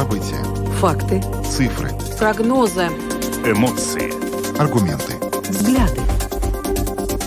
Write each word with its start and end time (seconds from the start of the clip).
События. 0.00 0.42
Факты. 0.78 1.20
Цифры. 1.44 1.90
Прогнозы. 2.18 2.86
Эмоции. 3.44 4.10
Аргументы. 4.58 5.12
Взгляды. 5.50 6.00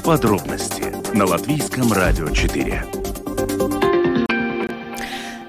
Подробности 0.03 0.83
на 1.15 1.25
Латвийском 1.25 1.93
радио 1.93 2.29
4. 2.29 2.83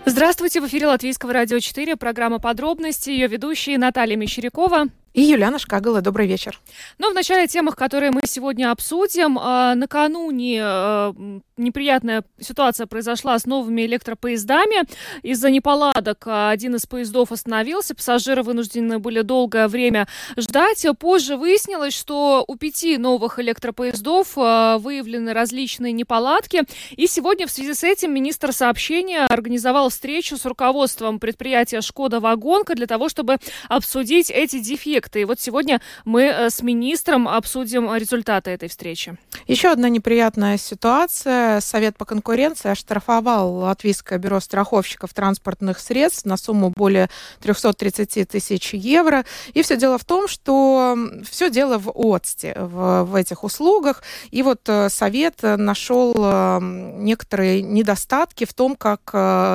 Здравствуйте, 0.05 0.61
в 0.61 0.67
эфире 0.67 0.87
Латвийского 0.89 1.33
радио 1.33 1.61
4, 1.61 1.97
программа 1.97 2.41
«Подробности», 2.41 3.09
ее 3.09 3.27
ведущие 3.27 3.79
Наталья 3.79 4.17
Мещерякова 4.17 4.89
и 5.15 5.23
Юлиана 5.23 5.61
Шкагала. 5.61 6.01
Добрый 6.01 6.27
вечер. 6.27 6.61
Ну, 6.99 7.11
в 7.11 7.15
начале 7.15 7.47
темах, 7.47 7.77
которые 7.77 8.11
мы 8.11 8.23
сегодня 8.27 8.73
обсудим. 8.73 9.39
А, 9.41 9.77
накануне 9.77 10.61
а, 10.61 11.15
неприятная 11.57 12.25
ситуация 12.41 12.89
произошла 12.89 13.39
с 13.39 13.47
новыми 13.47 13.87
электропоездами. 13.87 14.89
Из-за 15.23 15.51
неполадок 15.51 16.25
один 16.27 16.75
из 16.75 16.87
поездов 16.87 17.31
остановился, 17.31 17.95
пассажиры 17.95 18.43
вынуждены 18.43 18.99
были 18.99 19.23
долгое 19.23 19.69
время 19.69 20.09
ждать. 20.37 20.85
Позже 20.99 21.37
выяснилось, 21.37 21.95
что 21.95 22.45
у 22.49 22.57
пяти 22.57 22.99
новых 22.99 23.39
электропоездов 23.39 24.33
а, 24.37 24.79
выявлены 24.79 25.33
различные 25.33 25.93
неполадки. 25.93 26.65
И 26.91 27.07
сегодня 27.07 27.47
в 27.47 27.53
связи 27.53 27.75
с 27.75 27.85
этим 27.85 28.13
министр 28.13 28.53
сообщения 28.53 29.27
организовал 29.27 29.91
встречу 29.91 30.37
с 30.37 30.45
руководством 30.45 31.21
предприятия 31.21 31.83
«Шкода 31.83 32.19
Вагонка» 32.19 32.75
для 32.75 32.89
того, 32.89 33.09
чтобы 33.09 33.37
обсудить 33.69 34.29
эти 34.29 34.59
дефекты 34.59 35.04
проекты. 35.05 35.21
И 35.21 35.25
вот 35.25 35.41
сегодня 35.41 35.81
мы 36.05 36.23
э, 36.23 36.51
с 36.51 36.63
министром 36.63 37.29
обсудим 37.29 37.95
результаты 37.95 38.51
этой 38.51 38.69
встречи. 38.69 39.17
Еще 39.47 39.69
одна 39.69 39.89
неприятная 39.89 40.59
ситуация. 40.59 41.61
Совет 41.61 41.97
по 41.97 42.05
конкуренции 42.05 42.71
оштрафовал 42.71 43.55
Латвийское 43.55 44.19
бюро 44.19 44.41
страховщиков 44.41 45.13
транспортных 45.13 45.79
средств 45.79 46.25
на 46.25 46.37
сумму 46.37 46.73
более 46.75 47.09
330 47.41 48.29
тысяч 48.29 48.75
евро. 48.75 49.25
И 49.55 49.63
все 49.63 49.77
дело 49.77 49.99
в 49.99 50.05
том, 50.05 50.29
что 50.29 50.97
все 51.29 51.51
дело 51.51 51.79
в 51.79 51.91
ОЦТе, 51.95 52.55
в, 52.57 53.05
в 53.05 53.15
этих 53.15 53.45
услугах. 53.45 54.03
И 54.31 54.43
вот 54.43 54.61
э, 54.69 54.89
Совет 54.89 55.43
нашел 55.43 56.15
э, 56.17 56.59
некоторые 56.99 57.63
недостатки 57.63 58.45
в 58.45 58.55
том, 58.55 58.77
как 58.77 59.01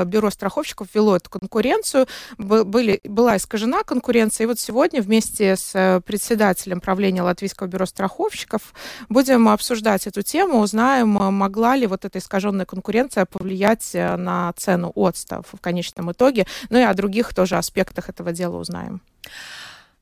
бюро 0.08 0.30
страховщиков 0.30 0.88
вело 0.94 1.16
эту 1.16 1.30
конкуренцию. 1.30 2.08
Были, 2.38 3.00
была 3.04 3.38
искажена 3.38 3.84
конкуренция. 3.84 4.46
И 4.46 4.48
вот 4.48 4.60
сегодня 4.60 5.02
вместе 5.02 5.39
вместе 5.40 5.56
с 5.56 5.76
э, 5.76 6.02
председателем 6.02 6.82
правления 6.82 7.22
Латвийского 7.22 7.68
бюро 7.68 7.86
страховщиков 7.86 8.74
будем 9.10 9.48
обсуждать 9.48 10.08
эту 10.08 10.22
тему, 10.22 10.60
узнаем, 10.60 11.18
э, 11.18 11.30
могла 11.32 11.76
ли 11.76 11.88
вот 11.88 12.06
эта 12.06 12.20
искаженная 12.20 12.66
конкуренция 12.66 13.26
повлиять 13.26 13.92
э, 13.94 14.16
на 14.18 14.54
цену 14.54 14.92
отстав 14.96 15.46
в 15.52 15.60
конечном 15.62 16.12
итоге, 16.12 16.46
ну 16.70 16.80
и 16.80 16.84
о 16.84 16.94
других 16.94 17.34
тоже 17.34 17.56
аспектах 17.58 18.10
этого 18.10 18.32
дела 18.32 18.58
узнаем. 18.58 19.02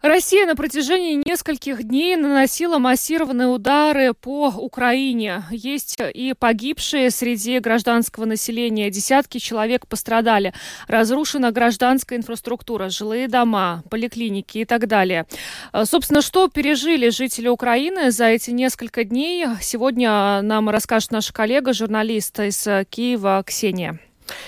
Россия 0.03 0.45
на 0.45 0.55
протяжении 0.55 1.23
нескольких 1.25 1.83
дней 1.83 2.15
наносила 2.15 2.77
массированные 2.77 3.47
удары 3.47 4.13
по 4.13 4.49
Украине. 4.49 5.43
Есть 5.49 5.97
и 6.13 6.35
погибшие 6.37 7.09
среди 7.09 7.57
гражданского 7.57 8.25
населения. 8.25 8.91
Десятки 8.91 9.39
человек 9.39 9.87
пострадали. 9.87 10.53
Разрушена 10.87 11.51
гражданская 11.51 12.19
инфраструктура, 12.19 12.89
жилые 12.89 13.27
дома, 13.27 13.83
поликлиники 13.89 14.59
и 14.59 14.65
так 14.65 14.87
далее. 14.87 15.25
А, 15.71 15.85
собственно, 15.85 16.21
что 16.21 16.47
пережили 16.47 17.09
жители 17.09 17.47
Украины 17.47 18.11
за 18.11 18.25
эти 18.25 18.51
несколько 18.51 19.03
дней, 19.03 19.47
сегодня 19.61 20.43
нам 20.43 20.69
расскажет 20.69 21.11
наша 21.11 21.33
коллега, 21.33 21.73
журналист 21.73 22.39
из 22.39 22.67
Киева 22.91 23.43
Ксения. 23.45 23.99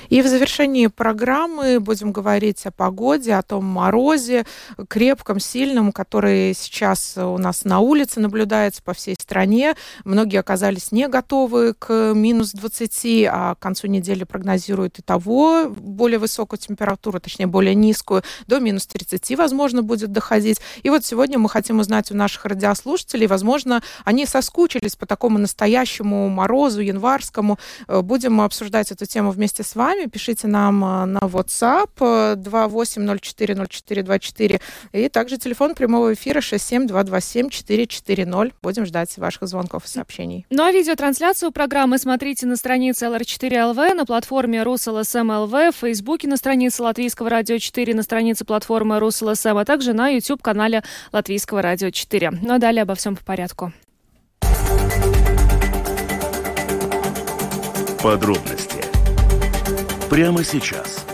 И 0.10 0.22
в 0.22 0.28
завершении 0.28 0.88
программы 0.88 1.80
будем 1.80 2.12
говорить 2.12 2.66
о 2.66 2.72
погоде, 2.72 3.34
о 3.34 3.42
том 3.42 3.66
морозе, 3.66 4.46
крепком, 4.88 5.40
сильном, 5.40 5.92
который 5.92 6.54
сейчас 6.54 7.16
у 7.18 7.38
нас 7.38 7.66
на 7.66 7.80
улице 7.80 8.20
наблюдается 8.20 8.82
по 8.84 8.94
всей 8.94 9.16
стране. 9.16 9.76
Многие 10.04 10.40
оказались 10.40 10.92
не 10.92 11.08
готовы 11.08 11.74
к 11.74 12.14
минус 12.14 12.52
20, 12.54 13.28
а 13.30 13.56
к 13.56 13.60
концу 13.60 13.88
недели 13.88 14.24
прогнозируют 14.24 15.00
и 15.00 15.02
того 15.02 15.70
более 15.70 16.20
высокую 16.20 16.60
температуру, 16.60 17.20
точнее, 17.20 17.48
более 17.48 17.76
низкую, 17.76 18.24
до 18.48 18.60
минус 18.60 18.88
30, 18.88 19.38
возможно, 19.38 19.84
будет 19.84 20.12
доходить. 20.12 20.60
И 20.84 20.90
вот 20.90 21.06
сегодня 21.06 21.38
мы 21.40 21.50
хотим 21.50 21.80
узнать 21.80 22.12
у 22.12 22.16
наших 22.16 22.46
радиослушателей, 22.46 23.28
возможно, 23.28 23.82
они 24.06 24.26
соскучились 24.26 24.96
по 24.96 25.06
такому 25.06 25.38
настоящему 25.38 26.30
морозу 26.30 26.82
январскому. 26.82 27.58
Будем 27.88 28.42
обсуждать 28.42 28.92
эту 28.92 29.06
тему 29.06 29.32
вместе 29.32 29.64
с 29.64 29.69
вами. 29.76 30.08
Пишите 30.08 30.48
нам 30.48 30.84
э, 30.84 31.06
на 31.06 31.20
WhatsApp 31.20 31.90
28040424 32.36 34.62
э, 34.92 35.06
и 35.06 35.10
также 35.10 35.38
телефон 35.38 35.76
прямого 35.76 36.14
эфира 36.14 36.40
67227-440. 36.40 38.54
Будем 38.62 38.86
ждать 38.86 39.18
ваших 39.18 39.48
звонков 39.48 39.86
и 39.86 39.88
сообщений. 39.88 40.46
Ну 40.50 40.64
а 40.64 40.72
видеотрансляцию 40.72 41.52
программы 41.52 41.98
смотрите 41.98 42.46
на 42.46 42.56
странице 42.56 43.08
LR4LV, 43.08 43.94
на 43.94 44.06
платформе 44.06 44.60
RusLSM.LV, 44.60 45.72
в 45.72 45.76
Фейсбуке 45.76 46.28
на 46.28 46.38
странице 46.38 46.84
Латвийского 46.84 47.30
радио 47.30 47.58
4, 47.58 47.94
на 47.94 48.04
странице 48.04 48.46
платформы 48.46 48.98
RusLSM, 48.98 49.60
а 49.60 49.66
также 49.66 49.94
на 49.94 50.10
YouTube-канале 50.10 50.84
Латвийского 51.12 51.62
радио 51.62 51.90
4. 51.90 52.32
Ну 52.42 52.54
а 52.54 52.60
далее 52.60 52.84
обо 52.84 52.96
всем 52.96 53.16
по 53.16 53.24
порядку. 53.24 53.74
Подробности 58.02 58.69
прямо 60.10 60.44
сейчас. 60.44 61.06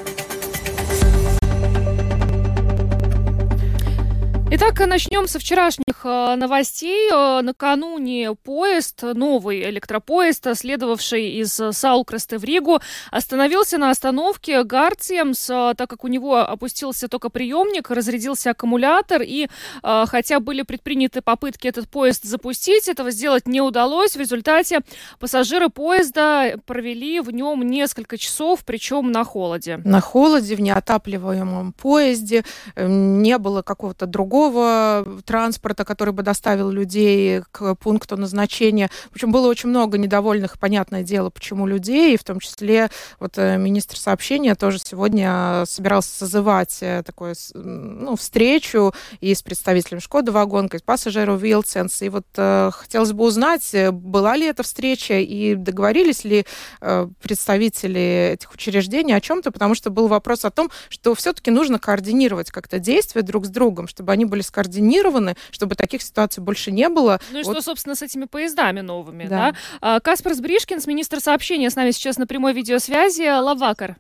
Итак, 4.52 4.80
начнем 4.88 5.28
со 5.28 5.38
вчерашних 5.38 5.84
э, 5.85 5.85
новостей. 6.06 7.10
Э, 7.12 7.42
накануне 7.42 8.36
поезд, 8.36 9.02
новый 9.04 9.70
электропоезд, 9.70 10.48
следовавший 10.56 11.32
из 11.32 11.60
Саулкрасты 11.72 12.38
в 12.38 12.44
Ригу, 12.44 12.80
остановился 13.12 13.78
на 13.78 13.90
остановке 13.90 14.64
Гарциемс, 14.64 15.50
э, 15.50 15.74
так 15.76 15.90
как 15.90 16.04
у 16.04 16.08
него 16.08 16.38
опустился 16.38 17.08
только 17.08 17.30
приемник, 17.30 17.90
разрядился 17.90 18.52
аккумулятор, 18.52 19.22
и 19.22 19.48
хотя 19.82 20.40
были 20.40 20.62
предприняты 20.62 21.22
попытки 21.22 21.68
этот 21.68 21.90
поезд 21.90 22.24
запустить, 22.24 22.88
этого 22.88 23.12
сделать 23.12 23.48
не 23.48 23.62
удалось. 23.62 24.16
В 24.16 24.20
результате 24.20 24.82
пассажиры 25.20 25.70
поезда 25.70 26.56
провели 26.66 27.20
в 27.20 27.32
нем 27.32 27.62
несколько 27.64 28.18
часов, 28.18 28.64
причем 28.66 29.12
на 29.12 29.24
холоде. 29.24 29.80
На 29.84 30.02
холоде, 30.02 30.56
в 30.56 30.62
неотапливаемом 30.62 31.74
поезде, 31.74 32.44
не 32.76 33.38
было 33.38 33.62
какого-то 33.62 34.06
другого 34.06 35.06
транспорта, 35.26 35.86
который 35.96 36.14
бы 36.14 36.24
доставил 36.24 36.70
людей 36.70 37.42
к 37.54 37.76
пункту 37.76 38.18
назначения. 38.18 38.92
Причем 39.12 39.32
было 39.32 39.48
очень 39.48 39.70
много 39.70 39.98
недовольных, 39.98 40.60
понятное 40.60 41.04
дело, 41.04 41.30
почему 41.30 41.66
людей, 41.66 42.16
и 42.16 42.18
в 42.18 42.24
том 42.26 42.42
числе 42.42 42.90
вот 43.18 43.38
э, 43.38 43.56
министр 43.58 43.96
сообщения 43.96 44.56
тоже 44.56 44.80
сегодня 44.80 45.64
собирался 45.66 46.10
созывать 46.10 46.80
э, 46.82 47.02
такую 47.06 47.34
ну, 47.54 48.18
встречу 48.18 48.94
и 49.22 49.34
с 49.34 49.42
представителем 49.42 50.02
Шкода 50.02 50.34
Вагонка, 50.34 50.76
и 50.76 50.80
с 50.82 50.84
пассажиров 50.84 51.42
Вилсенс. 51.42 52.02
И 52.02 52.10
вот 52.10 52.26
э, 52.36 52.72
хотелось 52.74 53.14
бы 53.14 53.24
узнать, 53.24 53.74
э, 53.74 53.92
была 53.92 54.36
ли 54.36 54.48
эта 54.48 54.64
встреча 54.64 55.20
и 55.20 55.56
договорились 55.56 56.26
ли 56.26 56.46
э, 56.82 57.08
представители 57.22 58.32
этих 58.34 58.54
учреждений 58.54 59.14
о 59.14 59.22
чем-то, 59.22 59.52
потому 59.52 59.76
что 59.76 59.92
был 59.92 60.10
вопрос 60.10 60.44
о 60.44 60.52
том, 60.52 60.70
что 60.90 61.16
все-таки 61.16 61.52
нужно 61.52 61.80
координировать 61.80 62.52
как-то 62.52 62.80
действия 62.80 63.22
друг 63.22 63.46
с 63.46 63.50
другом, 63.50 63.88
чтобы 63.88 64.12
они 64.12 64.26
были 64.26 64.42
скоординированы, 64.42 65.38
чтобы 65.52 65.75
таких 65.76 66.02
ситуаций 66.02 66.42
больше 66.42 66.72
не 66.72 66.90
было. 66.90 67.20
Ну 67.32 67.40
и 67.40 67.44
вот. 67.44 67.54
что, 67.54 67.62
собственно, 67.62 67.96
с 67.96 68.02
этими 68.02 68.26
поездами 68.26 68.82
новыми, 68.82 69.28
да? 69.28 69.52
да? 69.52 69.58
А, 69.82 70.00
Каспар 70.00 70.34
Сбришкинс, 70.34 70.88
министр 70.88 71.20
сообщения, 71.20 71.70
с 71.70 71.76
нами 71.76 71.92
сейчас 71.92 72.18
на 72.18 72.28
прямой 72.28 72.54
видеосвязи. 72.54 73.30
Лавакар. 73.40 73.98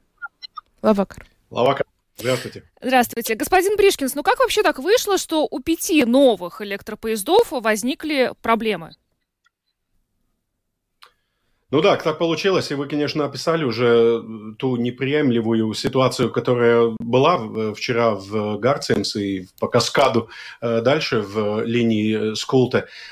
Лавакар. 0.81 1.25
Лавакар. 1.49 1.85
Здравствуйте. 2.17 2.63
Здравствуйте. 2.81 3.35
Господин 3.35 3.75
Бришкинс, 3.75 4.15
ну 4.15 4.23
как 4.23 4.39
вообще 4.39 4.63
так 4.63 4.79
вышло, 4.79 5.17
что 5.17 5.47
у 5.49 5.59
пяти 5.59 6.05
новых 6.05 6.61
электропоездов 6.61 7.47
возникли 7.51 8.33
проблемы? 8.41 8.95
Ну 11.71 11.81
да, 11.81 11.95
так 11.95 12.19
получилось, 12.19 12.69
и 12.69 12.75
вы, 12.75 12.87
конечно, 12.87 13.25
описали 13.25 13.63
уже 13.63 14.23
ту 14.59 14.75
неприемлемую 14.75 15.73
ситуацию, 15.73 16.31
которая 16.31 16.95
была 16.99 17.73
вчера 17.73 18.11
в 18.11 18.59
Гарцемс 18.59 19.15
и 19.15 19.47
по 19.59 19.67
каскаду 19.67 20.29
э, 20.61 20.81
дальше 20.81 21.21
в 21.21 21.63
линии. 21.63 22.35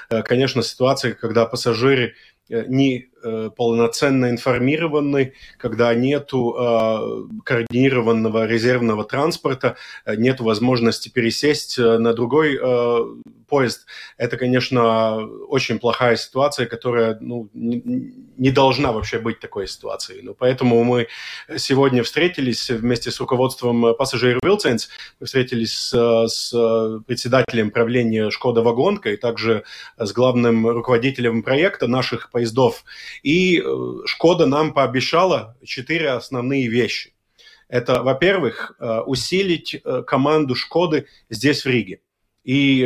Э, 0.09 0.21
конечно, 0.21 0.61
ситуация, 0.61 1.15
когда 1.15 1.47
пассажиры 1.47 2.13
э, 2.49 2.65
не 2.67 3.09
э, 3.23 3.49
полноценно 3.55 4.29
информированы, 4.29 5.33
когда 5.57 5.93
нету 5.93 6.55
э, 6.57 7.41
координированного 7.43 8.45
резервного 8.45 9.03
транспорта, 9.03 9.75
э, 10.05 10.15
нет 10.15 10.39
возможности 10.39 11.09
пересесть 11.09 11.79
э, 11.79 11.97
на 11.97 12.13
другой 12.13 12.59
э, 12.61 12.97
поезд. 13.47 13.85
Это, 14.17 14.37
конечно, 14.37 15.17
очень 15.47 15.77
плохая 15.77 16.15
ситуация, 16.15 16.65
которая 16.65 17.17
ну, 17.21 17.49
не, 17.53 17.83
не 18.37 18.49
должна 18.49 18.91
вообще 18.91 19.19
быть 19.19 19.39
такой 19.39 19.67
ситуацией. 19.67 20.23
Но 20.23 20.33
поэтому 20.33 20.83
мы 20.83 21.07
сегодня 21.57 22.01
встретились 22.01 22.71
вместе 22.71 23.11
с 23.11 23.19
руководством 23.19 23.95
пассажир 23.95 24.39
Вилценс, 24.43 24.89
встретились 25.23 25.73
с, 25.73 26.27
с 26.27 26.51
председателем 27.05 27.69
правления 27.69 28.31
Шкода 28.31 28.63
Вагонка 28.63 29.11
и 29.11 29.17
также 29.17 29.63
с 29.97 30.11
главным 30.11 30.67
руководителем 30.67 31.43
проекта 31.43 31.87
наших 31.87 32.31
поездов. 32.31 32.83
И 33.21 33.59
э, 33.59 33.97
Шкода 34.05 34.45
нам 34.45 34.73
пообещала 34.73 35.57
четыре 35.63 36.09
основные 36.09 36.67
вещи. 36.67 37.13
Это, 37.73 38.03
во-первых, 38.03 38.75
э, 38.79 38.99
усилить 38.99 39.73
э, 39.83 40.03
команду 40.05 40.53
Шкоды 40.53 41.07
здесь, 41.31 41.65
в 41.65 41.67
Риге. 41.67 42.01
И 42.43 42.81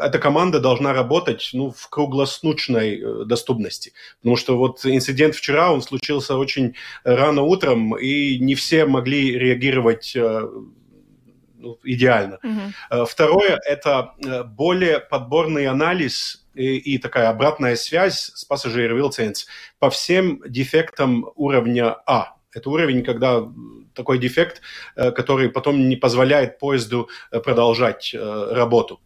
эта 0.00 0.18
команда 0.20 0.60
должна 0.60 0.92
работать 0.92 1.50
ну, 1.54 1.72
в 1.72 1.88
круглосуточной 1.88 3.00
э, 3.00 3.24
доступности. 3.24 3.94
Потому 4.20 4.36
что 4.36 4.56
вот 4.56 4.86
инцидент 4.86 5.34
вчера, 5.34 5.72
он 5.72 5.82
случился 5.82 6.36
очень 6.36 6.76
рано 7.02 7.42
утром, 7.42 7.96
и 7.96 8.38
не 8.38 8.54
все 8.54 8.84
могли 8.84 9.36
реагировать 9.36 10.12
ну, 10.14 11.78
идеально. 11.82 12.38
Mm-hmm. 12.44 13.06
Второе– 13.06 13.58
это 13.66 14.12
более 14.56 15.00
подборный 15.00 15.66
анализ 15.66 16.46
и, 16.58 16.94
и 16.94 16.98
такая 16.98 17.28
обратная 17.28 17.76
связь 17.76 18.30
с 18.34 18.44
пассажир 18.44 18.94
Wilsons 18.94 19.46
по 19.78 19.90
всем 19.90 20.42
дефектам 20.46 21.30
уровня 21.36 21.96
А. 22.06 22.36
Это 22.52 22.70
уровень, 22.70 23.04
когда 23.04 23.46
такой 23.94 24.18
дефект, 24.18 24.60
э, 24.96 25.10
который 25.12 25.48
потом 25.50 25.88
не 25.88 25.96
позволяет 25.96 26.58
поезду 26.58 27.08
э, 27.30 27.40
продолжать 27.40 28.12
э, 28.14 28.48
работу. 28.52 29.00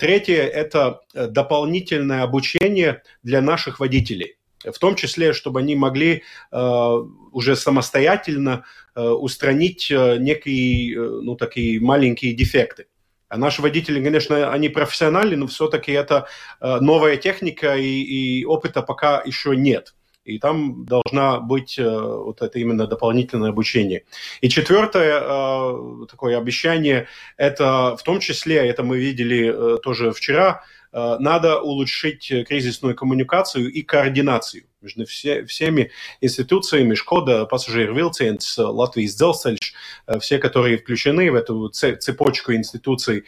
Третье– 0.00 0.42
это 0.62 1.00
дополнительное 1.12 2.22
обучение 2.22 3.02
для 3.22 3.42
наших 3.42 3.80
водителей 3.80 4.38
в 4.64 4.78
том 4.78 4.96
числе, 4.96 5.34
чтобы 5.34 5.60
они 5.60 5.76
могли 5.76 6.22
уже 6.50 7.54
самостоятельно 7.54 8.64
устранить 8.94 9.90
некие, 9.90 10.98
ну, 11.20 11.36
такие 11.36 11.82
маленькие 11.82 12.32
дефекты. 12.32 12.86
А 13.34 13.36
наши 13.36 13.62
водители, 13.62 14.00
конечно, 14.00 14.52
они 14.52 14.68
профессиональны, 14.68 15.34
но 15.34 15.48
все-таки 15.48 15.90
это 15.90 16.28
новая 16.60 17.16
техника 17.16 17.74
и, 17.76 18.02
и 18.02 18.44
опыта 18.44 18.80
пока 18.80 19.22
еще 19.26 19.56
нет 19.56 19.92
и 20.24 20.38
там 20.38 20.84
должна 20.86 21.38
быть 21.40 21.78
э, 21.78 21.84
вот 21.84 22.40
это 22.40 22.58
именно 22.58 22.86
дополнительное 22.86 23.50
обучение. 23.50 24.04
И 24.40 24.48
четвертое 24.48 25.20
э, 25.20 26.06
такое 26.10 26.38
обещание, 26.38 27.08
это 27.36 27.96
в 27.96 28.02
том 28.02 28.20
числе, 28.20 28.56
это 28.56 28.82
мы 28.82 28.98
видели 28.98 29.52
э, 29.52 29.78
тоже 29.82 30.12
вчера, 30.12 30.62
надо 30.94 31.58
улучшить 31.60 32.32
кризисную 32.46 32.94
коммуникацию 32.94 33.70
и 33.72 33.82
координацию 33.82 34.64
между 34.80 35.06
все, 35.06 35.44
всеми 35.44 35.90
институциями, 36.20 36.94
Шкода, 36.94 37.46
Пассажир 37.46 37.92
Вилценс, 37.92 38.58
Латвийс 38.58 39.16
Дzelceļš, 39.16 39.74
все, 40.20 40.38
которые 40.38 40.78
включены 40.78 41.32
в 41.32 41.34
эту 41.34 41.68
цепочку 41.70 42.52
институций, 42.52 43.24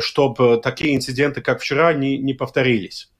чтобы 0.00 0.60
такие 0.62 0.96
инциденты, 0.96 1.42
как 1.42 1.60
вчера, 1.60 1.92
не, 1.92 2.16
не 2.16 2.32
повторились. 2.32 3.10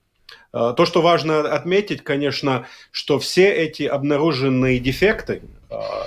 Э, 0.53 0.73
то, 0.75 0.85
что 0.85 1.01
важно 1.01 1.39
отметить, 1.53 2.03
конечно, 2.03 2.67
что 2.91 3.19
все 3.19 3.51
эти 3.51 3.83
обнаруженные 3.83 4.79
дефекты, 4.79 5.33
э, 5.33 5.60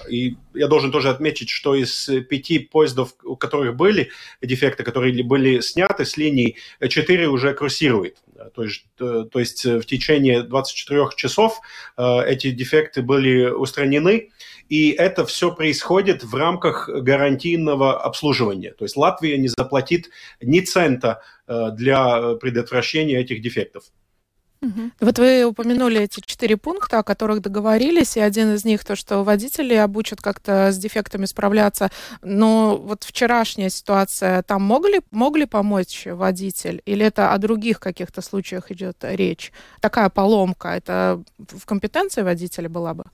и 0.08 0.36
я 0.54 0.68
должен 0.68 0.92
тоже 0.92 1.08
отметить, 1.08 1.48
что 1.48 1.74
из 1.74 2.10
пяти 2.28 2.58
поездов, 2.58 3.14
у 3.22 3.36
которых 3.36 3.76
были 3.76 4.10
дефекты, 4.42 4.82
которые 4.82 5.22
были 5.24 5.60
сняты 5.60 6.04
с 6.04 6.16
линий, 6.16 6.56
четыре 6.88 7.28
уже 7.28 7.54
курсируют. 7.54 8.18
То 8.54 8.62
есть, 8.62 8.86
э, 9.00 9.24
то 9.30 9.38
есть 9.38 9.64
в 9.64 9.84
течение 9.84 10.42
24 10.42 11.08
часов 11.16 11.60
эти 11.96 12.50
дефекты 12.50 13.02
были 13.02 13.46
устранены, 13.46 14.30
и 14.68 14.90
это 14.90 15.24
все 15.24 15.54
происходит 15.54 16.24
в 16.24 16.34
рамках 16.34 16.88
гарантийного 16.88 18.00
обслуживания. 18.00 18.72
То 18.72 18.84
есть 18.84 18.96
Латвия 18.96 19.38
не 19.38 19.48
заплатит 19.48 20.10
ни 20.42 20.60
цента 20.60 21.22
для 21.46 22.34
предотвращения 22.34 23.20
этих 23.20 23.40
дефектов. 23.40 23.84
Угу. 24.64 24.90
Вот 25.00 25.18
вы 25.18 25.44
упомянули 25.44 26.00
эти 26.00 26.20
четыре 26.24 26.56
пункта, 26.56 27.00
о 27.00 27.02
которых 27.02 27.40
договорились, 27.40 28.16
и 28.16 28.20
один 28.20 28.54
из 28.54 28.64
них 28.64 28.84
то, 28.84 28.96
что 28.96 29.22
водители 29.22 29.74
обучат 29.74 30.20
как-то 30.22 30.72
с 30.72 30.78
дефектами 30.78 31.26
справляться. 31.26 31.90
Но 32.22 32.76
вот 32.76 33.04
вчерашняя 33.04 33.68
ситуация, 33.68 34.42
там 34.42 34.62
могли, 34.62 35.00
могли 35.10 35.46
помочь 35.46 36.06
водитель? 36.06 36.82
Или 36.86 37.04
это 37.06 37.32
о 37.32 37.38
других 37.38 37.78
каких-то 37.78 38.22
случаях 38.22 38.70
идет 38.70 38.96
речь? 39.02 39.52
Такая 39.80 40.08
поломка, 40.08 40.68
это 40.68 41.22
в 41.38 41.66
компетенции 41.66 42.22
водителя 42.22 42.68
была 42.68 42.94
бы? 42.94 43.04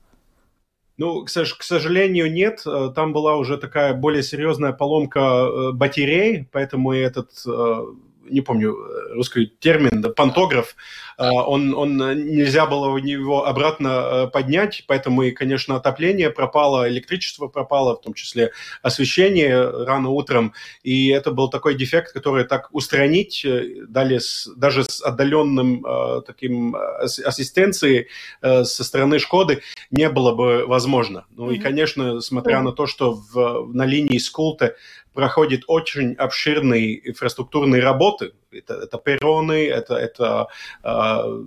Ну, 0.97 1.25
к, 1.25 1.29
сожалению, 1.29 2.31
нет. 2.31 2.63
Там 2.95 3.11
была 3.11 3.35
уже 3.35 3.57
такая 3.57 3.93
более 3.95 4.21
серьезная 4.21 4.71
поломка 4.71 5.19
э, 5.19 5.71
батарей, 5.71 6.47
поэтому 6.51 6.91
этот 6.91 7.31
э, 7.47 7.85
не 8.31 8.41
помню 8.41 8.73
э, 8.73 9.13
русский 9.13 9.47
термин, 9.59 10.03
пантограф, 10.15 10.75
э, 11.17 11.27
он, 11.29 11.73
он 11.75 11.97
нельзя 11.97 12.65
было 12.65 12.97
его 12.97 13.45
обратно 13.45 13.87
э, 13.87 14.27
поднять, 14.27 14.85
поэтому 14.87 15.23
и, 15.23 15.31
конечно, 15.31 15.75
отопление 15.75 16.29
пропало, 16.29 16.89
электричество 16.89 17.47
пропало, 17.47 17.95
в 17.95 18.01
том 18.01 18.13
числе 18.13 18.51
освещение 18.81 19.69
рано 19.69 20.09
утром, 20.09 20.53
и 20.83 21.09
это 21.09 21.31
был 21.31 21.49
такой 21.49 21.75
дефект, 21.75 22.13
который 22.13 22.45
так 22.45 22.69
устранить 22.71 23.45
дали 23.87 24.17
с, 24.17 24.49
даже 24.55 24.83
с 24.83 25.01
отдаленным 25.01 25.85
таким 26.25 26.75
ассистенцией 26.75 28.07
со 28.41 28.83
стороны 28.83 29.19
Шкоды 29.19 29.61
не 29.91 30.09
было 30.09 30.33
бы 30.33 30.65
возможно. 30.65 31.25
Ну 31.31 31.51
mm-hmm. 31.51 31.55
и, 31.55 31.59
конечно, 31.59 32.21
смотря 32.21 32.59
mm-hmm. 32.59 32.63
на 32.63 32.71
то, 32.71 32.87
что 32.87 33.13
в, 33.13 33.71
на 33.73 33.85
линии 33.85 34.17
Скулта 34.17 34.75
проходит 35.13 35.63
очень 35.67 36.13
обширные 36.13 37.09
инфраструктурные 37.09 37.81
работы. 37.81 38.33
Это, 38.51 38.75
это 38.75 38.97
перроны, 38.97 39.67
это, 39.67 39.95
это 39.95 40.47
э, 40.83 41.43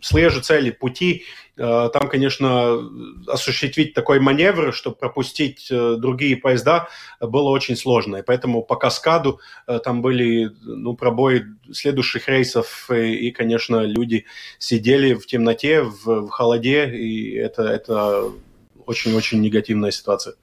слежи 0.00 0.40
цели, 0.40 0.70
пути. 0.70 1.24
Э, 1.56 1.90
там, 1.92 2.08
конечно, 2.08 2.78
осуществить 3.26 3.94
такой 3.94 4.20
маневр, 4.20 4.72
чтобы 4.72 4.96
пропустить 4.96 5.68
э, 5.70 5.96
другие 5.98 6.36
поезда, 6.36 6.88
было 7.20 7.50
очень 7.50 7.76
сложно. 7.76 8.16
И 8.16 8.22
поэтому 8.22 8.62
по 8.62 8.76
каскаду 8.76 9.40
э, 9.66 9.78
там 9.82 10.02
были 10.02 10.50
ну, 10.62 10.94
пробои 10.94 11.44
следующих 11.72 12.28
рейсов, 12.28 12.90
и, 12.90 13.28
и, 13.28 13.30
конечно, 13.30 13.82
люди 13.82 14.24
сидели 14.58 15.14
в 15.14 15.26
темноте, 15.26 15.82
в, 15.82 16.04
в 16.04 16.28
холоде, 16.30 16.88
и 16.90 17.34
это, 17.34 17.62
это 17.62 18.32
очень-очень 18.90 19.40
негативная 19.40 19.92
ситуация. 19.92 20.34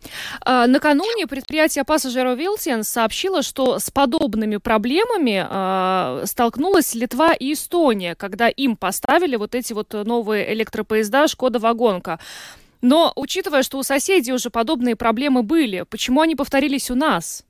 А, 0.42 0.68
накануне 0.68 1.28
предприятие 1.28 1.83
пассажиров 1.83 2.40
Вилсен 2.40 2.83
сообщило, 2.83 3.44
что 3.44 3.78
с 3.78 3.92
подобными 3.92 4.57
проблемами 4.57 5.45
а, 5.48 6.24
столкнулась 6.26 6.95
Литва 6.95 7.33
и 7.33 7.54
Эстония, 7.54 8.16
когда 8.16 8.48
им 8.48 8.78
поставили 8.78 9.36
вот 9.36 9.54
эти 9.54 9.74
вот 9.74 9.94
новые 9.94 10.54
электропоезда 10.54 11.28
«Шкода 11.28 11.60
Вагонка». 11.60 12.19
Но 12.81 13.12
учитывая, 13.16 13.64
что 13.64 13.80
у 13.80 13.83
соседей 13.83 14.33
уже 14.33 14.50
подобные 14.50 14.95
проблемы 14.95 15.44
были, 15.44 15.83
почему 15.90 16.21
они 16.21 16.36
повторились 16.36 16.92
у 16.92 16.95
нас? 16.95 17.44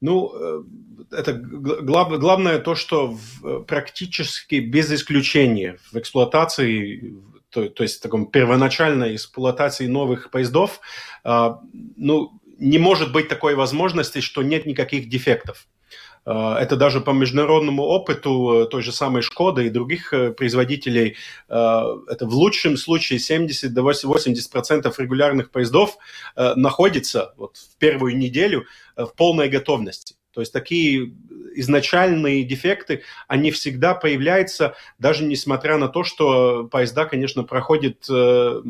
Ну, 0.00 0.32
э, 0.34 0.62
это 1.12 1.32
глав, 1.32 2.18
главное 2.20 2.58
то, 2.58 2.74
что 2.74 3.16
в, 3.40 3.62
практически 3.64 4.56
без 4.56 4.92
исключения 4.92 5.78
в 5.90 5.96
эксплуатации 5.96 7.14
то, 7.52 7.68
то 7.68 7.82
есть 7.82 8.02
таком 8.02 8.26
первоначальной 8.26 9.14
эксплуатации 9.14 9.86
новых 9.86 10.30
поездов, 10.30 10.80
э, 11.24 11.50
ну, 11.96 12.32
не 12.58 12.78
может 12.78 13.12
быть 13.12 13.28
такой 13.28 13.54
возможности, 13.54 14.20
что 14.20 14.42
нет 14.42 14.66
никаких 14.66 15.08
дефектов. 15.08 15.66
А, 16.24 16.58
это 16.60 16.76
даже 16.76 17.00
по 17.00 17.10
международному 17.10 17.82
опыту 17.82 18.68
той 18.70 18.82
же 18.82 18.92
самой 18.92 19.22
Шкоды 19.22 19.66
и 19.66 19.70
других 19.70 20.12
э, 20.12 20.32
производителей, 20.32 21.16
а, 21.48 21.96
это 22.08 22.26
в 22.26 22.34
лучшем 22.34 22.76
случае 22.76 23.18
70 23.18 23.72
до 23.74 23.82
80 23.82 24.50
процентов 24.50 24.98
регулярных 25.00 25.50
поездов 25.50 25.96
э, 26.36 26.54
находится 26.54 27.34
вот 27.36 27.56
в 27.56 27.76
первую 27.78 28.16
неделю 28.16 28.66
в 28.96 29.08
полной 29.16 29.48
готовности. 29.48 30.16
То 30.32 30.40
есть 30.40 30.52
такие 30.52 31.12
изначальные 31.54 32.44
дефекты, 32.44 33.02
они 33.28 33.50
всегда 33.50 33.94
появляются, 33.94 34.74
даже 34.98 35.24
несмотря 35.24 35.76
на 35.76 35.88
то, 35.88 36.02
что 36.04 36.64
поезда, 36.64 37.04
конечно, 37.04 37.44
проходят 37.44 38.06
э, 38.08 38.62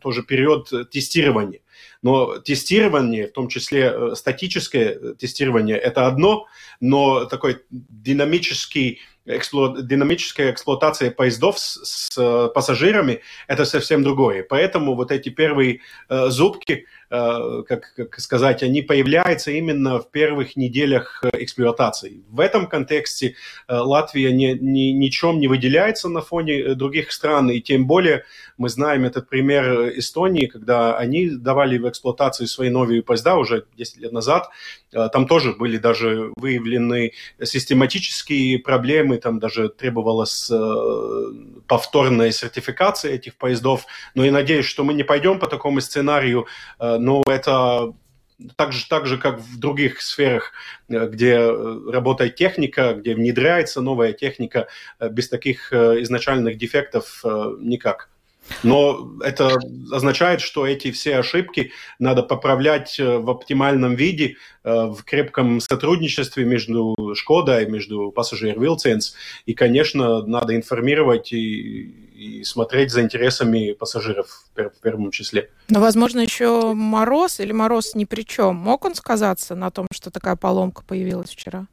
тоже 0.00 0.22
период 0.22 0.70
тестирования. 0.90 1.60
Но 2.02 2.38
тестирование, 2.38 3.26
в 3.26 3.32
том 3.32 3.48
числе 3.48 3.92
э, 3.92 4.14
статическое 4.14 5.14
тестирование, 5.14 5.76
это 5.76 6.06
одно, 6.06 6.46
но 6.80 7.24
такой 7.24 7.58
динамический 7.70 9.00
эксплу... 9.26 9.82
динамическая 9.82 10.52
эксплуатация 10.52 11.10
поездов 11.10 11.58
с, 11.58 11.80
с 11.84 12.48
пассажирами– 12.54 13.20
это 13.48 13.64
совсем 13.64 14.04
другое. 14.04 14.44
Поэтому 14.48 14.94
вот 14.94 15.10
эти 15.10 15.28
первые 15.28 15.80
э, 16.08 16.28
зубки– 16.28 16.86
Э, 17.07 17.07
как, 17.10 17.94
как 17.94 18.20
сказать, 18.20 18.62
они 18.62 18.82
появляются 18.82 19.50
именно 19.50 19.98
в 19.98 20.10
первых 20.10 20.56
неделях 20.56 21.24
э, 21.24 21.30
эксплуатации. 21.42 22.22
В 22.28 22.40
этом 22.40 22.66
контексте 22.66 23.34
э, 23.66 23.74
Латвия 23.74 24.30
ни, 24.30 24.58
ни, 24.60 24.92
ничем 24.92 25.38
не 25.40 25.48
выделяется 25.48 26.08
на 26.08 26.20
фоне 26.20 26.74
других 26.74 27.12
стран, 27.12 27.50
и 27.50 27.60
тем 27.60 27.86
более 27.86 28.24
мы 28.58 28.68
знаем 28.68 29.04
этот 29.04 29.28
пример 29.30 29.98
Эстонии, 29.98 30.46
когда 30.46 30.98
они 30.98 31.30
давали 31.30 31.78
в 31.78 31.88
эксплуатацию 31.88 32.46
свои 32.46 32.68
новые 32.68 33.02
поезда 33.02 33.36
уже 33.36 33.64
10 33.76 33.96
лет 33.98 34.12
назад, 34.12 34.50
там 34.90 35.26
тоже 35.26 35.52
были 35.52 35.78
даже 35.78 36.32
выявлены 36.36 37.12
систематические 37.42 38.58
проблемы, 38.58 39.18
там 39.18 39.38
даже 39.38 39.68
требовалась 39.68 40.50
повторная 41.68 42.32
сертификация 42.32 43.12
этих 43.12 43.36
поездов, 43.36 43.86
но 44.14 44.24
я 44.24 44.32
надеюсь, 44.32 44.64
что 44.64 44.82
мы 44.82 44.94
не 44.94 45.04
пойдем 45.04 45.38
по 45.38 45.46
такому 45.46 45.80
сценарию 45.80 46.46
но 46.98 47.22
это 47.26 47.94
так 48.56 48.72
же, 48.72 48.86
так 48.88 49.06
же, 49.06 49.18
как 49.18 49.40
в 49.40 49.58
других 49.58 50.00
сферах, 50.00 50.52
э, 50.88 51.06
где 51.08 51.34
э, 51.34 51.90
работает 51.90 52.36
техника, 52.36 52.94
где 52.94 53.14
внедряется 53.14 53.80
новая 53.80 54.12
техника, 54.12 54.68
э, 55.00 55.08
без 55.08 55.28
таких 55.28 55.72
изначальных 55.72 56.56
дефектов 56.58 57.24
никак. 57.60 58.08
Но 58.62 59.12
это 59.22 59.58
означает, 59.92 60.40
что 60.40 60.66
эти 60.66 60.90
все 60.90 61.18
ошибки 61.18 61.72
надо 61.98 62.22
поправлять 62.22 62.98
в 62.98 63.28
оптимальном 63.28 63.94
виде, 63.94 64.36
в 64.64 65.02
крепком 65.04 65.60
сотрудничестве 65.60 66.46
между 66.46 66.96
Шкода 67.14 67.60
и 67.60 67.66
между 67.66 68.10
Passenger 68.16 68.54
Vilcens. 68.54 69.12
И, 69.44 69.52
конечно, 69.52 70.22
надо 70.22 70.56
информировать 70.56 71.30
и 71.34 72.07
и 72.18 72.42
смотреть 72.42 72.90
за 72.90 73.02
интересами 73.02 73.72
пассажиров 73.72 74.44
в 74.54 74.80
первом 74.82 75.10
числе. 75.12 75.50
Но, 75.68 75.80
возможно, 75.80 76.20
еще 76.20 76.74
мороз 76.74 77.38
или 77.38 77.52
мороз 77.52 77.94
ни 77.94 78.04
при 78.04 78.22
чем. 78.22 78.56
Мог 78.56 78.84
он 78.84 78.94
сказаться 78.94 79.54
на 79.54 79.70
том, 79.70 79.86
что 79.92 80.10
такая 80.10 80.34
поломка 80.34 80.82
появилась 80.82 81.30
вчера? 81.30 81.66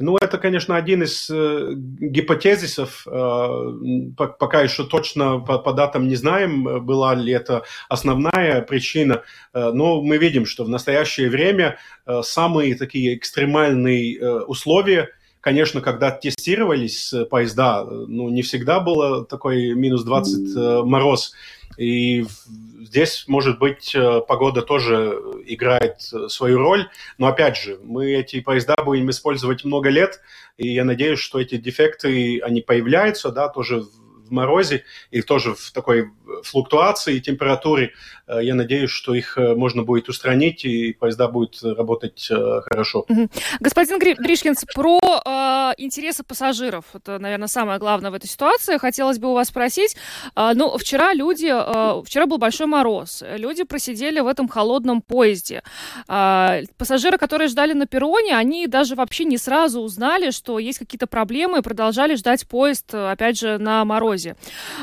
Ну, 0.00 0.16
это, 0.16 0.38
конечно, 0.38 0.74
один 0.74 1.04
из 1.04 1.30
э, 1.30 1.74
гипотезисов. 1.76 3.06
Э, 3.06 4.16
пока 4.16 4.62
еще 4.62 4.84
точно 4.84 5.38
по, 5.38 5.60
по 5.60 5.72
датам 5.72 6.08
не 6.08 6.16
знаем, 6.16 6.84
была 6.84 7.14
ли 7.14 7.32
это 7.32 7.62
основная 7.88 8.62
причина. 8.62 9.22
Э, 9.52 9.70
но 9.72 10.02
мы 10.02 10.18
видим, 10.18 10.46
что 10.46 10.64
в 10.64 10.68
настоящее 10.68 11.30
время 11.30 11.78
э, 12.06 12.22
самые 12.24 12.74
такие 12.74 13.16
экстремальные 13.16 14.18
э, 14.18 14.40
условия– 14.40 15.10
конечно, 15.44 15.82
когда 15.82 16.10
тестировались 16.10 17.12
э, 17.12 17.26
поезда, 17.26 17.84
э, 17.86 18.04
ну, 18.08 18.30
не 18.30 18.40
всегда 18.40 18.80
было 18.80 19.26
такой 19.26 19.74
минус 19.74 20.02
20 20.02 20.56
э, 20.56 20.82
мороз. 20.84 21.34
И 21.76 22.24
здесь, 22.80 23.24
может 23.28 23.58
быть, 23.58 23.94
погода 24.26 24.62
тоже 24.62 25.20
играет 25.44 26.00
свою 26.28 26.58
роль. 26.58 26.88
Но, 27.18 27.26
опять 27.26 27.58
же, 27.58 27.78
мы 27.82 28.12
эти 28.12 28.40
поезда 28.40 28.76
будем 28.82 29.10
использовать 29.10 29.64
много 29.64 29.90
лет, 29.90 30.20
и 30.56 30.72
я 30.72 30.84
надеюсь, 30.84 31.18
что 31.18 31.40
эти 31.40 31.56
дефекты, 31.56 32.40
они 32.40 32.60
появляются, 32.60 33.30
да, 33.30 33.48
тоже 33.48 33.80
в 33.80 33.88
морозе 34.30 34.84
и 35.10 35.22
тоже 35.22 35.54
в 35.54 35.70
такой 35.72 36.10
флуктуации 36.42 37.18
температуры. 37.18 37.92
Э, 38.26 38.38
я 38.42 38.54
надеюсь, 38.54 38.90
что 38.90 39.14
их 39.14 39.36
э, 39.38 39.54
можно 39.54 39.82
будет 39.82 40.08
устранить, 40.08 40.64
и 40.64 40.92
поезда 40.92 41.28
будут 41.28 41.62
работать 41.62 42.28
э, 42.30 42.60
хорошо. 42.62 43.06
Господин 43.60 43.98
Гришкинс, 43.98 44.64
про 44.74 44.98
э, 45.00 45.72
интересы 45.78 46.24
пассажиров. 46.24 46.84
Это, 46.94 47.18
наверное, 47.18 47.48
самое 47.48 47.78
главное 47.78 48.10
в 48.10 48.14
этой 48.14 48.26
ситуации. 48.26 48.78
Хотелось 48.78 49.18
бы 49.18 49.28
у 49.28 49.34
вас 49.34 49.48
спросить. 49.48 49.96
Э, 50.36 50.52
ну, 50.54 50.76
вчера 50.78 51.14
люди... 51.14 51.50
Э, 51.50 52.02
вчера 52.04 52.26
был 52.26 52.38
большой 52.38 52.66
мороз. 52.66 53.22
Люди 53.36 53.64
просидели 53.64 54.20
в 54.20 54.26
этом 54.26 54.48
холодном 54.48 55.02
поезде. 55.02 55.62
Э, 56.08 56.62
пассажиры, 56.78 57.18
которые 57.18 57.48
ждали 57.48 57.72
на 57.72 57.86
перроне, 57.86 58.36
они 58.36 58.66
даже 58.66 58.94
вообще 58.94 59.24
не 59.24 59.38
сразу 59.38 59.80
узнали, 59.80 60.30
что 60.30 60.58
есть 60.58 60.78
какие-то 60.78 61.06
проблемы, 61.06 61.58
и 61.58 61.62
продолжали 61.62 62.14
ждать 62.14 62.48
поезд, 62.48 62.94
опять 62.94 63.38
же, 63.38 63.58
на 63.58 63.84
морозе. 63.84 64.13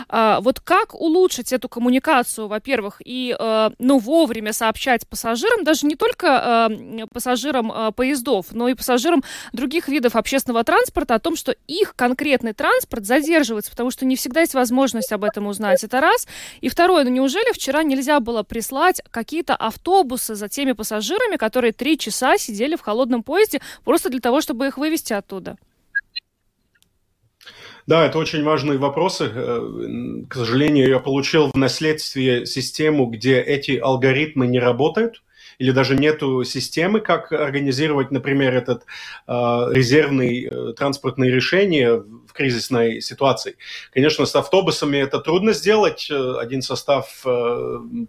Э, 0.10 0.38
вот 0.42 0.60
как 0.60 0.94
улучшить 0.96 1.52
эту 1.54 1.68
коммуникацию, 1.70 2.48
во-первых, 2.48 3.02
и 3.04 3.36
Э, 3.40 3.72
ну, 3.80 3.98
вовремя 3.98 4.54
сообщать 4.54 5.08
пассажирам, 5.08 5.64
даже 5.64 5.88
не 5.88 5.96
только 5.96 6.70
э, 6.70 7.06
пассажирам 7.12 7.72
э, 7.72 7.92
поездов, 7.92 8.48
но 8.52 8.68
и 8.68 8.76
пассажирам 8.76 9.24
других 9.52 9.88
видов 9.88 10.16
общественного 10.16 10.64
транспорта 10.64 11.16
о 11.16 11.20
том, 11.20 11.36
что 11.36 11.56
их 11.68 11.96
конкретный 11.96 12.54
транспорт 12.54 13.06
задерживается, 13.06 13.72
потому 13.72 13.90
что 13.90 14.06
не 14.06 14.16
всегда 14.16 14.42
есть 14.42 14.54
возможность 14.54 15.12
об 15.12 15.24
этом 15.24 15.48
узнать. 15.48 15.84
Это 15.84 16.02
раз. 16.02 16.28
И 16.62 16.70
второе, 16.70 17.04
ну 17.04 17.10
неужели 17.10 17.52
вчера 17.52 17.82
нельзя 17.82 18.20
было 18.20 18.44
прислать 18.44 19.02
какие-то 19.10 19.56
автобусы 19.56 20.36
за 20.36 20.48
теми 20.48 20.74
пассажирами, 20.74 21.38
которые 21.38 21.74
три 21.74 21.98
часа 21.98 22.38
сидели 22.38 22.76
в 22.76 22.82
холодном 22.82 23.24
поезде, 23.24 23.62
просто 23.84 24.10
для 24.10 24.20
того, 24.20 24.42
чтобы 24.42 24.68
их 24.68 24.78
вывести 24.78 25.14
оттуда? 25.14 25.58
Да, 27.88 28.06
это 28.06 28.18
очень 28.18 28.44
важные 28.44 28.78
вопросы. 28.78 29.32
Э, 29.34 30.24
к 30.30 30.36
сожалению, 30.36 30.90
я 30.90 31.00
получил 31.00 31.52
в 31.52 31.58
наследствие 31.58 32.46
систему, 32.46 33.08
где 33.08 33.42
эти 33.42 33.78
алгоритмы 33.78 34.48
не 34.48 34.60
работают, 34.60 35.24
или 35.58 35.72
даже 35.72 35.96
нету 35.96 36.44
системы, 36.44 37.02
как 37.02 37.32
организировать, 37.32 38.12
например, 38.12 38.56
этот 38.56 38.84
э, 39.28 39.32
резервный 39.72 40.46
э, 40.46 40.74
транспортное 40.74 41.30
решение 41.30 41.98
в 41.98 42.34
кризисной 42.34 43.02
ситуации. 43.02 43.58
Конечно, 43.92 44.26
с 44.26 44.36
автобусами 44.36 44.98
это 44.98 45.20
трудно 45.20 45.54
сделать. 45.54 46.10
Один 46.10 46.62
состав 46.62 47.24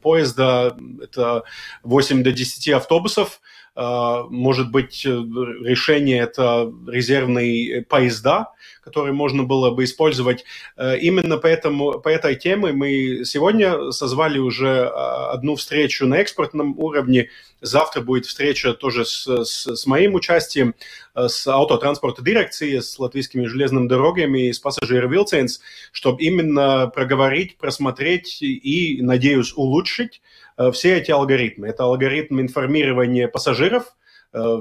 поезда– 0.02 0.76
это 1.02 1.44
8 1.82 2.22
до 2.22 2.32
10 2.32 2.68
автобусов. 2.70 3.40
Может 3.74 4.70
быть, 4.70 5.04
решение– 5.04 6.18
это 6.22 6.70
резервные 6.86 7.82
поезда– 7.82 8.52
которые 8.82 9.12
можно 9.12 9.44
было 9.44 9.70
бы 9.70 9.84
использовать. 9.84 10.44
Э, 10.76 10.98
именно 10.98 11.38
поэтому, 11.38 12.00
по 12.00 12.08
этой 12.08 12.34
теме 12.34 12.72
мы 12.72 13.24
сегодня 13.24 13.92
созвали 13.92 14.38
уже 14.38 14.86
а, 14.86 15.32
одну 15.32 15.56
встречу 15.56 16.06
на 16.06 16.16
экспортном 16.16 16.78
уровне. 16.78 17.30
Завтра 17.60 18.00
будет 18.00 18.26
встреча 18.26 18.74
тоже 18.74 19.04
с, 19.04 19.44
с, 19.44 19.76
с 19.76 19.86
моим 19.86 20.14
участием, 20.14 20.74
э, 21.14 21.28
с 21.28 21.46
автотранспорта 21.46 22.22
дирекции, 22.22 22.80
с 22.80 22.98
латвийскими 22.98 23.46
железными 23.46 23.86
дорогами 23.86 24.48
и 24.48 24.52
с 24.52 24.58
пассажир 24.58 25.08
Вилценс, 25.08 25.60
чтобы 25.92 26.20
именно 26.22 26.88
проговорить, 26.88 27.58
просмотреть 27.58 28.42
и, 28.42 28.98
надеюсь, 29.00 29.52
улучшить 29.54 30.22
э, 30.58 30.72
все 30.72 30.96
эти 30.98 31.12
алгоритмы. 31.12 31.68
Это 31.68 31.84
алгоритм 31.84 32.40
информирования 32.40 33.28
пассажиров. 33.28 33.94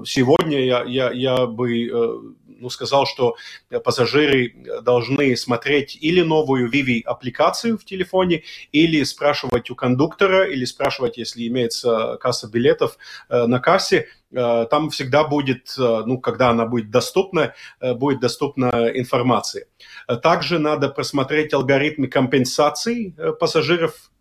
Сегодня 0.05 0.65
я, 0.65 0.83
я, 0.83 1.11
я 1.11 1.45
бы 1.45 2.35
ну, 2.61 2.69
сказал, 2.69 3.05
что 3.05 3.35
пассажиры 3.83 4.53
должны 4.81 5.35
смотреть 5.35 5.97
или 5.99 6.21
новую 6.21 6.71
Vivi 6.71 7.01
аппликацию 7.03 7.77
в 7.77 7.85
телефоне, 7.85 8.43
или 8.71 9.03
спрашивать 9.03 9.69
у 9.69 9.75
кондуктора, 9.75 10.45
или 10.47 10.65
спрашивать, 10.65 11.17
если 11.17 11.47
имеется 11.47 12.17
касса 12.21 12.47
билетов 12.47 12.97
э, 13.29 13.45
на 13.47 13.59
кассе, 13.59 14.07
э, 14.31 14.67
там 14.69 14.89
всегда 14.89 15.23
будет, 15.23 15.73
э, 15.77 16.03
ну, 16.05 16.19
когда 16.19 16.49
она 16.49 16.65
будет 16.65 16.91
доступна, 16.91 17.53
будет 17.81 18.19
доступна 18.19 18.91
информация. 18.93 19.65
Также 20.21 20.59
надо 20.59 20.89
просмотреть 20.89 21.53
алгоритмы 21.53 22.07
компенсации 22.07 23.15
пассажиров 23.39 24.11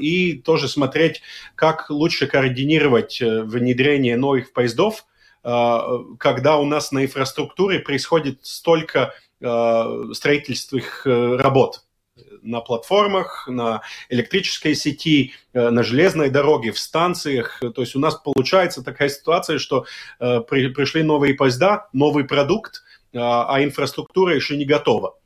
и 0.00 0.42
тоже 0.44 0.68
смотреть, 0.68 1.22
как 1.54 1.90
лучше 1.90 2.26
координировать 2.26 3.20
внедрение 3.20 4.16
новых 4.16 4.52
поездов, 4.52 5.04
когда 5.44 6.56
у 6.56 6.64
нас 6.64 6.90
на 6.90 7.04
инфраструктуре 7.04 7.78
происходит 7.78 8.38
столько 8.42 9.12
а, 9.44 10.12
строительственных 10.12 11.06
э, 11.06 11.36
работ 11.36 11.82
на 12.42 12.60
платформах, 12.60 13.46
на 13.46 13.82
электрической 14.08 14.74
сети, 14.74 15.34
э, 15.52 15.68
на 15.68 15.82
железной 15.82 16.30
дороге, 16.30 16.72
в 16.72 16.78
станциях. 16.78 17.60
То 17.60 17.82
есть 17.82 17.94
у 17.94 17.98
нас 17.98 18.14
получается 18.14 18.82
такая 18.82 19.10
ситуация, 19.10 19.58
что 19.58 19.84
э, 20.20 20.40
при, 20.48 20.68
пришли 20.68 21.02
новые 21.02 21.34
поезда, 21.34 21.88
новый 21.92 22.24
продукт, 22.24 22.84
а 23.12 23.62
инфраструктура 23.62 24.34
еще 24.34 24.56
не 24.56 24.64
готова. 24.64 25.16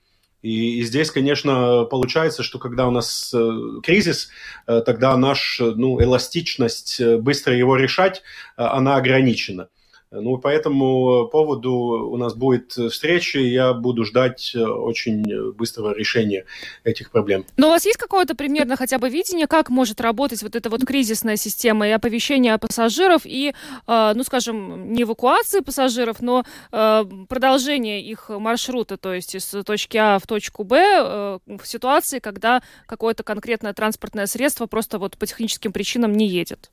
И, 0.43 0.83
здесь, 0.83 1.11
конечно, 1.11 1.85
получается, 1.85 2.43
что 2.43 2.59
когда 2.59 2.87
у 2.87 2.91
нас 2.91 3.33
э, 3.35 3.81
кризис, 3.83 4.31
э, 4.67 4.83
тогда 4.87 5.17
наша 5.17 5.73
ну, 5.75 6.01
эластичность 6.01 7.05
быстро 7.19 7.57
его 7.57 7.77
решать, 7.77 8.23
э, 8.57 8.63
она 8.63 8.97
ограничена. 8.97 9.69
Ну, 10.11 10.39
по 10.39 10.49
этому 10.49 11.29
поводу 11.29 11.73
у 11.73 12.17
нас 12.17 12.35
будет 12.35 12.73
встреча, 12.73 13.39
и 13.39 13.49
я 13.49 13.75
буду 13.75 14.05
ждать 14.05 14.55
очень 14.57 15.53
быстрого 15.53 15.95
решения 15.95 16.47
этих 16.83 17.11
проблем. 17.11 17.45
Но 17.57 17.67
у 17.67 17.71
вас 17.71 17.85
есть 17.85 17.99
какое-то 17.99 18.35
примерно 18.35 18.77
хотя 18.77 18.99
бы 18.99 19.11
видение, 19.11 19.47
как 19.47 19.69
может 19.69 20.01
работать 20.01 20.43
вот 20.43 20.57
эта 20.57 20.71
вот 20.71 20.85
кризисная 20.85 21.37
система 21.37 21.87
и 21.87 21.91
оповещения 21.91 22.57
пассажиров, 22.57 23.23
и, 23.25 23.55
ну, 23.87 24.23
скажем, 24.25 24.93
не 24.93 25.03
эвакуации 25.03 25.61
пассажиров, 25.61 26.21
но 26.21 26.45
продолжение 26.71 28.01
их 28.01 28.31
маршрута, 28.31 28.97
то 28.97 29.13
есть 29.13 29.35
из 29.35 29.55
точки 29.67 29.99
А 29.99 30.19
в 30.19 30.27
точку 30.27 30.65
Б 30.65 31.39
в 31.47 31.65
ситуации, 31.65 32.19
когда 32.19 32.63
какое-то 32.87 33.23
конкретное 33.23 33.75
транспортное 33.75 34.27
средство 34.27 34.67
просто 34.67 34.99
вот 34.99 35.19
по 35.19 35.27
техническим 35.27 35.73
причинам 35.73 36.13
не 36.13 36.27
едет? 36.27 36.71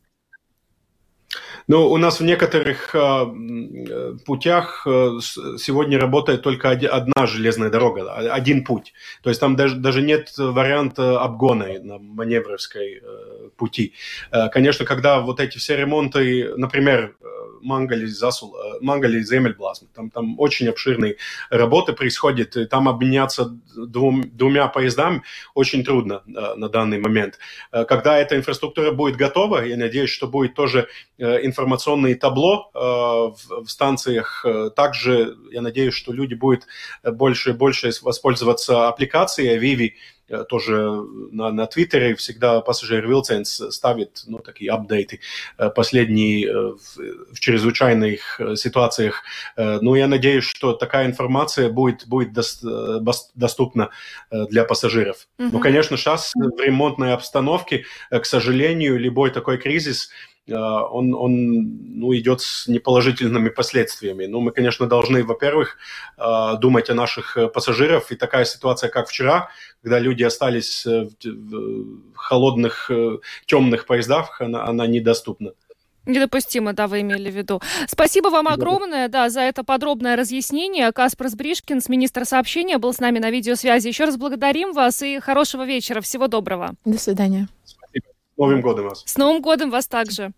Ну, 1.68 1.90
у 1.90 1.98
нас 1.98 2.20
в 2.20 2.24
некоторых 2.24 2.94
э, 2.94 4.16
путях 4.26 4.86
э, 4.86 5.20
сегодня 5.58 6.00
работает 6.00 6.42
только 6.42 6.70
од- 6.70 6.84
одна 6.84 7.26
железная 7.26 7.70
дорога, 7.70 8.14
один 8.14 8.64
путь. 8.64 8.94
То 9.24 9.30
есть 9.30 9.42
там 9.42 9.56
даже, 9.56 9.76
даже 9.76 10.02
нет 10.02 10.34
варианта 10.38 11.20
обгона 11.22 11.68
на 11.82 11.98
маневровской 11.98 13.02
э, 13.02 13.50
пути. 13.58 13.94
Э, 14.32 14.50
конечно, 14.50 14.86
когда 14.86 15.20
вот 15.22 15.40
эти 15.40 15.58
все 15.58 15.76
ремонты, 15.76 16.54
например, 16.56 17.16
Мангали, 17.62 18.06
Засул, 18.06 18.56
Мангали 18.82 19.22
Земельблазм. 19.22 19.88
Там, 19.94 20.10
там 20.10 20.40
очень 20.40 20.68
обширные 20.68 21.18
работы 21.50 21.94
происходят, 21.94 22.56
и 22.56 22.66
там 22.66 22.88
обменяться 22.88 23.46
двум, 23.76 24.24
двумя 24.32 24.68
поездами 24.68 25.24
очень 25.54 25.84
трудно 25.84 26.24
э, 26.28 26.56
на 26.56 26.70
данный 26.70 27.00
момент. 27.00 27.40
Э, 27.72 27.86
когда 27.86 28.18
эта 28.18 28.36
инфраструктура 28.36 28.92
будет 28.92 29.16
готова, 29.16 29.66
я 29.66 29.78
надеюсь, 29.78 30.10
что 30.10 30.28
будет 30.28 30.56
тоже 30.56 30.88
э, 31.18 31.46
информационное 31.46 32.16
табло 32.16 32.72
э, 32.74 32.80
в, 32.80 33.68
станциях. 33.68 34.46
Э, 34.46 34.70
также 34.76 35.36
я 35.52 35.62
надеюсь, 35.62 35.94
что 35.94 36.14
люди 36.14 36.34
будут 36.34 36.68
больше 37.04 37.52
и 37.52 37.54
больше 37.54 37.92
воспользоваться 38.02 38.88
аппликацией 38.88 39.58
Vivi, 39.58 39.92
Э, 39.92 40.15
тоже 40.50 41.04
на, 41.32 41.52
на 41.52 41.66
Твиттере 41.68 42.16
всегда 42.16 42.62
пассажир 42.62 43.08
Вилценс 43.08 43.62
ставит 43.70 44.24
ну, 44.28 44.40
такие 44.40 44.72
апдейты 44.72 45.20
э, 45.58 45.70
последние 45.70 46.48
э, 46.48 46.54
в, 46.54 47.34
в 47.34 47.40
чрезвычайных 47.40 48.40
ситуациях. 48.56 49.24
Ну, 49.58 49.96
я 49.96 50.08
надеюсь, 50.08 50.44
что 50.44 50.74
такая 50.74 51.06
информация 51.06 51.70
будет, 51.70 52.08
будет 52.08 52.30
доступна 53.36 53.90
для 54.32 54.64
пассажиров. 54.64 55.28
Mm-hmm. 55.38 55.50
Ну, 55.52 55.60
конечно, 55.60 55.98
сейчас 55.98 56.32
в 56.36 56.60
ремонтной 56.60 57.14
обстановке, 57.14 57.86
к 58.10 58.26
сожалению, 58.26 59.00
любой 59.00 59.32
такой 59.32 59.58
кризис– 59.58 60.10
он, 60.54 61.14
он 61.16 62.00
ну, 62.00 62.16
идет 62.16 62.42
с 62.42 62.68
неположительными 62.68 63.50
последствиями. 63.50 64.28
Ну, 64.28 64.42
мы, 64.42 64.52
конечно, 64.52 64.86
должны, 64.88 65.24
во-первых, 65.24 65.78
а, 66.18 66.56
думать 66.56 66.90
о 66.90 66.94
наших 66.94 67.38
э, 67.38 67.48
пассажирах. 67.48 68.12
И 68.12 68.16
такая 68.16 68.46
ситуация, 68.46 68.90
как 68.90 69.08
вчера, 69.08 69.50
когда 69.82 70.00
люди 70.00 70.24
остались 70.24 70.86
э, 70.86 71.10
в 71.24 72.16
холодных, 72.16 72.92
э, 72.92 73.18
темных 73.48 73.86
поездах, 73.86 74.40
она, 74.42 74.66
она 74.66 74.86
недоступна. 74.86 75.54
Недопустимо, 76.06 76.74
да, 76.74 76.86
вы 76.86 77.02
имели 77.02 77.32
в 77.32 77.36
виду. 77.36 77.62
Спасибо 77.88 78.28
вам 78.28 78.48
огромное, 78.48 79.08
да, 79.08 79.30
за 79.30 79.42
это 79.42 79.64
подробное 79.64 80.16
разъяснение. 80.16 80.92
Каспар 80.92 81.28
Бришкинс, 81.36 81.90
министр 81.90 82.26
сообщения, 82.26 82.78
был 82.78 82.94
с 82.94 83.00
нами 83.00 83.18
на 83.18 83.32
видеосвязи. 83.32 83.88
Еще 83.88 84.06
раз 84.06 84.18
благодарим 84.18 84.74
вас 84.74 85.02
и 85.02 85.20
хорошего 85.20 85.66
вечера. 85.66 86.02
Всего 86.02 86.28
доброго. 86.28 86.76
До 86.86 87.00
свидания. 87.00 87.48
Новым 88.38 88.62
годом 88.62 88.86
вас. 88.90 89.04
С 89.06 89.18
Новым 89.18 89.42
годом 89.42 89.70
вас 89.72 89.88
также. 89.88 90.32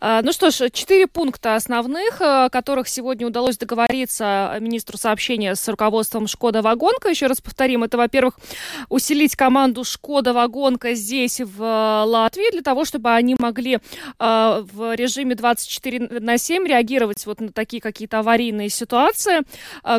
А, 0.00 0.22
ну 0.22 0.32
что 0.32 0.50
ж, 0.50 0.70
четыре 0.70 1.06
пункта 1.06 1.54
основных, 1.54 2.20
о 2.20 2.48
которых 2.48 2.88
сегодня 2.88 3.26
удалось 3.26 3.58
договориться 3.58 4.56
министру 4.60 4.98
сообщения 4.98 5.54
с 5.54 5.68
руководством 5.68 6.26
«Шкода 6.26 6.62
Вагонка». 6.62 7.08
Еще 7.08 7.26
раз 7.26 7.40
повторим, 7.40 7.84
это, 7.84 7.96
во-первых, 7.96 8.38
усилить 8.88 9.36
команду 9.36 9.84
«Шкода 9.84 10.32
Вагонка» 10.32 10.94
здесь, 10.94 11.40
в 11.40 11.62
э, 11.62 12.04
Латвии, 12.04 12.50
для 12.52 12.62
того, 12.62 12.84
чтобы 12.84 13.12
они 13.12 13.36
могли 13.38 13.78
а, 14.18 14.62
в 14.72 14.94
режиме 14.94 15.34
24 15.34 16.20
на 16.20 16.38
7 16.38 16.66
реагировать 16.66 17.24
вот 17.26 17.40
на 17.40 17.52
такие 17.52 17.80
какие-то 17.80 18.20
аварийные 18.20 18.68
ситуации. 18.68 19.40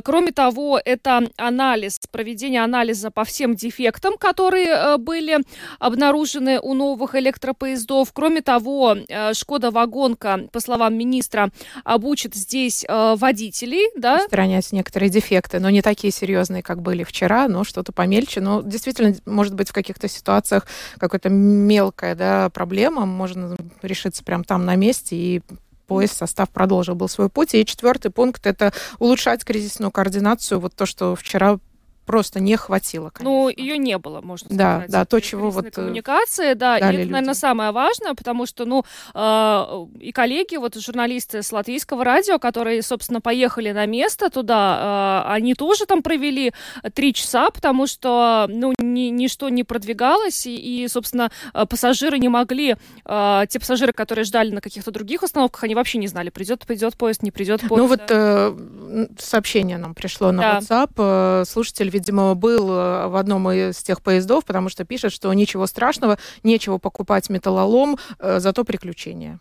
Кроме 0.04 0.32
того, 0.32 0.80
это 0.84 1.30
анализ, 1.38 2.00
проведение 2.12 2.64
анализа 2.64 3.12
по 3.12 3.24
всем 3.24 3.56
дефектам, 3.56 4.18
которые 4.18 4.68
э, 4.68 4.98
были 4.98 5.40
обнаружены 5.80 6.60
у 6.60 6.74
новых 6.74 7.16
электропоездов. 7.16 8.12
Кроме 8.14 8.42
того, 8.42 8.96
э, 9.08 9.34
Шкода 9.42 9.72
Вагонка, 9.72 10.48
по 10.52 10.60
словам 10.60 10.96
министра, 10.96 11.50
обучит 11.84 12.36
здесь 12.36 12.86
э, 12.88 13.16
водителей, 13.18 13.90
да? 13.96 14.24
Устранять 14.24 14.72
некоторые 14.72 15.10
дефекты, 15.10 15.60
но 15.60 15.72
не 15.72 15.82
такие 15.82 16.14
серьезные, 16.14 16.62
как 16.62 16.84
были 16.84 17.04
вчера, 17.04 17.48
но 17.48 17.64
что-то 17.64 17.92
помельче. 17.92 18.40
Но 18.40 18.62
действительно, 18.62 19.16
может 19.26 19.56
быть, 19.56 19.70
в 19.70 19.74
каких-то 19.74 20.08
ситуациях 20.08 20.68
какая-то 21.00 21.30
мелкая 21.30 22.14
да, 22.14 22.52
проблема 22.52 23.08
можно 23.08 23.58
решиться 23.82 24.24
прямо 24.24 24.44
там 24.44 24.64
на 24.64 24.76
месте 24.76 25.16
и 25.16 25.42
поезд, 25.88 26.16
состав 26.16 26.50
продолжил 26.52 26.94
был 26.94 27.10
свой 27.10 27.28
путь. 27.28 27.56
И 27.56 27.66
четвертый 27.66 28.12
пункт– 28.12 28.46
это 28.48 28.72
улучшать 29.00 29.44
кризисную 29.44 29.92
координацию. 29.92 30.60
Вот 30.60 30.76
то, 30.76 30.86
что 30.86 31.16
вчера 31.16 31.58
просто 32.06 32.40
не 32.40 32.58
хватило, 32.58 33.10
конечно. 33.10 33.32
Ну, 33.32 33.50
ее 33.50 33.78
не 33.78 33.98
было, 33.98 34.22
можно 34.22 34.46
сказать. 34.46 34.58
Да, 34.58 35.00
да, 35.00 35.06
то, 35.06 35.20
чего 35.20 35.50
вот... 35.50 35.66
Э, 35.68 35.72
коммуникации, 35.72 36.54
да, 36.54 36.78
и 36.78 36.82
это, 36.82 36.92
люди. 36.92 37.12
наверное, 37.12 37.34
самое 37.34 37.72
важное, 37.72 38.14
потому 38.14 38.46
что, 38.46 38.66
ну, 38.66 38.84
э, 39.14 39.86
и 40.00 40.12
коллеги, 40.12 40.56
вот 40.58 40.76
журналисты 40.76 41.44
с 41.44 41.52
латвийского 41.52 42.04
радио, 42.04 42.40
которые, 42.40 42.82
собственно, 42.82 43.22
поехали 43.22 43.72
на 43.72 43.86
место 43.86 44.30
туда, 44.30 45.24
э, 45.28 45.32
они 45.34 45.54
тоже 45.54 45.86
там 45.86 46.02
провели 46.02 46.54
три 46.94 47.14
часа, 47.14 47.50
потому 47.52 47.88
что, 47.88 48.48
ну, 48.50 48.74
ни, 48.80 49.10
ничто 49.10 49.50
не 49.50 49.64
продвигалось, 49.64 50.46
и, 50.48 50.56
и, 50.56 50.88
собственно, 50.88 51.32
э, 51.54 51.66
пассажиры 51.66 52.20
не 52.20 52.30
могли, 52.30 52.76
э, 53.06 53.44
те 53.50 53.60
пассажиры, 53.60 53.94
которые 53.94 54.26
ждали 54.26 54.52
на 54.52 54.62
каких-то 54.62 54.92
других 54.92 55.24
остановках, 55.24 55.64
они 55.64 55.76
вообще 55.76 55.98
не 55.98 56.08
знали, 56.08 56.30
придет, 56.30 56.66
придет 56.66 56.98
поезд, 56.98 57.24
не 57.24 57.32
придет 57.32 57.62
поезд. 57.62 57.78
Ну, 57.78 57.88
вот 57.88 58.02
э, 58.10 59.08
сообщение 59.20 59.78
нам 59.78 59.94
пришло 59.94 60.32
на 60.32 60.42
да. 60.42 60.60
WhatsApp, 60.60 61.42
э, 61.42 61.46
слушатель 61.46 61.92
видимо, 62.02 62.36
был 62.36 62.72
э, 62.72 63.08
в 63.08 63.16
одном 63.16 63.50
из 63.52 63.78
тех 63.84 64.02
поездов, 64.02 64.44
потому 64.46 64.70
что 64.70 64.84
пишет, 64.86 65.14
что 65.14 65.32
ничего 65.34 65.68
страшного, 65.68 66.18
нечего 66.44 66.78
покупать 66.80 67.30
металлолом, 67.30 67.98
э, 68.20 68.40
зато 68.40 68.64
приключения. 68.64 69.40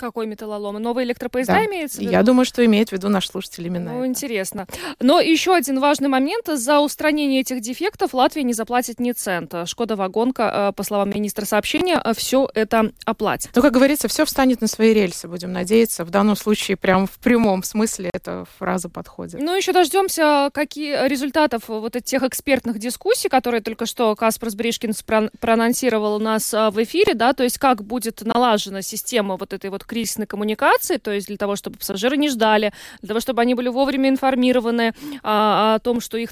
Какой 0.00 0.26
металлолом? 0.26 0.76
Новые 0.76 1.04
электропоезда 1.04 1.52
да. 1.52 1.66
имеется 1.66 1.98
в 1.98 2.00
виду? 2.00 2.12
Я 2.12 2.22
думаю, 2.22 2.46
что 2.46 2.64
имеет 2.64 2.88
в 2.88 2.92
виду 2.92 3.10
наш 3.10 3.28
слушатель 3.28 3.66
именно 3.66 3.92
Ну, 3.92 3.98
это. 3.98 4.06
интересно. 4.06 4.66
Но 4.98 5.20
еще 5.20 5.54
один 5.54 5.78
важный 5.78 6.08
момент. 6.08 6.46
За 6.46 6.80
устранение 6.80 7.40
этих 7.40 7.60
дефектов 7.60 8.14
Латвия 8.14 8.42
не 8.42 8.54
заплатит 8.54 8.98
ни 8.98 9.12
цента. 9.12 9.66
Шкода 9.66 9.96
Вагонка, 9.96 10.70
э, 10.70 10.72
по 10.74 10.82
словам 10.82 11.10
министра 11.10 11.44
сообщения, 11.44 12.00
э, 12.02 12.12
все 12.16 12.48
это 12.54 12.92
оплатит. 13.04 13.50
Ну, 13.54 13.60
как 13.60 13.72
говорится, 13.72 14.08
все 14.08 14.24
встанет 14.24 14.62
на 14.62 14.68
свои 14.68 14.94
рельсы, 14.94 15.28
будем 15.28 15.52
надеяться. 15.52 16.04
В 16.04 16.10
данном 16.10 16.36
случае 16.36 16.76
прям 16.78 17.06
в 17.06 17.18
прямом 17.18 17.62
смысле 17.62 18.10
эта 18.14 18.46
фраза 18.58 18.88
подходит. 18.88 19.40
Ну, 19.40 19.54
еще 19.54 19.72
дождемся 19.72 20.50
какие 20.54 21.08
результатов 21.08 21.64
вот 21.68 21.94
этих 21.94 22.22
экспертных 22.22 22.78
дискуссий, 22.78 23.28
которые 23.28 23.60
только 23.60 23.84
что 23.84 24.16
Каспар 24.16 24.50
Бришкинс 24.54 25.04
проанонсировал 25.40 26.16
у 26.16 26.18
нас 26.18 26.54
э, 26.54 26.70
в 26.70 26.82
эфире, 26.82 27.14
да, 27.14 27.32
то 27.32 27.42
есть 27.42 27.58
как 27.58 27.84
будет 27.84 28.22
налажена 28.22 28.82
система 28.82 29.36
вот 29.36 29.52
этой 29.52 29.70
вот 29.70 29.84
кризисной 29.90 30.26
коммуникации, 30.26 30.98
то 30.98 31.10
есть 31.10 31.26
для 31.26 31.36
того, 31.36 31.56
чтобы 31.56 31.78
пассажиры 31.78 32.16
не 32.16 32.28
ждали, 32.28 32.72
для 33.02 33.08
того, 33.08 33.18
чтобы 33.18 33.42
они 33.42 33.56
были 33.56 33.68
вовремя 33.68 34.08
информированы 34.08 34.94
а, 35.24 35.74
о 35.74 35.78
том, 35.80 36.00
что 36.00 36.16
их 36.16 36.30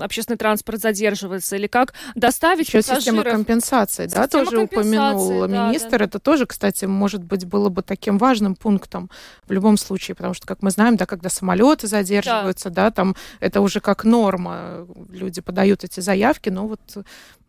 общественный 0.00 0.36
транспорт 0.36 0.80
задерживается, 0.80 1.56
или 1.56 1.66
как 1.66 1.94
доставить 2.14 2.68
Еще 2.68 2.78
пассажиров. 2.78 3.02
система 3.02 3.24
компенсации, 3.24 4.06
да, 4.06 4.28
тоже 4.28 4.50
компенсации, 4.52 4.78
упомянул 4.78 5.48
да, 5.48 5.68
министр. 5.68 5.98
Да. 5.98 6.04
Это 6.04 6.18
тоже, 6.20 6.46
кстати, 6.46 6.84
может 6.84 7.24
быть, 7.24 7.44
было 7.44 7.70
бы 7.70 7.82
таким 7.82 8.18
важным 8.18 8.54
пунктом 8.54 9.10
в 9.48 9.50
любом 9.50 9.76
случае, 9.76 10.14
потому 10.14 10.34
что, 10.34 10.46
как 10.46 10.62
мы 10.62 10.70
знаем, 10.70 10.96
да, 10.96 11.06
когда 11.06 11.28
самолеты 11.28 11.88
задерживаются, 11.88 12.70
да, 12.70 12.84
да 12.84 12.90
там 12.92 13.16
это 13.40 13.60
уже 13.60 13.80
как 13.80 14.04
норма, 14.04 14.86
люди 15.10 15.40
подают 15.40 15.82
эти 15.82 15.98
заявки, 15.98 16.50
но 16.50 16.68
вот, 16.68 16.80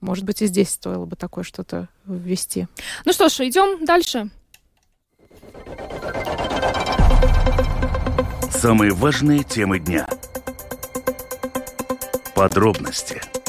может 0.01 0.25
быть, 0.25 0.41
и 0.41 0.47
здесь 0.47 0.69
стоило 0.69 1.05
бы 1.05 1.15
такое 1.15 1.43
что-то 1.43 1.89
ввести. 2.07 2.67
Ну 3.05 3.13
что 3.13 3.29
ж, 3.29 3.41
идем 3.41 3.85
дальше. 3.85 4.31
Самые 8.51 8.91
важные 8.91 9.43
темы 9.43 9.79
дня. 9.79 10.08
Подробности– 12.36 13.21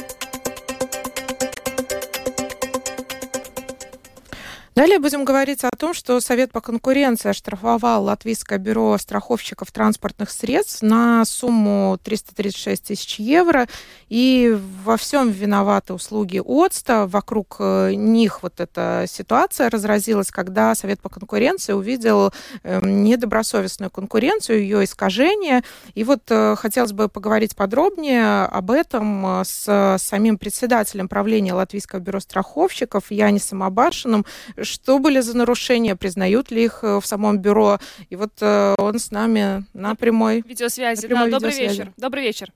Далее 4.74 4.98
будем 4.98 5.24
говорить 5.24 5.62
о 5.62 5.70
том, 5.70 5.94
что 5.94 6.20
Совет 6.20 6.50
по 6.50 6.60
конкуренции 6.60 7.28
оштрафовал 7.28 8.02
Латвийское 8.02 8.58
бюро 8.58 8.98
страховщиков 8.98 9.70
транспортных 9.70 10.30
средств 10.30 10.82
на 10.82 11.24
сумму 11.24 11.96
336 12.02 12.82
тысяч 12.82 13.20
евро. 13.20 13.68
И 14.08 14.58
во 14.84 14.96
всем 14.96 15.30
виноваты 15.30 15.94
услуги 15.94 16.42
ОЦТа. 16.44 17.06
Вокруг 17.06 17.56
э, 17.60 17.94
них 17.94 18.42
вот 18.42 18.58
эта 18.58 19.04
ситуация 19.06 19.70
разразилась, 19.70 20.32
когда 20.32 20.74
Совет 20.74 21.00
по 21.00 21.08
конкуренции 21.08 21.72
увидел 21.72 22.32
эм, 22.64 23.04
недобросовестную 23.04 23.92
конкуренцию, 23.92 24.60
ее 24.60 24.82
искажение. 24.82 25.62
И 25.94 26.02
вот 26.02 26.22
э, 26.30 26.56
хотелось 26.56 26.92
бы 26.92 27.08
поговорить 27.08 27.54
подробнее 27.54 28.46
об 28.46 28.72
этом 28.72 29.40
э, 29.40 29.44
с 29.44 29.98
самим 30.00 30.36
председателем 30.36 31.06
правления 31.06 31.54
Латвийского 31.54 32.00
бюро 32.00 32.18
страховщиков 32.18 33.12
Янисом 33.12 33.62
Абаршиным, 33.62 34.26
что 34.64 34.98
были 34.98 35.20
за 35.20 35.36
нарушения, 35.36 35.96
признают 35.96 36.50
ли 36.50 36.64
их 36.64 36.80
э, 36.82 37.00
в 37.00 37.06
самом 37.06 37.38
бюро. 37.38 37.78
И 38.10 38.16
вот 38.16 38.32
э, 38.40 38.74
он 38.78 38.98
с 38.98 39.10
нами 39.10 39.64
на 39.72 39.94
прямой 39.94 40.42
видеосвязи. 40.46 41.02
На 41.02 41.08
прямой 41.08 41.30
да, 41.30 41.38
добрый 41.38 41.58
вечер. 41.58 41.92
Добрый 41.96 42.22
вечер. 42.22 42.52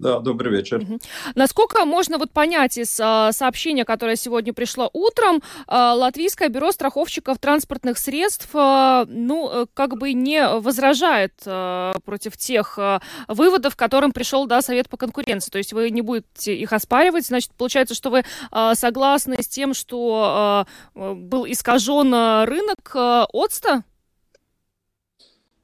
Да, 0.00 0.18
добрый 0.20 0.50
вечер. 0.50 0.78
Угу. 0.78 0.98
Насколько 1.34 1.84
можно 1.84 2.16
вот 2.16 2.30
понять 2.30 2.78
из 2.78 2.98
а, 2.98 3.32
сообщения, 3.32 3.84
которое 3.84 4.16
сегодня 4.16 4.54
пришло 4.54 4.88
утром, 4.94 5.42
а, 5.66 5.92
Латвийское 5.94 6.48
бюро 6.48 6.72
страховщиков 6.72 7.38
транспортных 7.38 7.98
средств, 7.98 8.48
а, 8.54 9.04
ну, 9.06 9.50
э, 9.52 9.66
как 9.74 9.98
бы 9.98 10.14
не 10.14 10.48
возражает 10.48 11.34
а, 11.44 11.92
против 12.02 12.38
тех 12.38 12.78
а, 12.78 13.02
выводов, 13.28 13.76
к 13.76 13.78
которым 13.78 14.12
пришел, 14.12 14.46
да, 14.46 14.62
Совет 14.62 14.88
по 14.88 14.96
конкуренции. 14.96 15.50
То 15.50 15.58
есть 15.58 15.74
вы 15.74 15.90
не 15.90 16.00
будете 16.00 16.56
их 16.56 16.72
оспаривать, 16.72 17.26
значит, 17.26 17.50
получается, 17.52 17.94
что 17.94 18.08
вы 18.08 18.24
а, 18.50 18.74
согласны 18.74 19.42
с 19.42 19.48
тем, 19.48 19.74
что 19.74 20.66
а, 20.94 21.14
был 21.14 21.44
искажен 21.44 22.14
рынок 22.46 22.90
а, 22.94 23.26
ОЦТа? 23.34 23.84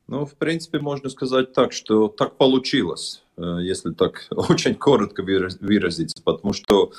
Ну, 0.08 0.26
в 0.26 0.34
принципе, 0.34 0.78
можно 0.78 1.08
сказать 1.08 1.54
так, 1.54 1.72
что 1.72 2.08
так 2.08 2.36
получилось. 2.36 3.22
Э, 3.38 3.58
если 3.60 3.92
так 3.92 4.26
очень 4.30 4.74
коротко 4.74 5.22
выразиться, 5.22 6.22
потому 6.22 6.52
что 6.52 6.92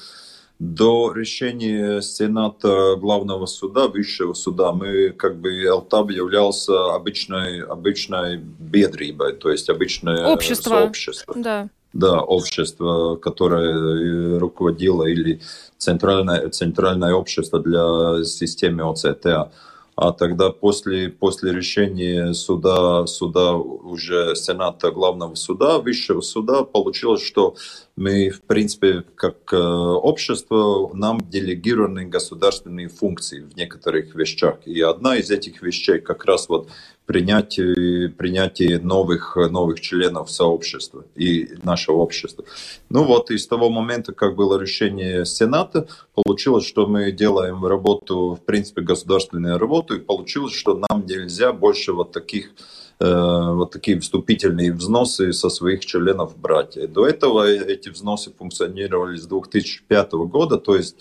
до 0.59 1.13
решения 1.13 2.01
Сената 2.01 2.95
главного 2.95 3.45
суда, 3.45 3.87
высшего 3.87 4.33
суда, 4.33 4.71
мы 4.71 5.09
как 5.09 5.37
бы 5.39 5.63
Алтаб 5.67 6.09
являлся 6.09 6.95
обычной, 6.95 7.61
обычной 7.61 8.37
бедрибой, 8.37 9.33
то 9.33 9.51
есть 9.51 9.69
обычное 9.69 10.25
общество. 10.25 10.69
сообщество. 10.71 11.35
Да. 11.37 11.69
Да, 11.93 12.21
общество, 12.21 13.15
которое 13.15 14.37
руководило, 14.39 15.05
или 15.05 15.41
центральное, 15.77 16.49
центральное 16.49 17.13
общество 17.13 17.59
для 17.59 18.23
системы 18.23 18.83
ОЦТА. 18.91 19.51
А 19.97 20.11
тогда 20.11 20.51
после, 20.51 21.09
после 21.09 21.51
решения 21.51 22.31
суда, 22.33 23.07
суда 23.07 23.55
уже 23.55 24.35
Сената 24.35 24.91
главного 24.91 25.33
суда, 25.33 25.79
высшего 25.79 26.21
суда, 26.21 26.63
получилось, 26.63 27.23
что 27.23 27.55
мы, 27.97 28.29
в 28.29 28.43
принципе, 28.43 29.03
как 29.15 29.51
э, 29.51 29.57
общество, 29.57 30.91
нам 30.93 31.19
делегированы 31.19 32.05
государственные 32.05 32.89
функции 32.89 33.41
в 33.41 33.57
некоторых 33.57 34.13
вещах. 34.13 34.59
И 34.65 34.79
одна 34.81 35.17
из 35.17 35.31
этих 35.31 35.63
вещей 35.63 35.99
как 35.99 36.23
раз 36.25 36.47
вот 36.47 36.69
принятие, 37.07 38.09
принятие 38.09 38.79
новых, 38.79 39.35
новых 39.35 39.81
членов 39.81 40.29
сообщества 40.29 41.05
и 41.15 41.55
нашего 41.63 41.97
общества. 41.97 42.45
Ну 42.89 43.03
вот, 43.03 43.31
и 43.31 43.37
с 43.39 43.47
того 43.47 43.71
момента, 43.71 44.13
как 44.13 44.35
было 44.35 44.59
решение 44.59 45.25
Сената, 45.25 45.87
получилось, 46.13 46.67
что 46.67 46.85
мы 46.85 47.11
делаем 47.11 47.65
работу, 47.65 48.37
в 48.39 48.45
принципе, 48.45 48.81
государственную 48.81 49.57
работу, 49.57 49.95
и 49.95 49.99
получилось, 49.99 50.53
что 50.53 50.79
нам 50.87 51.05
нельзя 51.07 51.51
больше 51.51 51.93
вот 51.93 52.11
таких 52.11 52.51
вот 52.99 53.71
такие 53.71 53.99
вступительные 53.99 54.73
взносы 54.73 55.31
со 55.31 55.49
своих 55.49 55.85
членов 55.85 56.35
брать. 56.37 56.77
До 56.91 57.05
этого 57.05 57.47
эти 57.47 57.89
взносы 57.89 58.31
функционировали 58.35 59.17
с 59.17 59.27
2005 59.27 60.11
года, 60.13 60.57
то 60.57 60.75
есть 60.75 60.97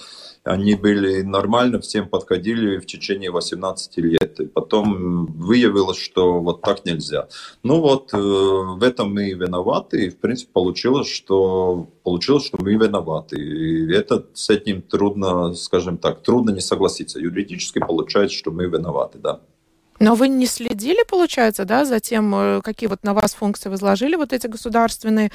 они 0.47 0.77
были 0.77 1.23
нормально, 1.23 1.81
всем 1.81 2.09
подходили 2.09 2.79
в 2.79 2.87
течение 2.87 3.33
18 3.33 3.97
лет. 3.99 4.39
И 4.39 4.47
потом 4.47 5.27
выявилось, 5.27 5.99
что 5.99 6.41
вот 6.41 6.63
так 6.63 6.85
нельзя. 6.85 7.27
Ну 7.65 7.81
вот, 7.81 8.15
э, 8.15 8.17
в 8.17 8.81
этом 8.83 9.13
мы 9.13 9.31
и 9.31 9.35
виноваты. 9.35 10.07
И, 10.07 10.11
в 10.11 10.19
принципе, 10.19 10.53
получилось, 10.53 11.09
что, 11.09 11.89
получилось, 12.05 12.47
что 12.47 12.59
мы 12.63 12.75
виноваты. 12.75 13.37
И 13.37 13.93
это 13.93 14.25
с 14.35 14.49
этим 14.49 14.83
трудно, 14.83 15.53
скажем 15.55 15.99
так, 15.99 16.23
трудно 16.23 16.51
не 16.51 16.61
согласиться. 16.61 17.19
Юридически 17.19 17.81
получается, 17.81 18.37
что 18.37 18.53
мы 18.53 18.67
виноваты, 18.67 19.19
да. 19.19 19.41
Но 19.99 20.15
вы 20.15 20.29
не 20.29 20.47
следили, 20.47 21.05
получается, 21.09 21.65
да, 21.65 21.85
за 21.85 22.01
тем, 22.01 22.35
э, 22.35 22.61
какие 22.63 22.89
вот 22.89 23.03
на 23.03 23.15
вас 23.15 23.35
функции 23.35 23.69
возложили 23.69 24.17
вот 24.17 24.33
эти 24.33 24.47
государственные, 24.47 25.31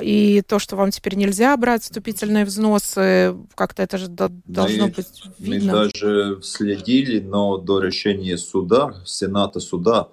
и 0.00 0.42
то, 0.42 0.58
что 0.58 0.76
вам 0.76 0.90
теперь 0.90 1.14
нельзя 1.16 1.56
брать 1.56 1.82
вступительные 1.82 2.44
взносы, 2.44 3.34
как-то 3.54 3.82
это 3.82 3.98
же 3.98 4.08
должно 4.08 4.86
мы, 4.86 4.92
быть 4.92 5.22
видно. 5.38 5.72
Мы 5.72 5.78
даже 5.78 6.40
следили, 6.42 7.20
но 7.20 7.58
до 7.58 7.80
решения 7.80 8.36
суда, 8.36 8.94
Сената 9.04 9.60
суда, 9.60 10.08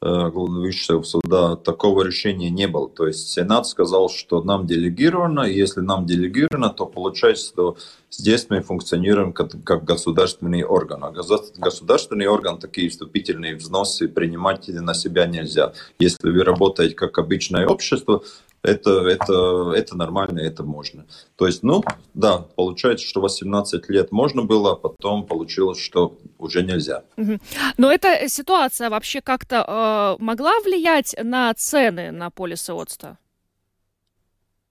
Э, 0.00 0.28
высшего 0.32 1.02
суда 1.02 1.56
такого 1.56 2.04
решения 2.04 2.50
не 2.50 2.68
было. 2.68 2.88
То 2.88 3.08
есть 3.08 3.30
Сенат 3.30 3.66
сказал, 3.66 4.08
что 4.08 4.40
нам 4.40 4.64
делегировано, 4.64 5.40
и 5.40 5.56
если 5.56 5.80
нам 5.80 6.06
делегировано, 6.06 6.70
то 6.70 6.86
получается, 6.86 7.48
что 7.48 7.76
здесь 8.08 8.46
мы 8.48 8.60
функционируем 8.60 9.32
как, 9.32 9.50
как 9.64 9.82
государственный 9.82 10.62
орган. 10.62 11.02
А 11.02 11.10
государственный 11.10 12.28
орган 12.28 12.60
такие 12.60 12.90
вступительные 12.90 13.56
взносы 13.56 14.06
принимать 14.06 14.68
на 14.68 14.94
себя 14.94 15.26
нельзя. 15.26 15.72
Если 15.98 16.30
вы 16.30 16.44
работаете 16.44 16.94
как 16.94 17.18
обычное 17.18 17.66
общество, 17.66 18.22
это, 18.68 19.08
это, 19.08 19.72
это 19.74 19.96
нормально, 19.96 20.40
это 20.40 20.62
можно. 20.62 21.06
То 21.36 21.46
есть, 21.46 21.62
ну, 21.62 21.82
да, 22.14 22.38
получается, 22.56 23.06
что 23.06 23.20
18 23.20 23.88
лет 23.88 24.12
можно 24.12 24.44
было, 24.44 24.72
а 24.72 24.76
потом 24.76 25.26
получилось, 25.26 25.78
что 25.78 26.18
уже 26.38 26.62
нельзя. 26.62 27.04
Но 27.76 27.90
эта 27.90 28.28
ситуация 28.28 28.90
вообще 28.90 29.20
как-то 29.20 30.16
э, 30.20 30.22
могла 30.22 30.60
влиять 30.60 31.14
на 31.22 31.52
цены 31.54 32.10
на 32.10 32.30
полисы 32.30 32.72
ОЦТа? 32.72 33.18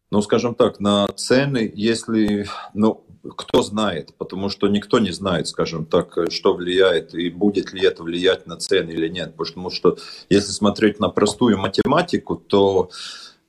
Ну, 0.09 0.21
скажем 0.21 0.55
так, 0.55 0.79
на 0.79 1.07
цены, 1.15 1.69
если, 1.75 2.47
ну, 2.73 3.03
кто 3.35 3.61
знает, 3.61 4.13
потому 4.17 4.49
что 4.49 4.67
никто 4.67 4.99
не 4.99 5.11
знает, 5.11 5.47
скажем 5.47 5.85
так, 5.85 6.17
что 6.29 6.53
влияет 6.53 7.13
и 7.13 7.29
будет 7.29 7.73
ли 7.73 7.85
это 7.85 8.03
влиять 8.03 8.47
на 8.47 8.57
цены 8.57 8.91
или 8.91 9.09
нет. 9.09 9.35
Потому 9.35 9.69
что 9.69 9.97
если 10.29 10.51
смотреть 10.51 10.99
на 10.99 11.09
простую 11.09 11.57
математику, 11.57 12.37
то 12.37 12.89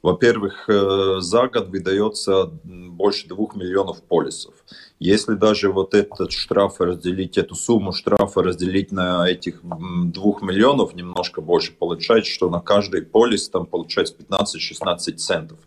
во-первых, 0.03 0.69
э, 0.69 1.17
за 1.19 1.49
год 1.49 1.69
выдается 1.69 2.51
больше 2.65 3.27
двух 3.27 3.57
миллионов 3.57 4.03
полисов. 4.03 4.55
Если 5.01 5.35
даже 5.35 5.71
вот 5.73 5.95
этот 5.95 6.33
штраф 6.33 6.81
разделить, 6.81 7.37
эту 7.37 7.55
сумму 7.55 7.93
штрафа 7.93 8.43
разделить 8.43 8.93
на 8.93 9.29
этих 9.29 9.61
двух 9.63 10.43
миллионов, 10.43 10.95
немножко 10.95 11.41
больше, 11.41 11.73
получается, 11.73 12.31
что 12.31 12.49
на 12.49 12.61
каждый 12.61 13.03
полис 13.03 13.49
там 13.49 13.67
получается 13.67 14.15
15-16 14.15 15.17
центов. 15.17 15.59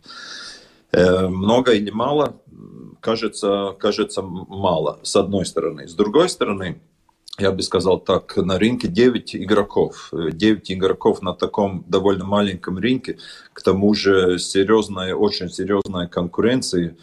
Э, 0.91 1.28
много 1.28 1.74
или 1.74 1.91
мало? 1.91 2.38
Кажется, 3.02 3.76
кажется 3.80 4.22
мало, 4.22 5.00
с 5.04 5.15
одной 5.15 5.46
стороны. 5.46 5.88
С 5.88 5.94
другой 5.94 6.30
стороны, 6.30 6.82
я 7.41 7.51
бы 7.51 7.62
сказал 7.63 7.99
так, 7.99 8.38
на 8.38 8.60
рынке 8.60 8.88
9 8.88 9.36
игроков. 9.36 10.12
9 10.13 10.71
игроков 10.71 11.21
на 11.21 11.34
таком 11.34 11.84
довольно 11.88 12.25
маленьком 12.25 12.77
рынке. 12.77 13.17
К 13.54 13.62
тому 13.62 13.93
же 13.93 14.39
серьезная, 14.39 15.15
очень 15.15 15.49
серьезная 15.49 16.08
конкуренция. 16.08 16.95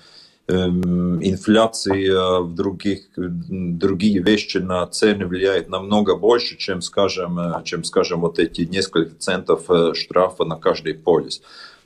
Эм, 0.51 1.23
инфляция 1.23 2.41
в 2.41 2.55
других, 2.55 3.09
другие 3.17 4.23
вещи 4.23 4.57
на 4.57 4.87
цены 4.87 5.27
влияет 5.27 5.69
намного 5.69 6.17
больше, 6.17 6.57
чем, 6.57 6.81
скажем, 6.81 7.39
э, 7.39 7.63
чем, 7.65 7.85
скажем, 7.85 8.23
вот 8.23 8.39
эти 8.39 8.63
несколько 8.63 9.15
центов 9.17 9.71
э, 9.71 9.93
штрафа 9.93 10.45
на 10.45 10.57
каждый 10.57 10.95
полис. 10.95 11.43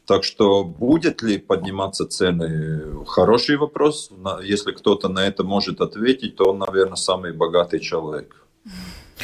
Так 0.07 0.23
что 0.23 0.63
будет 0.63 1.23
ли 1.23 1.39
подниматься 1.39 2.07
цены? 2.07 3.05
Хороший 3.07 3.57
вопрос. 3.57 4.11
Если 4.45 4.73
кто-то 4.73 5.09
на 5.09 5.27
это 5.27 5.43
может 5.43 5.81
ответить, 5.81 6.37
то 6.37 6.51
он, 6.51 6.59
наверное, 6.59 6.97
самый 6.97 7.33
богатый 7.33 7.81
человек. 7.81 8.42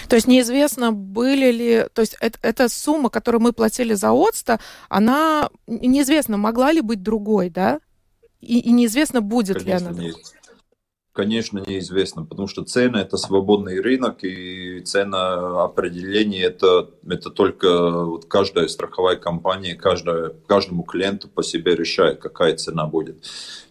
То 0.08 0.16
есть 0.16 0.26
неизвестно, 0.26 0.92
были 0.92 1.50
ли... 1.50 1.84
То 1.92 2.02
есть 2.02 2.16
это, 2.20 2.38
эта 2.42 2.68
сумма, 2.68 3.10
которую 3.10 3.42
мы 3.42 3.52
платили 3.52 3.94
за 3.94 4.12
ОЦТа, 4.12 4.60
она... 4.88 5.50
Неизвестно, 5.66 6.36
могла 6.36 6.72
ли 6.72 6.80
быть 6.80 7.02
другой, 7.02 7.50
да? 7.50 7.80
И, 8.40 8.60
и 8.60 8.70
неизвестно, 8.70 9.20
будет 9.20 9.58
Конечно, 9.58 9.88
ли 9.88 9.94
она. 9.94 10.02
Не... 10.02 10.14
конечно, 11.18 11.58
неизвестно, 11.66 12.24
потому 12.24 12.46
что 12.46 12.62
цены– 12.62 12.98
это 12.98 13.16
свободный 13.16 13.80
рынок, 13.80 14.22
и 14.22 14.78
цена 14.82 15.64
определения– 15.64 16.42
это, 16.44 16.90
это 17.08 17.30
только 17.30 18.04
вот 18.04 18.26
каждая 18.26 18.68
страховая 18.68 19.16
компания, 19.16 19.74
каждая, 19.74 20.32
каждому 20.46 20.84
клиенту 20.84 21.28
по 21.28 21.42
себе 21.42 21.74
решает, 21.74 22.20
какая 22.20 22.54
цена 22.54 22.86
будет. 22.86 23.26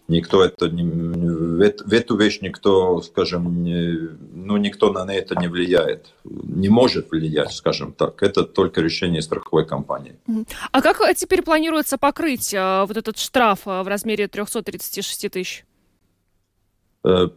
Никто 0.08 0.44
это 0.44 0.68
не, 0.68 0.82
в, 0.82 1.92
эту 1.94 2.18
вещь 2.18 2.40
никто, 2.42 3.00
скажем, 3.00 3.62
не, 3.62 4.10
ну, 4.34 4.58
никто 4.58 4.92
на 4.92 5.10
это 5.10 5.34
не 5.40 5.48
влияет, 5.48 6.12
не 6.24 6.68
может 6.68 7.10
влиять, 7.10 7.52
скажем 7.52 7.92
так. 7.92 8.22
Это 8.22 8.42
только 8.42 8.82
решение 8.82 9.22
страховой 9.22 9.66
компании. 9.66 10.16
А 10.70 10.82
как 10.82 11.00
теперь 11.16 11.40
планируется 11.40 11.96
покрыть 11.96 12.54
а, 12.54 12.84
вот 12.84 12.98
этот 12.98 13.16
штраф 13.16 13.60
а, 13.64 13.82
в 13.82 13.88
размере 13.88 14.28
336 14.28 15.30
тысяч? 15.30 15.64
Э, 17.04 17.28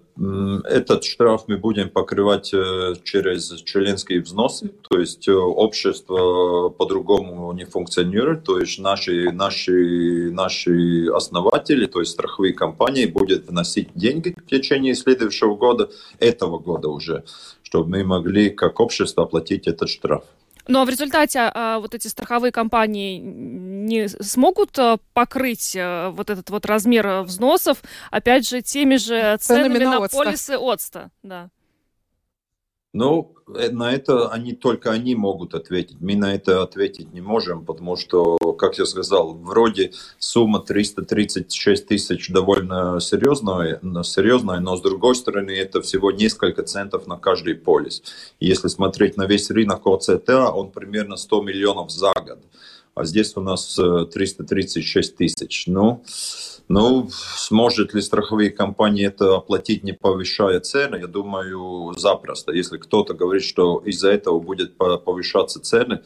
этот 0.66 1.04
штраф 1.04 1.46
мы 1.48 1.58
будем 1.58 1.90
покрывать 1.90 2.54
э, 2.54 2.96
через 3.04 3.52
членские 3.62 4.22
взносы, 4.22 4.72
то 4.90 5.00
есть 5.00 5.28
э, 5.28 5.34
общество 5.34 6.70
по-другому 6.70 7.52
не 7.54 7.66
функционирует, 7.66 8.44
то 8.44 8.60
есть 8.60 8.80
наши, 8.80 9.32
наши, 9.32 10.32
наши 10.32 11.08
основатели, 11.08 11.86
то 11.86 12.00
есть 12.00 12.12
страховые 12.12 12.54
компании 12.54 13.06
будут 13.06 13.48
вносить 13.48 13.90
деньги 13.96 14.36
в 14.36 14.50
течение 14.50 14.96
следующего 14.96 15.56
года, 15.56 15.90
этого 16.20 16.60
года 16.60 16.90
уже, 16.90 17.24
чтобы 17.64 17.90
мы 17.90 18.04
могли 18.04 18.50
как 18.50 18.80
общество 18.80 19.24
оплатить 19.24 19.68
этот 19.68 19.90
штраф. 19.90 20.24
Но 20.68 20.86
в 20.86 20.90
результате 20.90 21.40
а, 21.40 21.80
вот 21.80 21.96
эти 21.96 22.08
страховые 22.08 22.52
компании 22.52 23.20
не 23.20 24.08
смогут 24.08 24.78
а, 24.80 24.98
покрыть 25.14 25.76
а, 25.78 26.10
вот 26.10 26.30
этот 26.30 26.50
вот 26.50 26.66
размер 26.66 27.22
взносов, 27.22 27.82
опять 28.10 28.48
же, 28.48 28.62
теми 28.62 28.96
же 28.96 29.38
ценами, 29.40 29.78
ценами 29.78 29.84
на 29.84 30.08
полисы 30.08 30.58
ОЦТа. 30.58 31.12
Да. 31.24 31.50
Ну, 32.94 33.34
э, 33.56 33.70
на 33.70 33.94
это 33.94 34.28
они 34.30 34.54
только 34.54 34.92
они 34.92 35.16
могут 35.16 35.54
ответить. 35.54 35.98
Мы 36.02 36.18
на 36.18 36.36
это 36.36 36.62
ответить 36.62 37.14
не 37.14 37.22
можем, 37.22 37.66
потому 37.66 37.96
что, 37.96 38.38
как 38.58 38.78
я 38.78 38.86
сказал, 38.86 39.34
вроде 39.34 39.94
сумма 40.20 40.60
336 40.60 41.88
тысяч 41.88 42.30
довольно 42.30 43.00
серьезная, 43.00 43.80
серьезная, 44.04 44.60
но 44.60 44.76
с 44.76 44.82
другой 44.82 45.16
стороны 45.16 45.52
это 45.52 45.82
всего 45.82 46.12
несколько 46.12 46.64
центов 46.64 47.08
на 47.08 47.16
каждый 47.16 47.56
полис. 47.56 48.04
Если 48.42 48.68
смотреть 48.68 49.16
на 49.16 49.26
весь 49.26 49.50
рынок 49.50 49.88
ОЦТА, 49.88 50.52
он 50.52 50.72
примерно 50.72 51.16
100 51.16 51.42
миллионов 51.44 51.92
за 51.92 52.12
год. 52.14 52.40
А 52.94 53.06
здесь 53.06 53.36
у 53.38 53.42
нас 53.42 53.76
336 53.76 55.12
э, 55.12 55.16
тысяч. 55.16 55.64
Ну, 55.68 56.04
ну, 56.68 57.10
сможет 57.10 57.94
ли 57.94 58.02
страховые 58.02 58.50
компании 58.50 59.06
это 59.06 59.36
оплатить, 59.36 59.84
не 59.84 59.94
повышая 59.94 60.60
цены? 60.60 60.98
Я 60.98 61.08
думаю, 61.08 61.94
запросто. 61.98 62.52
Если 62.52 62.78
кто-то 62.78 63.14
говорит, 63.14 63.44
что 63.44 63.80
из-за 63.80 64.10
этого 64.12 64.40
будет 64.40 64.78
повышаться 64.78 65.62
цены, 65.62 66.02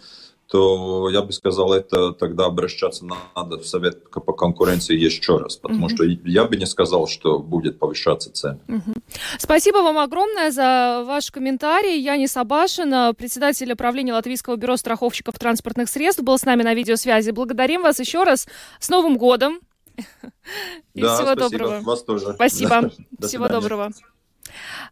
то 0.48 1.10
я 1.10 1.22
бы 1.22 1.32
сказал, 1.34 1.74
это 1.74 2.12
тогда 2.12 2.46
обращаться 2.46 3.06
надо 3.06 3.58
в 3.58 3.66
Совет 3.66 4.10
по 4.10 4.34
конкуренции 4.34 4.96
еще 4.96 5.38
раз, 5.38 5.58
потому 5.58 5.88
uh-huh. 5.88 5.96
что 5.96 6.04
я 6.30 6.46
бы 6.46 6.56
не 6.56 6.66
сказал, 6.66 7.08
что 7.08 7.40
будет 7.40 7.80
повышаться 7.80 8.32
цены. 8.32 8.60
Uh-huh. 8.68 8.98
Спасибо 9.40 9.78
вам 9.78 9.98
огромное 9.98 10.52
за 10.52 11.04
ваш 11.06 11.32
комментарий. 11.32 12.00
Яни 12.00 12.28
Сабашин, 12.28 13.16
председатель 13.16 13.76
правления 13.76 14.14
Латвийского 14.14 14.56
бюро 14.56 14.78
страховщиков 14.78 15.38
транспортных 15.40 15.90
средств, 15.90 16.22
был 16.22 16.38
с 16.38 16.46
нами 16.46 16.64
на 16.64 16.74
видеосвязи. 16.74 17.32
Благодарим 17.32 17.82
вас 17.82 18.00
еще 18.00 18.24
раз. 18.24 18.48
С 18.80 18.90
Новым 18.90 19.18
годом! 19.18 19.60
И 20.94 21.02
да, 21.02 21.16
всего 21.16 21.34
спасибо. 21.34 21.50
доброго. 21.50 21.82
Вас 21.82 22.04
тоже. 22.04 22.34
Спасибо. 22.34 22.92
Да. 23.12 23.28
Всего 23.28 23.48
доброго. 23.48 23.92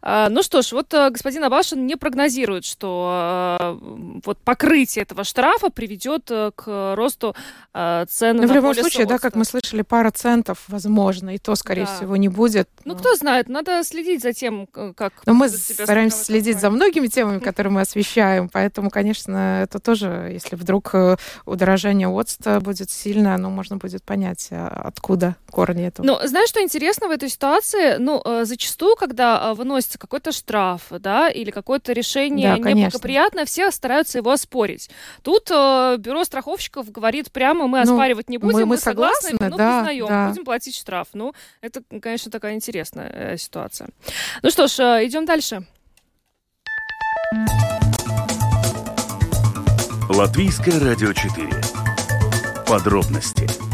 А, 0.02 0.28
ну 0.28 0.42
что 0.42 0.62
ж, 0.62 0.72
вот 0.72 0.92
э, 0.92 1.10
господин 1.10 1.44
Абашин 1.44 1.86
не 1.86 1.96
прогнозирует, 1.96 2.64
что 2.64 3.56
э, 3.60 4.20
вот 4.24 4.38
покрытие 4.38 5.04
этого 5.04 5.24
штрафа 5.24 5.70
приведет 5.70 6.30
э, 6.30 6.50
к 6.54 6.94
росту 6.94 7.34
цен 7.72 8.36
ну, 8.36 8.46
В 8.46 8.52
любом 8.52 8.74
случае, 8.74 9.06
да, 9.06 9.18
как 9.18 9.34
мы 9.34 9.44
слышали, 9.44 9.82
пара 9.82 10.10
центов, 10.10 10.62
возможно, 10.68 11.34
и 11.34 11.38
то, 11.38 11.54
скорее 11.56 11.86
да. 11.86 11.96
всего, 11.96 12.16
не 12.16 12.28
будет. 12.28 12.68
Ну, 12.84 12.94
кто 12.94 13.14
знает, 13.16 13.48
надо 13.48 13.82
следить 13.82 14.22
за 14.22 14.32
тем, 14.32 14.66
как... 14.66 15.12
Но 15.26 15.34
мы 15.34 15.48
стараемся 15.48 16.24
следить 16.24 16.60
за 16.60 16.70
многими 16.70 17.08
темами, 17.08 17.38
которые 17.38 17.72
мы 17.72 17.80
освещаем, 17.80 18.48
поэтому, 18.48 18.90
конечно, 18.90 19.62
это 19.62 19.78
тоже, 19.78 20.30
если 20.32 20.54
вдруг 20.56 20.94
удорожание 21.46 22.08
отста 22.08 22.60
будет 22.60 22.90
сильное, 22.90 23.36
ну, 23.38 23.50
можно 23.50 23.76
будет 23.76 24.04
понять, 24.04 24.48
откуда 24.50 25.36
корни 25.50 25.86
этого. 25.86 26.06
Ну, 26.06 26.18
знаешь, 26.24 26.48
что 26.48 26.62
интересно 26.62 27.08
в 27.08 27.10
этой 27.10 27.28
ситуации? 27.28 27.96
Ну, 27.98 28.22
зачастую, 28.44 28.96
когда 28.96 29.53
выносится 29.54 29.98
какой-то 29.98 30.32
штраф, 30.32 30.86
да, 30.90 31.28
или 31.28 31.50
какое-то 31.50 31.92
решение 31.92 32.56
да, 32.56 32.72
неблагоприятное, 32.72 33.44
все 33.44 33.70
стараются 33.70 34.18
его 34.18 34.30
оспорить. 34.30 34.90
Тут 35.22 35.50
э, 35.50 35.96
бюро 35.98 36.24
страховщиков 36.24 36.90
говорит 36.90 37.32
прямо, 37.32 37.66
мы 37.66 37.84
ну, 37.84 37.92
оспаривать 37.92 38.28
не 38.28 38.38
будем, 38.38 38.60
мы, 38.60 38.66
мы 38.66 38.76
согласны, 38.76 39.30
согласны 39.30 39.50
ну, 39.50 39.56
да, 39.56 39.78
признаем, 39.80 40.06
да. 40.06 40.28
будем 40.28 40.44
платить 40.44 40.76
штраф. 40.76 41.08
Ну, 41.12 41.34
это, 41.60 41.82
конечно, 42.00 42.30
такая 42.30 42.54
интересная 42.54 43.10
э, 43.10 43.36
ситуация. 43.36 43.88
Ну 44.42 44.50
что 44.50 44.66
ж, 44.66 44.78
э, 44.80 45.06
идем 45.06 45.24
дальше. 45.24 45.66
Латвийское 50.08 50.78
радио 50.78 51.12
4. 51.12 51.48
Подробности 52.66 53.73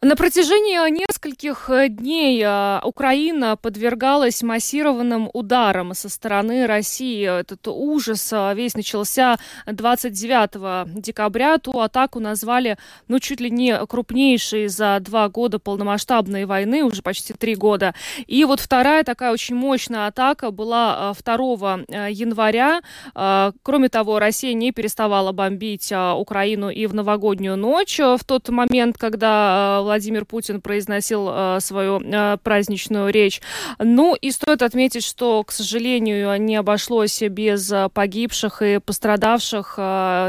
На 0.00 0.14
протяжении 0.14 0.78
нескольких 0.90 1.70
э, 1.70 1.88
дней 1.88 2.40
э, 2.40 2.80
Украина 2.84 3.56
подвергалась 3.56 4.44
массированным 4.44 5.28
ударам 5.34 5.92
со 5.92 6.08
стороны 6.08 6.68
России. 6.68 7.40
Этот 7.40 7.66
ужас 7.66 8.32
э, 8.32 8.54
весь 8.54 8.76
начался 8.76 9.38
29 9.66 11.00
декабря. 11.02 11.58
Ту 11.58 11.80
атаку 11.80 12.20
назвали, 12.20 12.78
ну, 13.08 13.18
чуть 13.18 13.40
ли 13.40 13.50
не 13.50 13.76
крупнейшей 13.86 14.68
за 14.68 15.00
два 15.00 15.28
года 15.28 15.58
полномасштабной 15.58 16.44
войны, 16.44 16.84
уже 16.84 17.02
почти 17.02 17.34
три 17.34 17.56
года. 17.56 17.92
И 18.28 18.44
вот 18.44 18.60
вторая 18.60 19.02
такая 19.02 19.32
очень 19.32 19.56
мощная 19.56 20.06
атака 20.06 20.52
была 20.52 21.12
2 21.24 21.36
января. 22.08 22.82
Кроме 23.14 23.88
того, 23.88 24.20
Россия 24.20 24.52
не 24.52 24.70
переставала 24.70 25.32
бомбить 25.32 25.92
Украину 25.92 26.70
и 26.70 26.86
в 26.86 26.94
новогоднюю 26.94 27.56
ночь, 27.56 27.98
в 27.98 28.20
тот 28.24 28.48
момент, 28.48 28.96
когда 28.96 29.87
Владимир 29.88 30.26
Путин 30.26 30.60
произносил 30.60 31.28
э, 31.30 31.58
свою 31.60 31.98
э, 31.98 32.36
праздничную 32.42 33.10
речь. 33.10 33.40
Ну 33.78 34.14
и 34.14 34.30
стоит 34.30 34.60
отметить, 34.60 35.02
что, 35.02 35.42
к 35.44 35.50
сожалению, 35.50 36.38
не 36.38 36.56
обошлось 36.56 37.22
без 37.22 37.72
э, 37.72 37.88
погибших 37.88 38.60
и 38.60 38.80
пострадавших 38.80 39.74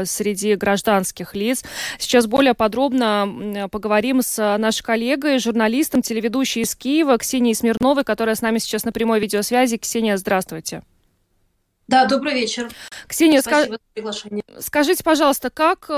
среди 0.06 0.54
гражданских 0.54 1.34
лиц. 1.34 1.62
Сейчас 1.98 2.26
более 2.26 2.54
подробно 2.54 3.68
поговорим 3.70 4.22
с 4.22 4.56
нашей 4.56 4.82
коллегой, 4.82 5.38
журналистом, 5.38 6.00
телеведущей 6.00 6.62
из 6.62 6.74
Киева 6.74 7.18
Ксенией 7.18 7.54
Смирновой, 7.54 8.04
которая 8.04 8.34
с 8.34 8.40
нами 8.40 8.58
сейчас 8.58 8.84
на 8.84 8.92
прямой 8.92 9.20
видеосвязи. 9.20 9.76
Ксения, 9.76 10.16
здравствуйте. 10.16 10.82
Да, 11.86 12.06
добрый 12.06 12.34
вечер. 12.34 12.70
Ксения, 13.06 13.42
Спасибо 13.42 13.62
ска... 13.64 13.72
за 13.72 13.78
приглашение. 13.92 14.44
скажите, 14.60 15.04
пожалуйста, 15.04 15.50
как 15.50 15.90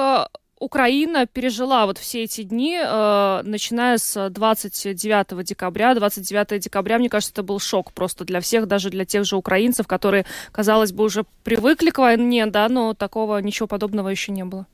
Украина 0.62 1.26
пережила 1.26 1.86
вот 1.86 1.98
все 1.98 2.22
эти 2.22 2.44
дни, 2.44 2.78
э, 2.80 3.40
начиная 3.42 3.98
с 3.98 4.30
29 4.30 5.42
декабря. 5.42 5.92
29 5.92 6.60
декабря, 6.60 6.98
мне 6.98 7.08
кажется, 7.08 7.32
это 7.32 7.42
был 7.42 7.58
шок 7.58 7.92
просто 7.92 8.24
для 8.24 8.40
всех, 8.40 8.68
даже 8.68 8.88
для 8.88 9.04
тех 9.04 9.24
же 9.24 9.36
украинцев, 9.36 9.88
которые, 9.88 10.24
казалось 10.52 10.92
бы, 10.92 11.02
уже 11.02 11.24
привыкли 11.42 11.90
к 11.90 11.98
войне, 11.98 12.46
да, 12.46 12.68
но 12.68 12.94
такого 12.94 13.38
ничего 13.38 13.66
подобного 13.66 14.08
еще 14.08 14.30
не 14.30 14.44
было. 14.44 14.66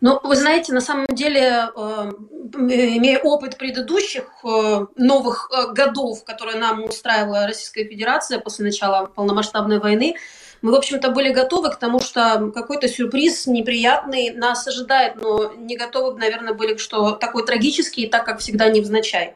Ну, 0.00 0.20
вы 0.24 0.34
знаете, 0.34 0.72
на 0.72 0.80
самом 0.80 1.06
деле, 1.06 1.70
э, 1.74 2.10
имея 2.52 3.20
опыт 3.20 3.56
предыдущих 3.56 4.24
э, 4.44 4.86
новых 4.96 5.48
э, 5.50 5.72
годов, 5.72 6.24
которые 6.24 6.58
нам 6.58 6.84
устраивала 6.84 7.46
Российская 7.46 7.84
Федерация 7.84 8.40
после 8.40 8.64
начала 8.64 9.06
полномасштабной 9.06 9.78
войны, 9.78 10.16
мы, 10.64 10.70
в 10.70 10.76
общем-то, 10.76 11.10
были 11.10 11.30
готовы 11.30 11.70
к 11.70 11.76
тому, 11.76 12.00
что 12.00 12.50
какой-то 12.54 12.88
сюрприз 12.88 13.46
неприятный 13.46 14.30
нас 14.30 14.66
ожидает, 14.66 15.16
но 15.16 15.52
не 15.52 15.76
готовы, 15.76 16.18
наверное, 16.18 16.54
были, 16.54 16.78
что 16.78 17.10
такой 17.10 17.44
трагический, 17.44 18.08
так 18.08 18.24
как 18.24 18.38
всегда 18.38 18.70
невзначай. 18.70 19.34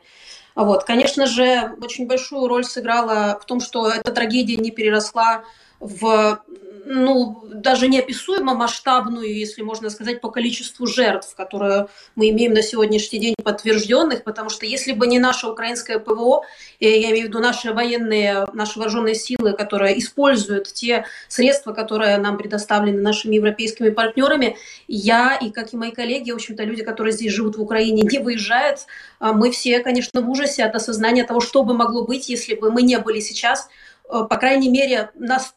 Вот. 0.54 0.84
Конечно 0.84 1.26
же, 1.26 1.76
очень 1.82 2.06
большую 2.06 2.48
роль 2.48 2.64
сыграла 2.64 3.38
в 3.42 3.44
том, 3.44 3.60
что 3.60 3.90
эта 3.90 4.10
трагедия 4.10 4.56
не 4.56 4.70
переросла 4.70 5.44
в 5.80 6.42
ну, 6.90 7.44
даже 7.52 7.86
неописуемо 7.86 8.54
масштабную, 8.54 9.36
если 9.36 9.60
можно 9.60 9.90
сказать, 9.90 10.22
по 10.22 10.30
количеству 10.30 10.86
жертв, 10.86 11.34
которые 11.34 11.88
мы 12.14 12.30
имеем 12.30 12.54
на 12.54 12.62
сегодняшний 12.62 13.18
день 13.18 13.34
подтвержденных, 13.42 14.24
потому 14.24 14.48
что 14.48 14.64
если 14.64 14.92
бы 14.92 15.06
не 15.06 15.18
наше 15.18 15.48
украинское 15.48 15.98
ПВО, 15.98 16.44
я 16.80 17.10
имею 17.10 17.26
в 17.26 17.28
виду 17.28 17.40
наши 17.40 17.74
военные, 17.74 18.46
наши 18.54 18.78
вооруженные 18.78 19.14
силы, 19.14 19.52
которые 19.52 19.98
используют 19.98 20.72
те 20.72 21.04
средства, 21.28 21.74
которые 21.74 22.16
нам 22.16 22.38
предоставлены 22.38 23.02
нашими 23.02 23.36
европейскими 23.36 23.90
партнерами, 23.90 24.56
я 24.86 25.36
и, 25.36 25.50
как 25.50 25.74
и 25.74 25.76
мои 25.76 25.90
коллеги, 25.90 26.30
в 26.30 26.36
общем-то, 26.36 26.64
люди, 26.64 26.82
которые 26.82 27.12
здесь 27.12 27.32
живут 27.32 27.58
в 27.58 27.62
Украине, 27.62 28.02
не 28.02 28.18
выезжают, 28.18 28.86
а 29.18 29.34
мы 29.34 29.50
все, 29.50 29.80
конечно, 29.80 30.22
в 30.22 30.30
ужасе 30.30 30.64
от 30.64 30.74
осознания 30.74 31.24
того, 31.24 31.40
что 31.40 31.64
бы 31.64 31.74
могло 31.74 32.06
быть, 32.06 32.30
если 32.30 32.54
бы 32.54 32.70
мы 32.70 32.80
не 32.82 32.98
были 32.98 33.20
сейчас 33.20 33.68
э, 34.08 34.24
по 34.28 34.36
крайней 34.36 34.70
мере, 34.70 35.10
нас 35.14 35.54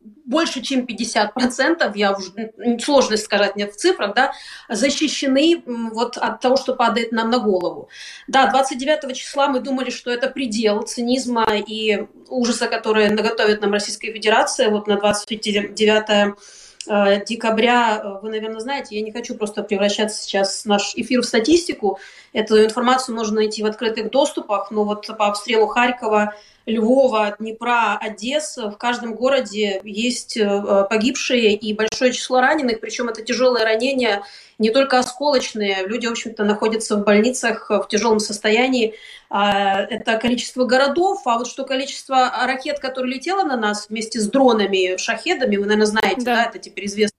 больше, 0.00 0.60
чем 0.60 0.84
50%, 0.84 1.92
я 1.94 2.12
уже, 2.12 2.52
сложно 2.80 3.16
сказать 3.16 3.56
мне 3.56 3.66
в 3.66 3.76
цифрах, 3.76 4.14
да, 4.14 4.32
защищены 4.68 5.62
вот 5.66 6.16
от 6.16 6.40
того, 6.40 6.56
что 6.56 6.74
падает 6.74 7.12
нам 7.12 7.30
на 7.30 7.38
голову. 7.38 7.88
Да, 8.28 8.50
29 8.50 9.16
числа 9.16 9.48
мы 9.48 9.60
думали, 9.60 9.90
что 9.90 10.10
это 10.10 10.28
предел 10.28 10.82
цинизма 10.82 11.46
и 11.56 12.06
ужаса, 12.28 12.66
который 12.66 13.08
наготовит 13.10 13.60
нам 13.60 13.72
Российская 13.72 14.12
Федерация. 14.12 14.70
Вот 14.70 14.86
на 14.86 14.96
29 14.96 16.34
э, 16.86 17.24
декабря, 17.24 18.00
э, 18.02 18.20
вы, 18.22 18.30
наверное, 18.30 18.60
знаете, 18.60 18.96
я 18.96 19.02
не 19.02 19.12
хочу 19.12 19.34
просто 19.34 19.62
превращаться 19.62 20.22
сейчас 20.22 20.64
наш 20.64 20.94
эфир 20.96 21.22
в 21.22 21.26
статистику. 21.26 21.98
Эту 22.34 22.62
информацию 22.64 23.14
можно 23.14 23.36
найти 23.36 23.62
в 23.62 23.66
открытых 23.66 24.10
доступах, 24.10 24.72
но 24.72 24.84
вот 24.84 25.06
по 25.06 25.28
обстрелу 25.28 25.68
Харькова 25.68 26.34
Львова, 26.66 27.36
Днепра, 27.38 27.96
Одесса. 27.96 28.70
В 28.70 28.76
каждом 28.76 29.14
городе 29.14 29.80
есть 29.84 30.36
э, 30.36 30.86
погибшие 30.90 31.54
и 31.54 31.72
большое 31.74 32.12
число 32.12 32.40
раненых, 32.40 32.80
причем 32.80 33.08
это 33.08 33.22
тяжелые 33.22 33.64
ранения, 33.64 34.24
не 34.58 34.70
только 34.70 34.98
осколочные. 34.98 35.86
Люди, 35.86 36.06
в 36.08 36.10
общем-то, 36.10 36.42
находятся 36.44 36.96
в 36.96 37.04
больницах 37.04 37.70
в 37.70 37.86
тяжелом 37.88 38.18
состоянии. 38.18 38.94
А, 39.30 39.82
это 39.82 40.16
количество 40.16 40.64
городов, 40.64 41.22
а 41.26 41.38
вот 41.38 41.46
что 41.46 41.64
количество 41.64 42.32
ракет, 42.46 42.80
которые 42.80 43.14
летело 43.14 43.44
на 43.44 43.56
нас 43.56 43.88
вместе 43.88 44.18
с 44.18 44.28
дронами, 44.28 44.96
шахедами, 44.96 45.56
вы, 45.56 45.66
наверное, 45.66 45.86
знаете, 45.86 46.22
да, 46.24 46.34
да 46.34 46.44
это 46.46 46.58
теперь 46.58 46.86
известно 46.86 47.13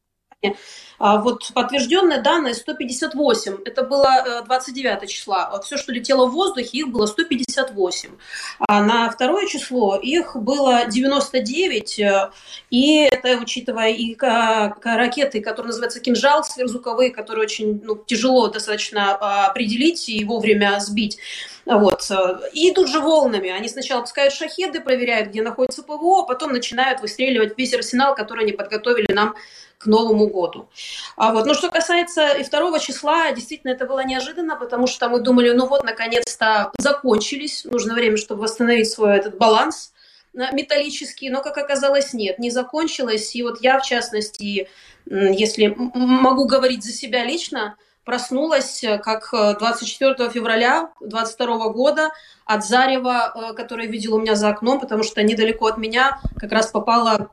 вот 1.00 1.52
подтвержденные 1.54 2.22
данные 2.22 2.54
158. 2.54 3.58
Это 3.66 3.84
было 3.84 4.44
29 4.46 5.04
э, 5.04 5.08
числа. 5.08 5.60
Все, 5.62 5.78
что 5.78 5.92
летело 5.92 6.28
в 6.28 6.32
воздухе, 6.32 6.78
их 6.80 6.90
было 6.90 7.06
158. 7.06 8.12
А 8.60 8.84
на 8.84 9.10
второе 9.10 9.48
число 9.48 9.98
их 9.98 10.36
было 10.36 10.86
99. 10.86 12.00
Э, 12.00 12.32
и 12.70 13.00
это 13.00 13.38
учитывая 13.38 13.92
и 13.92 14.16
ракеты, 14.18 15.42
которые 15.42 15.68
называются 15.68 16.00
«Кинжал», 16.00 16.44
сверхзвуковые, 16.44 17.12
которые 17.12 17.44
очень 17.44 17.82
ну, 17.84 17.96
тяжело 17.96 18.48
достаточно 18.48 19.18
а, 19.20 19.48
определить 19.48 20.08
и 20.10 20.24
вовремя 20.24 20.80
сбить. 20.80 21.18
Вот. 21.65 22.10
И 22.54 22.71
тут 22.71 22.89
же 22.89 22.99
волнами. 22.99 23.49
Они 23.49 23.67
сначала 23.69 24.01
пускают 24.01 24.34
шахеды, 24.34 24.82
проверяют, 24.82 25.30
где 25.30 25.41
находится 25.41 25.84
ПВО, 25.84 26.21
а 26.21 26.23
потом 26.23 26.51
начинают 26.51 27.01
выстреливать 27.01 27.58
весь 27.58 27.73
арсенал, 27.73 28.15
который 28.15 28.43
они 28.43 28.54
подготовили 28.54 29.12
нам 29.12 29.36
к 29.78 29.88
Новому 29.88 30.28
году. 30.28 30.69
А 31.17 31.34
вот, 31.34 31.45
но 31.45 31.54
что 31.54 31.69
касается 31.69 32.30
и 32.32 32.43
второго 32.43 32.80
числа, 32.80 33.32
действительно, 33.32 33.71
это 33.71 33.86
было 33.86 34.06
неожиданно, 34.06 34.56
потому 34.56 34.88
что 34.88 35.10
мы 35.10 35.19
думали, 35.19 35.51
ну 35.51 35.67
вот, 35.67 35.84
наконец-то 35.84 36.71
закончились, 36.78 37.65
нужно 37.65 37.93
время, 37.93 38.17
чтобы 38.17 38.43
восстановить 38.43 38.89
свой 38.89 39.17
этот 39.17 39.38
баланс 39.38 39.91
металлический, 40.34 41.30
но, 41.30 41.41
как 41.41 41.58
оказалось, 41.58 42.13
нет, 42.13 42.39
не 42.39 42.51
закончилось. 42.51 43.36
И 43.36 43.43
вот 43.43 43.62
я, 43.62 43.80
в 43.80 43.86
частности, 43.86 44.69
если 45.06 45.73
могу 45.78 46.45
говорить 46.45 46.84
за 46.84 46.91
себя 46.91 47.23
лично, 47.23 47.75
проснулась 48.06 48.84
как 49.04 49.30
24 49.32 50.30
февраля 50.30 50.91
22 51.02 51.70
года 51.70 52.12
от 52.46 52.63
зарева, 52.63 53.34
э, 53.34 53.54
которое 53.54 53.88
видела 53.88 54.15
у 54.15 54.20
меня 54.22 54.36
за 54.36 54.50
окном, 54.50 54.80
потому 54.80 55.04
что 55.04 55.24
недалеко 55.24 55.68
от 55.68 55.78
меня 55.78 56.20
как 56.38 56.52
раз 56.52 56.68
попала 56.68 57.30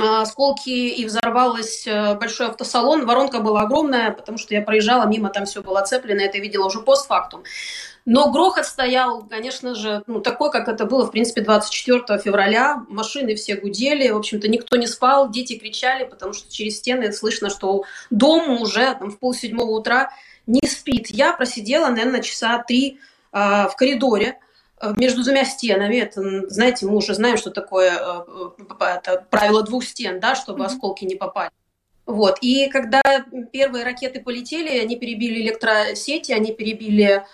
осколки 0.00 0.70
и 0.70 1.04
взорвалась 1.04 1.86
э, 1.86 2.14
большой 2.14 2.48
автосалон. 2.48 3.06
Воронка 3.06 3.40
была 3.40 3.62
огромная, 3.62 4.10
потому 4.10 4.38
что 4.38 4.54
я 4.54 4.62
проезжала 4.62 5.06
мимо, 5.06 5.28
там 5.28 5.44
все 5.44 5.62
было 5.62 5.80
оцеплено, 5.80 6.22
это 6.22 6.38
видела 6.38 6.66
уже 6.66 6.80
постфактум. 6.80 7.42
Но 8.04 8.30
грохот 8.30 8.66
стоял, 8.66 9.24
конечно 9.24 9.74
же, 9.74 10.02
ну, 10.06 10.20
такой, 10.20 10.50
как 10.50 10.68
это 10.68 10.86
было, 10.86 11.06
в 11.06 11.10
принципе, 11.10 11.42
24 11.42 12.18
февраля. 12.18 12.84
Машины 12.88 13.34
все 13.34 13.56
гудели, 13.56 14.10
в 14.10 14.16
общем-то, 14.16 14.48
никто 14.48 14.76
не 14.76 14.86
спал, 14.86 15.30
дети 15.30 15.58
кричали, 15.58 16.04
потому 16.04 16.32
что 16.32 16.52
через 16.52 16.78
стены 16.78 17.12
слышно, 17.12 17.48
что 17.48 17.84
дом 18.10 18.60
уже 18.60 18.94
там, 18.94 19.10
в 19.10 19.18
полседьмого 19.18 19.70
утра 19.70 20.10
не 20.46 20.66
спит. 20.66 21.08
Я 21.10 21.32
просидела, 21.32 21.88
наверное, 21.88 22.22
часа 22.22 22.62
три 22.66 22.98
э, 23.32 23.38
в 23.38 23.74
коридоре, 23.76 24.38
Э, 24.82 24.92
между 24.96 25.22
двумя 25.22 25.44
стенами. 25.44 25.96
Это, 25.96 26.50
знаете, 26.50 26.86
мы 26.86 26.96
уже 26.96 27.14
знаем, 27.14 27.36
что 27.36 27.50
такое 27.50 27.96
э, 27.96 28.48
это 28.80 29.24
правило 29.30 29.62
двух 29.62 29.84
стен, 29.84 30.18
да, 30.18 30.34
чтобы 30.34 30.64
осколки 30.64 31.04
не 31.04 31.14
попали. 31.14 31.50
Вот. 32.04 32.38
И 32.40 32.68
когда 32.68 33.00
первые 33.52 33.84
ракеты 33.84 34.20
полетели, 34.20 34.76
они 34.78 34.96
перебили 34.96 35.40
электросети, 35.40 36.32
они 36.32 36.52
перебили 36.52 37.04
э, 37.04 37.24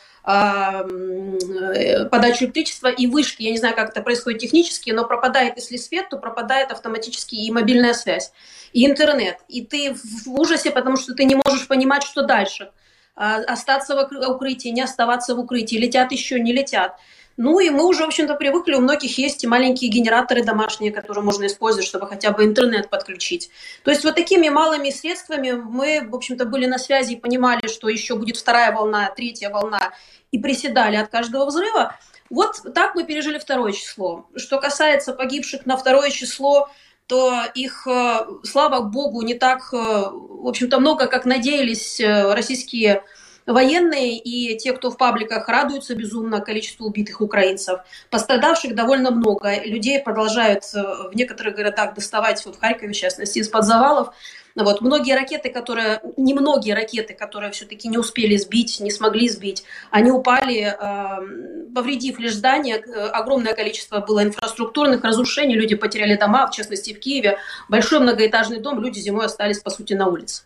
подачу 2.10 2.44
электричества 2.44 2.88
и 2.88 3.06
вышки. 3.06 3.42
Я 3.42 3.50
не 3.50 3.56
знаю, 3.56 3.74
как 3.74 3.90
это 3.90 4.02
происходит 4.02 4.40
технически, 4.40 4.90
но 4.90 5.06
пропадает, 5.06 5.56
если 5.56 5.78
свет, 5.78 6.10
то 6.10 6.18
пропадает 6.18 6.70
автоматически 6.70 7.34
и 7.34 7.50
мобильная 7.50 7.94
связь, 7.94 8.32
и 8.74 8.84
интернет. 8.84 9.38
И 9.48 9.64
ты 9.64 9.94
в 9.94 10.28
ужасе, 10.38 10.70
потому 10.70 10.98
что 10.98 11.14
ты 11.14 11.24
не 11.24 11.34
можешь 11.34 11.66
понимать, 11.66 12.02
что 12.02 12.22
дальше. 12.22 12.70
А, 13.16 13.36
остаться 13.38 13.96
в 13.96 14.28
укрытии, 14.28 14.68
не 14.68 14.82
оставаться 14.82 15.34
в 15.34 15.38
укрытии, 15.38 15.76
летят 15.76 16.12
еще, 16.12 16.38
не 16.38 16.52
летят. 16.52 16.96
Ну 17.38 17.60
и 17.60 17.70
мы 17.70 17.86
уже, 17.86 18.02
в 18.02 18.08
общем-то, 18.08 18.34
привыкли, 18.34 18.74
у 18.74 18.80
многих 18.80 19.16
есть 19.16 19.44
и 19.44 19.46
маленькие 19.46 19.92
генераторы 19.92 20.42
домашние, 20.42 20.90
которые 20.90 21.22
можно 21.22 21.46
использовать, 21.46 21.86
чтобы 21.86 22.08
хотя 22.08 22.32
бы 22.32 22.44
интернет 22.44 22.90
подключить. 22.90 23.48
То 23.84 23.92
есть 23.92 24.02
вот 24.02 24.16
такими 24.16 24.48
малыми 24.48 24.90
средствами 24.90 25.52
мы, 25.52 26.04
в 26.04 26.16
общем-то, 26.16 26.46
были 26.46 26.66
на 26.66 26.78
связи 26.78 27.12
и 27.12 27.16
понимали, 27.16 27.68
что 27.68 27.88
еще 27.88 28.16
будет 28.16 28.36
вторая 28.38 28.72
волна, 28.72 29.08
третья 29.16 29.50
волна, 29.50 29.92
и 30.32 30.38
приседали 30.40 30.96
от 30.96 31.10
каждого 31.10 31.46
взрыва. 31.46 31.94
Вот 32.28 32.60
так 32.74 32.96
мы 32.96 33.04
пережили 33.04 33.38
второе 33.38 33.70
число. 33.70 34.26
Что 34.34 34.58
касается 34.58 35.12
погибших 35.12 35.64
на 35.64 35.76
второе 35.76 36.10
число, 36.10 36.68
то 37.06 37.44
их, 37.54 37.86
э, 37.86 38.26
слава 38.42 38.80
богу, 38.80 39.22
не 39.22 39.34
так, 39.34 39.72
э, 39.72 39.76
в 39.76 40.48
общем-то, 40.48 40.80
много, 40.80 41.06
как 41.06 41.24
надеялись 41.24 42.00
э, 42.00 42.34
российские 42.34 43.04
Военные 43.48 44.18
и 44.18 44.58
те, 44.58 44.74
кто 44.74 44.90
в 44.90 44.98
пабликах 44.98 45.48
радуются 45.48 45.94
безумно 45.94 46.40
количеству 46.40 46.86
убитых 46.86 47.22
украинцев. 47.22 47.80
Пострадавших 48.10 48.74
довольно 48.74 49.10
много. 49.10 49.58
Людей 49.64 50.00
продолжают 50.00 50.64
э, 50.74 51.08
в 51.10 51.16
некоторых 51.16 51.56
городах 51.56 51.94
доставать, 51.94 52.44
вот 52.44 52.56
в 52.56 52.60
Харькове, 52.60 52.92
в 52.92 52.96
частности, 52.96 53.38
из-под 53.38 53.64
завалов. 53.64 54.10
Вот. 54.54 54.82
Многие 54.82 55.14
ракеты, 55.14 55.48
которые, 55.48 56.02
немногие 56.18 56.74
ракеты, 56.74 57.14
которые 57.14 57.50
все-таки 57.52 57.88
не 57.88 57.96
успели 57.96 58.36
сбить, 58.36 58.80
не 58.80 58.90
смогли 58.90 59.30
сбить, 59.30 59.64
они 59.90 60.10
упали, 60.10 60.76
э, 60.78 61.72
повредив 61.74 62.18
лишь 62.18 62.34
здание. 62.34 62.76
Огромное 63.14 63.54
количество 63.54 64.00
было 64.00 64.24
инфраструктурных 64.24 65.02
разрушений, 65.02 65.54
люди 65.54 65.74
потеряли 65.74 66.16
дома, 66.16 66.46
в 66.48 66.50
частности 66.50 66.92
в 66.92 67.00
Киеве. 67.00 67.38
Большой 67.70 68.00
многоэтажный 68.00 68.60
дом, 68.60 68.78
люди 68.78 68.98
зимой 68.98 69.24
остались, 69.24 69.60
по 69.60 69.70
сути, 69.70 69.94
на 69.94 70.08
улице. 70.08 70.42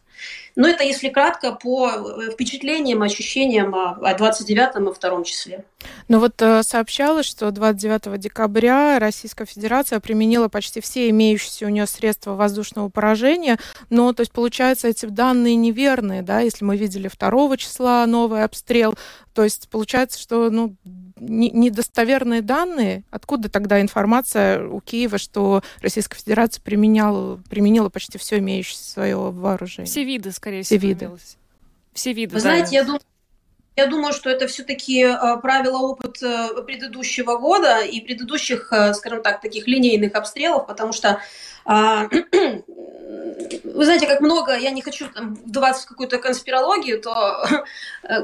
Но 0.54 0.68
это 0.68 0.84
если 0.84 1.08
кратко 1.08 1.52
по 1.52 1.88
э, 1.88 2.30
впечатлениям, 2.30 3.02
ощущениям 3.02 3.74
о 3.74 4.14
29 4.14 4.96
и 4.96 5.00
2 5.00 5.24
числе. 5.24 5.64
Ну 6.08 6.18
вот 6.18 6.40
э, 6.42 6.62
сообщалось, 6.62 7.26
что 7.26 7.50
29 7.50 8.20
декабря 8.20 8.98
Российская 8.98 9.46
Федерация 9.46 9.98
применила 10.00 10.48
почти 10.48 10.80
все 10.80 11.08
имеющиеся 11.08 11.66
у 11.66 11.70
нее 11.70 11.86
средства 11.86 12.34
воздушного 12.34 12.90
поражения, 12.90 13.58
но 13.88 14.12
то 14.12 14.20
есть 14.20 14.32
получается 14.32 14.88
эти 14.88 15.06
данные 15.06 15.56
неверные, 15.56 16.22
да, 16.22 16.40
если 16.40 16.64
мы 16.64 16.76
видели 16.76 17.08
2 17.08 17.56
числа 17.56 18.04
новый 18.06 18.44
обстрел, 18.44 18.94
то 19.32 19.44
есть 19.44 19.68
получается, 19.70 20.20
что 20.20 20.50
ну, 20.50 20.76
недостоверные 21.22 22.42
данные. 22.42 23.04
Откуда 23.10 23.48
тогда 23.48 23.80
информация 23.80 24.66
у 24.66 24.80
Киева, 24.80 25.18
что 25.18 25.62
Российская 25.80 26.18
Федерация 26.18 26.62
применяла, 26.62 27.40
применила 27.48 27.88
почти 27.88 28.18
все 28.18 28.38
имеющееся 28.38 28.90
свое 28.90 29.16
вооружение? 29.16 29.90
Все 29.90 30.04
виды, 30.04 30.32
скорее 30.32 30.62
всего. 30.62 30.78
Все 30.78 30.88
виды. 30.88 31.10
Все 31.92 32.12
виды. 32.12 32.34
Вы 32.34 32.36
да. 32.36 32.40
знаете, 32.40 32.74
я 32.76 32.84
думаю, 32.84 33.00
я 33.74 33.86
думаю, 33.86 34.12
что 34.12 34.28
это 34.28 34.46
все-таки 34.48 35.02
э, 35.02 35.16
правило 35.40 35.78
опыт 35.78 36.22
э, 36.22 36.62
предыдущего 36.66 37.38
года 37.38 37.80
и 37.80 38.00
предыдущих, 38.00 38.70
э, 38.70 38.92
скажем 38.92 39.22
так, 39.22 39.40
таких 39.40 39.66
линейных 39.66 40.14
обстрелов, 40.14 40.66
потому 40.66 40.92
что 40.92 41.20
вы 43.64 43.84
знаете, 43.84 44.06
как 44.06 44.20
много, 44.20 44.56
я 44.56 44.70
не 44.70 44.82
хочу 44.82 45.08
там, 45.08 45.34
вдаваться 45.34 45.84
в 45.84 45.88
какую-то 45.88 46.18
конспирологию, 46.18 47.00
то 47.00 47.44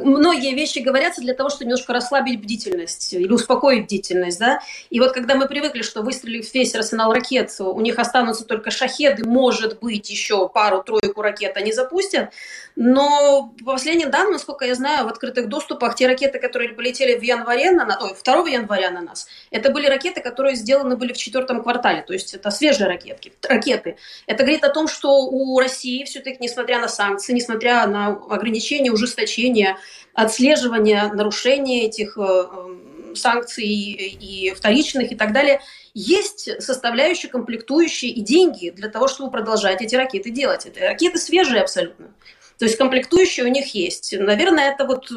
многие 0.03 0.55
вещи 0.55 0.81
говорятся 0.81 1.21
для 1.21 1.35
того, 1.35 1.49
чтобы 1.49 1.65
немножко 1.67 1.93
расслабить 1.93 2.41
бдительность 2.41 3.13
или 3.13 3.33
успокоить 3.33 3.85
бдительность, 3.85 4.39
да. 4.39 4.61
И 4.91 5.01
вот 5.01 5.13
когда 5.13 5.35
мы 5.35 5.47
привыкли, 5.47 5.83
что 5.83 6.03
выстрелив 6.03 6.53
весь 6.53 6.75
арсенал 6.75 7.13
ракет, 7.13 7.55
у 7.59 7.81
них 7.81 7.99
останутся 7.99 8.45
только 8.45 8.71
шахеды, 8.71 9.25
может 9.25 9.81
быть, 9.81 10.11
еще 10.11 10.49
пару-тройку 10.49 11.23
ракет 11.23 11.57
они 11.57 11.73
запустят, 11.73 12.31
но 12.77 13.53
по 13.65 13.73
последним 13.73 14.11
данным, 14.11 14.33
насколько 14.33 14.65
я 14.65 14.75
знаю, 14.75 15.07
в 15.07 15.09
открытых 15.09 15.49
доступах 15.49 15.95
те 15.95 16.07
ракеты, 16.07 16.39
которые 16.39 16.71
полетели 16.71 17.19
в 17.19 17.23
январе 17.23 17.71
на, 17.71 17.99
ой, 18.01 18.15
2 18.23 18.49
января 18.49 18.91
на 18.91 19.01
нас, 19.01 19.29
это 19.51 19.71
были 19.71 19.87
ракеты, 19.87 20.21
которые 20.21 20.57
сделаны 20.57 20.97
были 20.97 21.13
в 21.13 21.17
четвертом 21.17 21.63
квартале, 21.63 22.03
то 22.03 22.13
есть 22.13 22.35
это 22.35 22.51
свежие 22.51 22.89
ракетки, 22.89 23.28
ракеты. 23.49 23.97
Это 24.27 24.43
говорит 24.43 24.65
о 24.65 24.71
том, 24.71 24.89
что 24.89 25.27
у 25.27 25.59
России 25.59 26.05
все-таки, 26.05 26.39
несмотря 26.41 26.81
на 26.81 26.89
санкции, 26.89 27.33
несмотря 27.33 27.87
на 27.87 28.09
ограничения, 28.09 28.91
ужесточения, 28.91 29.79
отслеживания 30.15 31.13
нарушения 31.13 31.87
этих 31.87 32.19
э, 32.19 32.23
э, 32.23 33.15
санкций 33.15 33.67
и 33.67 34.53
вторичных 34.55 35.13
и 35.13 35.17
так 35.17 35.33
далее, 35.33 35.61
есть 35.95 36.63
составляющие, 36.63 37.31
комплектующие 37.31 38.11
и 38.11 38.21
деньги 38.21 38.71
для 38.71 38.89
того, 38.89 39.09
чтобы 39.09 39.31
продолжать 39.31 39.81
эти 39.83 39.95
ракеты 39.95 40.31
делать. 40.31 40.67
Это 40.67 40.81
ракеты 40.81 41.19
свежие 41.19 41.63
абсолютно. 41.63 42.13
То 42.59 42.65
есть 42.65 42.77
комплектующие 42.77 43.47
у 43.47 43.49
них 43.49 43.75
есть. 43.75 44.15
Наверное, 44.19 44.73
это 44.73 44.85
вот 44.85 45.11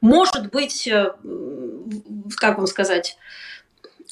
может 0.00 0.50
быть, 0.50 0.86
э, 0.86 1.12
как 2.36 2.58
вам 2.58 2.66
сказать, 2.66 3.16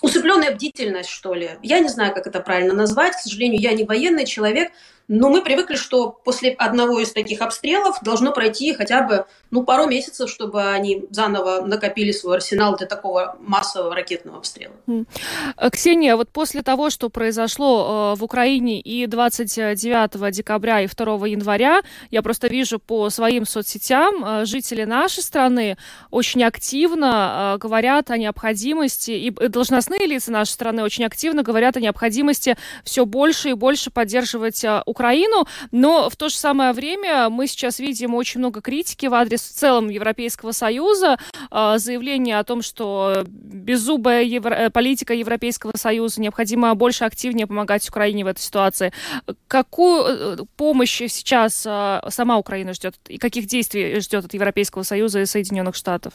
усыпленная 0.02 0.54
бдительность, 0.54 1.10
что 1.10 1.34
ли. 1.34 1.52
Я 1.62 1.80
не 1.80 1.88
знаю, 1.88 2.14
как 2.14 2.26
это 2.26 2.40
правильно 2.40 2.74
назвать. 2.74 3.16
К 3.16 3.20
сожалению, 3.20 3.60
я 3.60 3.72
не 3.72 3.84
военный 3.84 4.26
человек, 4.26 4.72
но 5.10 5.28
мы 5.28 5.42
привыкли, 5.42 5.74
что 5.74 6.10
после 6.24 6.50
одного 6.52 7.00
из 7.00 7.12
таких 7.12 7.40
обстрелов 7.40 7.98
должно 8.00 8.30
пройти 8.30 8.72
хотя 8.74 9.02
бы 9.02 9.26
ну, 9.50 9.64
пару 9.64 9.88
месяцев, 9.88 10.30
чтобы 10.30 10.62
они 10.62 11.04
заново 11.10 11.62
накопили 11.66 12.12
свой 12.12 12.36
арсенал 12.36 12.76
для 12.76 12.86
такого 12.86 13.36
массового 13.40 13.92
ракетного 13.92 14.38
обстрела. 14.38 14.72
Э, 14.86 15.70
Ксения, 15.70 16.14
вот 16.14 16.28
после 16.28 16.62
того, 16.62 16.90
что 16.90 17.08
произошло 17.08 18.14
э, 18.14 18.20
в 18.20 18.22
Украине 18.22 18.80
и 18.80 19.08
29 19.08 20.32
декабря 20.32 20.80
и 20.82 20.86
2 20.86 21.26
января, 21.26 21.82
я 22.12 22.22
просто 22.22 22.46
вижу 22.46 22.78
по 22.78 23.10
своим 23.10 23.46
соцсетям, 23.46 24.24
э, 24.24 24.44
жители 24.44 24.84
нашей 24.84 25.24
страны 25.24 25.76
очень 26.12 26.44
активно 26.44 27.56
говорят 27.60 28.12
о 28.12 28.16
необходимости, 28.16 29.10
и 29.10 29.30
должностные 29.30 30.06
лица 30.06 30.30
нашей 30.30 30.52
страны 30.52 30.84
очень 30.84 31.04
активно 31.04 31.42
говорят 31.42 31.76
о 31.76 31.80
необходимости 31.80 32.56
все 32.84 33.04
больше 33.04 33.50
и 33.50 33.54
больше 33.54 33.90
поддерживать 33.90 34.64
Украину 34.86 34.99
Украину, 35.00 35.46
но 35.72 36.10
в 36.10 36.16
то 36.16 36.28
же 36.28 36.34
самое 36.34 36.72
время 36.72 37.30
мы 37.30 37.46
сейчас 37.46 37.78
видим 37.78 38.14
очень 38.14 38.38
много 38.38 38.60
критики 38.60 39.06
в 39.06 39.14
адрес 39.14 39.40
в 39.40 39.52
целом 39.54 39.88
Европейского 39.88 40.52
Союза, 40.52 41.18
а, 41.50 41.78
заявление 41.78 42.38
о 42.38 42.44
том, 42.44 42.60
что 42.60 43.24
беззубая 43.26 44.22
евро... 44.24 44.54
Э, 44.54 44.70
политика 44.70 45.14
Европейского 45.14 45.72
Союза 45.74 46.20
необходимо 46.20 46.74
больше 46.74 47.04
активнее 47.04 47.46
помогать 47.46 47.88
Украине 47.88 48.24
в 48.24 48.26
этой 48.26 48.40
ситуации. 48.40 48.92
Какую 49.48 50.04
э, 50.04 50.36
помощь 50.56 50.98
сейчас 51.08 51.64
а, 51.66 52.06
сама 52.10 52.36
Украина 52.36 52.74
ждет 52.74 52.96
и 53.08 53.16
каких 53.16 53.46
действий 53.46 54.00
ждет 54.00 54.26
от 54.26 54.34
Европейского 54.34 54.82
Союза 54.82 55.20
и 55.20 55.26
Соединенных 55.26 55.74
Штатов? 55.76 56.12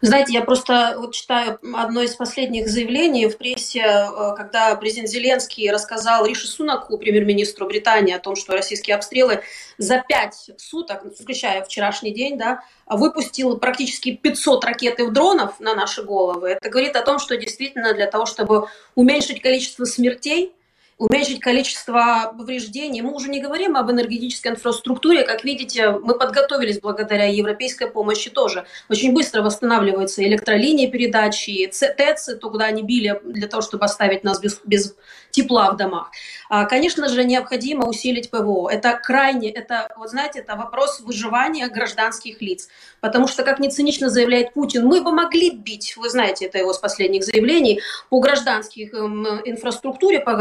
Знаете, 0.00 0.32
я 0.32 0.42
просто 0.42 0.94
вот 0.98 1.14
читаю 1.14 1.58
одно 1.74 2.02
из 2.02 2.14
последних 2.14 2.68
заявлений 2.68 3.26
в 3.28 3.38
прессе, 3.38 3.80
э, 3.80 4.34
когда 4.36 4.74
президент 4.76 5.08
Зеленский 5.08 5.70
рассказал 5.70 6.26
Риши 6.26 6.46
Сунаку, 6.46 6.98
премьер-министру 6.98 7.66
Британии, 7.66 8.14
о 8.14 8.18
том, 8.18 8.36
что 8.36 8.52
российские 8.52 8.96
обстрелы 8.96 9.42
за 9.78 10.02
пять 10.06 10.50
суток, 10.58 11.04
включая 11.18 11.64
вчерашний 11.64 12.12
день, 12.12 12.38
да, 12.38 12.60
выпустил 12.86 13.58
практически 13.58 14.14
500 14.14 14.64
ракет 14.64 15.12
дронов 15.12 15.58
на 15.60 15.74
наши 15.74 16.02
головы. 16.02 16.50
Это 16.50 16.68
говорит 16.70 16.96
о 16.96 17.02
том, 17.02 17.18
что 17.18 17.36
действительно 17.36 17.94
для 17.94 18.06
того, 18.06 18.26
чтобы 18.26 18.68
уменьшить 18.94 19.42
количество 19.42 19.84
смертей, 19.84 20.55
уменьшить 20.98 21.40
количество 21.40 22.34
повреждений. 22.36 23.02
Мы 23.02 23.12
уже 23.12 23.28
не 23.28 23.40
говорим 23.40 23.76
об 23.76 23.90
энергетической 23.90 24.48
инфраструктуре. 24.48 25.24
Как 25.24 25.44
видите, 25.44 25.90
мы 25.90 26.16
подготовились 26.16 26.80
благодаря 26.80 27.26
европейской 27.26 27.90
помощи 27.90 28.30
тоже. 28.30 28.66
Очень 28.88 29.12
быстро 29.12 29.42
восстанавливаются 29.42 30.24
электролинии 30.24 30.86
передачи, 30.86 31.66
ТЭЦы, 31.66 32.36
то, 32.36 32.50
куда 32.50 32.66
они 32.66 32.82
били 32.82 33.20
для 33.24 33.46
того, 33.46 33.62
чтобы 33.62 33.84
оставить 33.84 34.24
нас 34.24 34.40
без, 34.40 34.60
без 34.64 34.96
тепла 35.30 35.70
в 35.70 35.76
домах. 35.76 36.10
А, 36.48 36.64
конечно 36.64 37.08
же, 37.08 37.24
необходимо 37.24 37.86
усилить 37.86 38.30
ПВО. 38.30 38.70
Это 38.70 38.98
крайне, 39.02 39.50
это, 39.50 39.92
вот 39.96 40.10
знаете, 40.10 40.38
это 40.38 40.56
вопрос 40.56 41.00
выживания 41.00 41.68
гражданских 41.68 42.40
лиц. 42.40 42.68
Потому 43.00 43.28
что, 43.28 43.42
как 43.42 43.58
не 43.58 43.68
цинично 43.68 44.08
заявляет 44.08 44.54
Путин, 44.54 44.86
мы 44.86 45.02
бы 45.02 45.12
могли 45.12 45.50
бить, 45.50 45.96
вы 45.96 46.08
знаете, 46.08 46.46
это 46.46 46.58
его 46.58 46.72
с 46.72 46.78
последних 46.78 47.24
заявлений, 47.24 47.80
по 48.08 48.20
гражданской 48.20 48.88
эм, 48.92 49.26
инфраструктуре, 49.44 50.20
по 50.20 50.34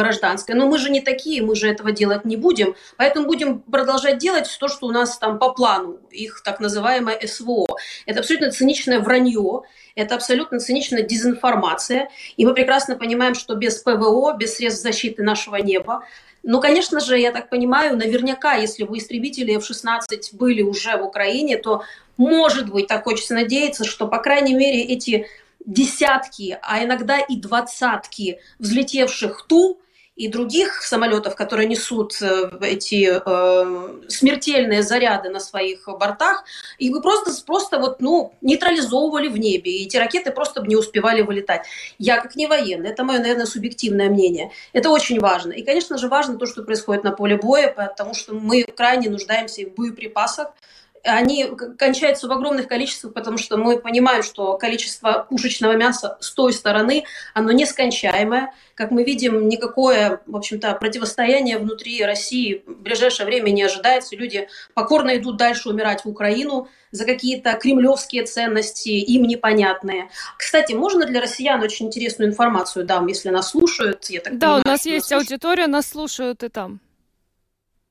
гражданской, 0.45 0.55
но 0.55 0.67
мы 0.67 0.77
же 0.77 0.89
не 0.89 1.01
такие, 1.01 1.41
мы 1.41 1.55
же 1.55 1.67
этого 1.69 1.91
делать 1.91 2.25
не 2.25 2.37
будем, 2.37 2.75
поэтому 2.97 3.27
будем 3.27 3.59
продолжать 3.59 4.17
делать 4.17 4.47
то, 4.59 4.67
что 4.67 4.87
у 4.87 4.91
нас 4.91 5.17
там 5.17 5.39
по 5.39 5.53
плану, 5.53 5.99
их 6.11 6.41
так 6.43 6.59
называемое 6.59 7.19
СВО. 7.25 7.65
Это 8.05 8.19
абсолютно 8.19 8.51
циничное 8.51 8.99
вранье, 8.99 9.61
это 9.95 10.15
абсолютно 10.15 10.59
циничная 10.59 11.03
дезинформация. 11.03 12.09
И 12.37 12.45
мы 12.45 12.53
прекрасно 12.53 12.95
понимаем, 12.95 13.35
что 13.35 13.55
без 13.55 13.77
ПВО, 13.79 14.35
без 14.37 14.55
средств 14.55 14.83
защиты 14.83 15.23
нашего 15.23 15.57
неба, 15.57 16.03
ну, 16.47 16.61
конечно 16.61 16.99
же, 16.99 17.17
я 17.19 17.31
так 17.31 17.49
понимаю, 17.49 17.97
наверняка, 17.97 18.53
если 18.53 18.83
бы 18.83 18.99
истребители 18.99 19.55
F-16 19.55 20.35
были 20.37 20.61
уже 20.61 20.95
в 20.95 21.03
Украине, 21.03 21.57
то, 21.57 21.81
может 22.17 22.69
быть, 22.69 22.85
так 22.85 23.03
хочется 23.03 23.33
надеяться, 23.33 23.83
что, 23.83 24.07
по 24.07 24.19
крайней 24.19 24.53
мере, 24.53 24.83
эти 24.83 25.25
десятки, 25.65 26.59
а 26.61 26.83
иногда 26.83 27.17
и 27.17 27.35
двадцатки 27.35 28.39
взлетевших 28.59 29.45
Ту 29.47 29.79
и 30.15 30.29
других 30.29 30.81
самолетов, 30.81 31.35
которые 31.35 31.67
несут 31.67 32.21
э, 32.21 32.49
эти 32.61 33.21
э, 33.25 34.07
смертельные 34.07 34.81
заряды 34.81 35.29
на 35.29 35.39
своих 35.39 35.87
бортах, 35.87 36.45
их 36.77 36.93
бы 36.93 37.01
просто, 37.01 37.31
просто 37.45 37.79
вот, 37.79 38.01
ну, 38.01 38.33
нейтрализовывали 38.41 39.27
в 39.27 39.37
небе, 39.37 39.71
и 39.71 39.85
эти 39.85 39.97
ракеты 39.97 40.31
просто 40.31 40.61
бы 40.61 40.67
не 40.67 40.77
успевали 40.77 41.21
вылетать. 41.21 41.65
Я 41.97 42.21
как 42.21 42.35
не 42.35 42.47
военный, 42.47 42.91
это 42.91 43.03
мое, 43.03 43.19
наверное, 43.19 43.45
субъективное 43.45 44.09
мнение. 44.09 44.51
Это 44.71 44.89
очень 44.89 45.19
важно. 45.19 45.51
И, 45.51 45.63
конечно 45.63 45.97
же, 45.97 46.07
важно 46.07 46.37
то, 46.37 46.45
что 46.45 46.63
происходит 46.63 47.03
на 47.03 47.11
поле 47.11 47.35
боя, 47.35 47.73
потому 47.73 48.13
что 48.13 48.33
мы 48.33 48.63
крайне 48.63 49.09
нуждаемся 49.09 49.63
в 49.65 49.73
боеприпасах, 49.75 50.53
они 51.05 51.45
кончаются 51.77 52.27
в 52.27 52.31
огромных 52.31 52.67
количествах, 52.67 53.13
потому 53.13 53.37
что 53.37 53.57
мы 53.57 53.77
понимаем, 53.77 54.23
что 54.23 54.57
количество 54.57 55.25
пушечного 55.29 55.73
мяса 55.73 56.17
с 56.19 56.31
той 56.31 56.53
стороны, 56.53 57.05
оно 57.33 57.51
нескончаемое. 57.51 58.53
Как 58.73 58.91
мы 58.91 59.03
видим, 59.03 59.47
никакое, 59.47 60.21
в 60.25 60.35
общем-то, 60.35 60.73
противостояние 60.73 61.57
внутри 61.57 62.03
России 62.03 62.63
в 62.65 62.81
ближайшее 62.81 63.25
время 63.25 63.51
не 63.51 63.63
ожидается. 63.63 64.15
Люди 64.15 64.49
покорно 64.73 65.15
идут 65.15 65.37
дальше 65.37 65.69
умирать 65.69 66.03
в 66.03 66.09
Украину 66.09 66.67
за 66.91 67.05
какие-то 67.05 67.53
кремлевские 67.53 68.23
ценности, 68.23 68.89
им 68.89 69.23
непонятные. 69.23 70.09
Кстати, 70.37 70.73
можно 70.73 71.05
для 71.05 71.21
россиян 71.21 71.61
очень 71.61 71.87
интересную 71.87 72.29
информацию 72.29 72.85
дам, 72.85 73.07
если 73.07 73.29
нас 73.29 73.51
слушают? 73.51 74.05
Я 74.09 74.21
так 74.21 74.37
да, 74.37 74.47
понимаю, 74.47 74.63
у 74.65 74.69
нас 74.69 74.85
есть 74.85 75.11
нас 75.11 75.21
аудитория, 75.21 75.67
нас 75.67 75.87
слушают 75.87 76.43
и 76.43 76.49
там. 76.49 76.79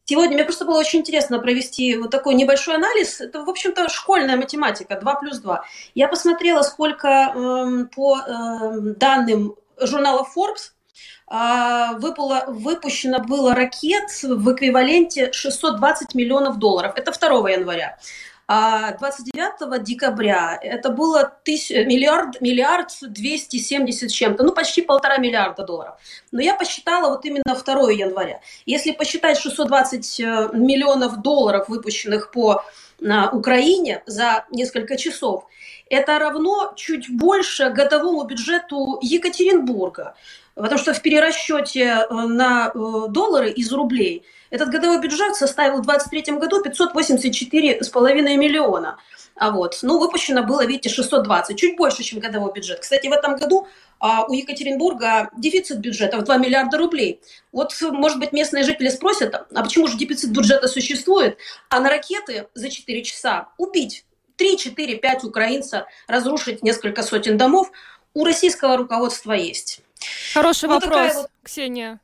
Сегодня 0.06 0.34
мне 0.34 0.44
просто 0.44 0.66
было 0.66 0.78
очень 0.78 1.00
интересно 1.00 1.38
провести 1.38 1.96
вот 1.96 2.10
такой 2.10 2.34
небольшой 2.34 2.74
анализ. 2.74 3.22
Это, 3.22 3.42
в 3.42 3.48
общем-то, 3.48 3.88
школьная 3.88 4.36
математика, 4.36 5.00
2 5.00 5.14
плюс 5.16 5.38
2. 5.38 5.64
Я 5.94 6.08
посмотрела, 6.08 6.62
сколько 6.62 7.08
э, 7.08 7.84
по 7.94 8.18
э, 8.18 8.80
данным 8.96 9.54
журнала 9.80 10.26
Forbes 10.36 10.72
э, 11.30 11.98
выпало, 11.98 12.44
выпущено 12.48 13.20
было 13.20 13.54
ракет 13.54 14.10
в 14.22 14.52
эквиваленте 14.52 15.32
620 15.32 16.14
миллионов 16.14 16.58
долларов. 16.58 16.92
Это 16.96 17.10
2 17.10 17.50
января. 17.50 17.98
А 18.46 18.92
29 18.92 19.82
декабря 19.82 20.58
это 20.60 20.90
было 20.90 21.32
тысяч, 21.44 21.70
миллиард, 21.86 22.40
миллиард 22.42 22.90
270 23.00 24.10
с 24.10 24.12
чем-то, 24.12 24.44
ну 24.44 24.52
почти 24.52 24.82
полтора 24.82 25.16
миллиарда 25.16 25.64
долларов. 25.64 25.94
Но 26.30 26.42
я 26.42 26.54
посчитала 26.54 27.08
вот 27.10 27.24
именно 27.24 27.42
2 27.46 27.90
января. 27.92 28.40
Если 28.66 28.92
посчитать 28.92 29.38
620 29.38 30.20
э, 30.20 30.24
миллионов 30.52 31.22
долларов, 31.22 31.68
выпущенных 31.68 32.30
по 32.30 32.62
на 33.00 33.30
Украине 33.30 34.02
за 34.06 34.44
несколько 34.50 34.96
часов, 34.96 35.46
это 35.88 36.18
равно 36.18 36.72
чуть 36.76 37.10
больше 37.10 37.70
годовому 37.70 38.24
бюджету 38.24 38.98
Екатеринбурга. 39.02 40.14
Потому 40.54 40.78
что 40.78 40.94
в 40.94 41.02
перерасчете 41.02 42.06
на 42.10 42.70
доллары 43.08 43.50
из 43.50 43.72
рублей 43.72 44.24
этот 44.54 44.68
годовой 44.70 45.00
бюджет 45.00 45.34
составил 45.34 45.78
в 45.78 45.86
2023 45.86 46.36
году 46.36 46.62
584,5 46.62 48.36
миллиона. 48.36 48.98
А 49.36 49.50
вот, 49.50 49.80
ну, 49.82 49.98
выпущено 49.98 50.44
было, 50.44 50.64
видите, 50.64 50.88
620, 50.88 51.58
чуть 51.58 51.76
больше, 51.76 52.04
чем 52.04 52.20
годовой 52.20 52.52
бюджет. 52.52 52.78
Кстати, 52.78 53.08
в 53.08 53.12
этом 53.12 53.36
году 53.36 53.66
а 53.98 54.26
у 54.26 54.32
Екатеринбурга 54.32 55.30
дефицит 55.36 55.78
бюджета 55.78 56.18
в 56.18 56.24
2 56.24 56.36
миллиарда 56.36 56.78
рублей. 56.78 57.20
Вот, 57.52 57.72
может 57.80 58.18
быть, 58.18 58.32
местные 58.32 58.62
жители 58.62 58.90
спросят, 58.90 59.34
а 59.34 59.62
почему 59.62 59.88
же 59.88 59.96
дефицит 59.96 60.30
бюджета 60.30 60.68
существует, 60.68 61.38
а 61.68 61.80
на 61.80 61.88
ракеты 61.88 62.48
за 62.54 62.70
4 62.70 63.02
часа 63.02 63.48
убить 63.56 64.04
3, 64.36 64.58
4, 64.58 64.96
5 64.96 65.24
украинца, 65.24 65.86
разрушить 66.06 66.62
несколько 66.62 67.02
сотен 67.02 67.38
домов, 67.38 67.72
у 68.12 68.24
российского 68.24 68.76
руководства 68.76 69.32
есть. 69.32 69.80
Хороший 70.34 70.68
вот 70.68 70.84
вопрос, 70.84 71.14
вот... 71.14 71.30
Ксения. 71.42 71.98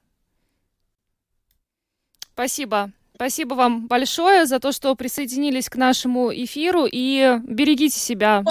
Спасибо. 2.40 2.90
Спасибо 3.16 3.52
вам 3.52 3.86
большое 3.86 4.46
за 4.46 4.60
то, 4.60 4.72
что 4.72 4.94
присоединились 4.94 5.68
к 5.68 5.76
нашему 5.76 6.32
эфиру 6.32 6.86
и 6.90 7.36
берегите 7.44 8.00
себя. 8.00 8.42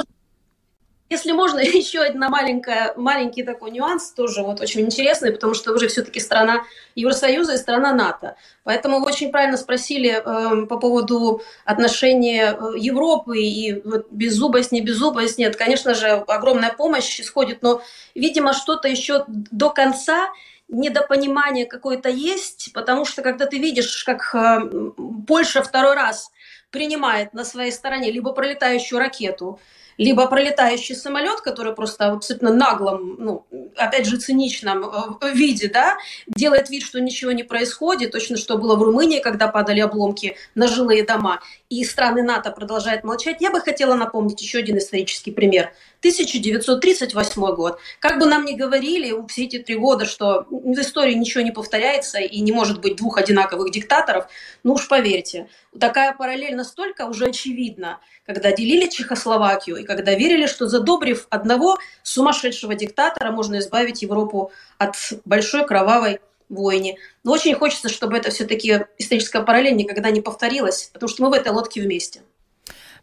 Если 1.09 1.31
можно, 1.31 1.57
еще 1.59 2.01
одна 2.01 2.29
маленькая, 2.29 2.93
маленький 2.95 3.41
такой 3.41 3.71
нюанс, 3.71 4.11
тоже 4.11 4.43
вот 4.43 4.61
очень 4.61 4.81
интересный, 4.81 5.31
потому 5.31 5.55
что 5.55 5.73
вы 5.73 5.79
же 5.79 5.87
все-таки 5.87 6.19
страна 6.19 6.65
Евросоюза 6.93 7.55
и 7.55 7.57
страна 7.57 7.91
НАТО. 7.91 8.35
Поэтому 8.63 8.99
вы 8.99 9.07
очень 9.07 9.31
правильно 9.31 9.57
спросили 9.57 10.21
э, 10.23 10.65
по 10.67 10.77
поводу 10.77 11.41
отношения 11.65 12.51
э, 12.51 12.77
Европы 12.77 13.39
и 13.39 13.81
вот 13.83 14.05
беззубость, 14.11 14.71
не 14.71 14.81
беззубость. 14.81 15.39
Нет, 15.39 15.55
конечно 15.55 15.95
же, 15.95 16.09
огромная 16.09 16.73
помощь 16.73 17.19
исходит, 17.19 17.63
но, 17.63 17.81
видимо, 18.13 18.53
что-то 18.53 18.87
еще 18.87 19.25
до 19.27 19.71
конца 19.71 20.29
недопонимание 20.69 21.65
какое-то 21.65 22.09
есть, 22.09 22.71
потому 22.73 23.05
что 23.05 23.21
когда 23.21 23.45
ты 23.45 23.57
видишь, 23.57 24.03
как 24.03 24.33
э, 24.33 24.91
Польша 25.27 25.63
второй 25.63 25.95
раз 25.95 26.31
принимает 26.69 27.33
на 27.33 27.43
своей 27.43 27.71
стороне 27.71 28.11
либо 28.11 28.31
пролетающую 28.31 28.99
ракету, 28.99 29.59
либо 29.99 30.27
пролетающий 30.27 30.95
самолет, 30.95 31.41
который 31.41 31.75
просто 31.75 32.05
абсолютно 32.05 32.53
наглом, 32.53 33.17
ну, 33.19 33.45
опять 33.75 34.05
же, 34.05 34.17
циничном 34.17 34.85
э, 35.21 35.33
виде, 35.33 35.67
да, 35.67 35.97
делает 36.27 36.69
вид, 36.69 36.83
что 36.83 37.01
ничего 37.01 37.33
не 37.33 37.43
происходит, 37.43 38.13
точно 38.13 38.37
что 38.37 38.57
было 38.57 38.77
в 38.77 38.81
Румынии, 38.81 39.19
когда 39.19 39.49
падали 39.49 39.81
обломки 39.81 40.37
на 40.55 40.67
жилые 40.67 41.03
дома, 41.03 41.41
и 41.69 41.83
страны 41.83 42.23
НАТО 42.23 42.51
продолжают 42.51 43.03
молчать. 43.03 43.37
Я 43.41 43.51
бы 43.51 43.59
хотела 43.59 43.95
напомнить 43.95 44.41
еще 44.41 44.59
один 44.59 44.77
исторический 44.77 45.31
пример. 45.31 45.73
1938 45.99 47.55
год. 47.55 47.79
Как 47.99 48.19
бы 48.19 48.25
нам 48.25 48.45
ни 48.45 48.53
говорили 48.53 49.13
все 49.27 49.43
эти 49.45 49.59
три 49.59 49.75
года, 49.75 50.05
что 50.05 50.45
в 50.49 50.79
истории 50.79 51.13
ничего 51.13 51.43
не 51.43 51.51
повторяется 51.51 52.19
и 52.19 52.39
не 52.39 52.51
может 52.51 52.79
быть 52.79 52.95
двух 52.95 53.17
одинаковых 53.17 53.71
диктаторов, 53.71 54.27
ну 54.63 54.73
уж 54.73 54.87
поверьте, 54.87 55.49
такая 55.77 56.13
параллель 56.13 56.55
настолько 56.55 57.05
уже 57.05 57.25
очевидна, 57.25 57.99
когда 58.25 58.51
делили 58.51 58.89
Чехословакию 58.89 59.77
и 59.77 59.83
когда 59.83 60.13
верили, 60.13 60.45
что 60.45 60.67
задобрив 60.67 61.27
одного 61.29 61.77
сумасшедшего 62.03 62.75
диктатора, 62.75 63.31
можно 63.31 63.59
избавить 63.59 64.01
Европу 64.01 64.51
от 64.77 64.95
большой 65.25 65.67
кровавой 65.67 66.21
войне. 66.47 66.97
Но 67.23 67.33
очень 67.33 67.55
хочется, 67.55 67.89
чтобы 67.89 68.17
это 68.17 68.31
все-таки 68.31 68.85
историческая 68.97 69.43
параллель 69.43 69.75
никогда 69.75 70.11
не 70.11 70.21
повторилась, 70.21 70.89
потому 70.93 71.09
что 71.09 71.23
мы 71.23 71.29
в 71.29 71.33
этой 71.33 71.51
лодке 71.51 71.81
вместе. 71.81 72.21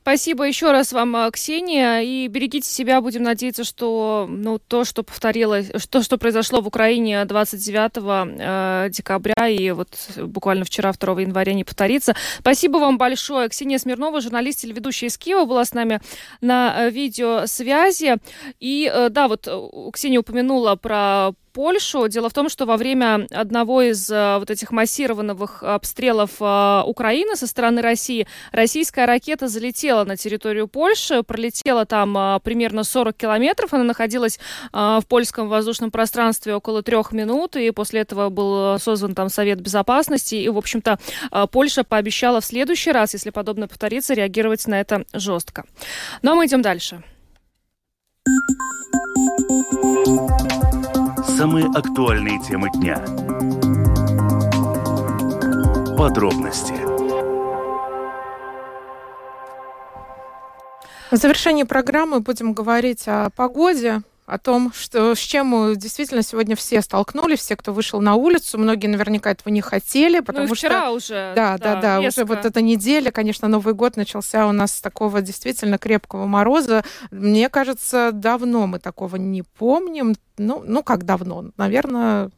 Спасибо 0.06 0.44
еще 0.44 0.70
раз 0.70 0.92
вам, 0.92 1.16
э, 1.16 1.30
Ксения, 1.32 1.98
и 1.98 2.28
берегите 2.28 2.70
себя. 2.70 3.00
Будем 3.00 3.24
надеяться, 3.24 3.64
что 3.64 4.26
ну, 4.30 4.60
то, 4.60 4.84
что 4.84 5.02
повторилось, 5.02 5.66
то, 5.90 6.00
что 6.00 6.16
произошло 6.16 6.60
в 6.60 6.68
Украине 6.68 7.24
29 7.24 8.38
э, 8.38 8.90
декабря 8.90 9.48
и 9.48 9.72
вот 9.72 9.88
буквально 10.16 10.64
вчера, 10.64 10.92
2 10.92 11.22
января, 11.22 11.54
не 11.54 11.64
повторится. 11.64 12.14
Спасибо 12.38 12.78
вам 12.78 12.98
большое. 12.98 13.48
Ксения 13.48 13.78
Смирнова, 13.78 14.20
журналист, 14.20 14.60
телеведущая 14.60 15.08
из 15.08 15.18
Киева, 15.18 15.44
была 15.44 15.64
с 15.64 15.74
нами 15.74 16.00
на 16.40 16.86
э, 16.86 16.90
видеосвязи. 16.90 18.18
И 18.60 18.88
э, 18.88 19.08
да, 19.08 19.26
вот 19.26 19.48
Ксения 19.92 20.20
упомянула 20.20 20.76
про 20.76 21.32
Польшу. 21.56 22.06
Дело 22.08 22.28
в 22.28 22.34
том, 22.34 22.50
что 22.50 22.66
во 22.66 22.76
время 22.76 23.26
одного 23.30 23.80
из 23.80 24.10
э, 24.10 24.36
вот 24.38 24.50
этих 24.50 24.72
массированных 24.72 25.62
обстрелов 25.62 26.32
э, 26.38 26.82
Украины 26.84 27.34
со 27.34 27.46
стороны 27.46 27.80
России 27.80 28.26
российская 28.52 29.06
ракета 29.06 29.48
залетела 29.48 30.04
на 30.04 30.18
территорию 30.18 30.68
Польши, 30.68 31.22
пролетела 31.22 31.86
там 31.86 32.14
э, 32.18 32.40
примерно 32.44 32.84
40 32.84 33.16
километров. 33.16 33.72
Она 33.72 33.84
находилась 33.84 34.38
в 34.70 35.04
польском 35.08 35.48
воздушном 35.48 35.90
пространстве 35.90 36.54
около 36.54 36.82
трех 36.82 37.12
минут, 37.12 37.56
и 37.56 37.70
после 37.70 38.00
этого 38.00 38.28
был 38.28 38.78
создан 38.78 39.14
там 39.14 39.30
Совет 39.30 39.58
Безопасности. 39.58 40.34
И, 40.34 40.48
в 40.50 40.58
общем-то, 40.58 40.98
Польша 41.52 41.84
пообещала 41.84 42.42
в 42.42 42.44
следующий 42.44 42.92
раз, 42.92 43.14
если 43.14 43.30
подобное 43.30 43.66
повторится, 43.66 44.12
реагировать 44.12 44.66
на 44.66 44.78
это 44.78 45.06
жестко. 45.14 45.64
Но 46.20 46.34
мы 46.34 46.44
идем 46.44 46.60
дальше. 46.60 47.02
Самые 51.36 51.66
актуальные 51.66 52.40
темы 52.40 52.70
дня. 52.70 52.96
Подробности. 55.96 56.72
В 61.10 61.16
завершении 61.16 61.62
программы 61.62 62.20
будем 62.20 62.52
говорить 62.52 63.04
о 63.06 63.30
погоде 63.30 64.02
о 64.26 64.38
том, 64.38 64.72
что, 64.74 65.14
с 65.14 65.18
чем 65.18 65.46
мы 65.46 65.76
действительно 65.76 66.22
сегодня 66.22 66.56
все 66.56 66.82
столкнулись, 66.82 67.38
все, 67.38 67.56
кто 67.56 67.72
вышел 67.72 68.00
на 68.00 68.16
улицу, 68.16 68.58
многие 68.58 68.88
наверняка 68.88 69.30
этого 69.30 69.52
не 69.52 69.60
хотели, 69.60 70.20
потому 70.20 70.48
ну, 70.48 70.54
вчера 70.54 70.82
что... 70.82 70.90
уже. 70.90 71.32
Да, 71.36 71.56
да, 71.58 71.76
да, 71.76 72.00
да 72.00 72.08
уже 72.08 72.24
вот 72.24 72.44
эта 72.44 72.60
неделя, 72.60 73.12
конечно, 73.12 73.46
Новый 73.46 73.74
год 73.74 73.96
начался 73.96 74.46
у 74.48 74.52
нас 74.52 74.74
с 74.74 74.80
такого 74.80 75.22
действительно 75.22 75.78
крепкого 75.78 76.26
мороза. 76.26 76.84
Мне 77.12 77.48
кажется, 77.48 78.10
давно 78.12 78.66
мы 78.66 78.80
такого 78.80 79.16
не 79.16 79.42
помним. 79.42 80.16
Ну, 80.38 80.62
ну 80.66 80.82
как 80.82 81.04
давно? 81.04 81.50
Наверное, 81.56 82.30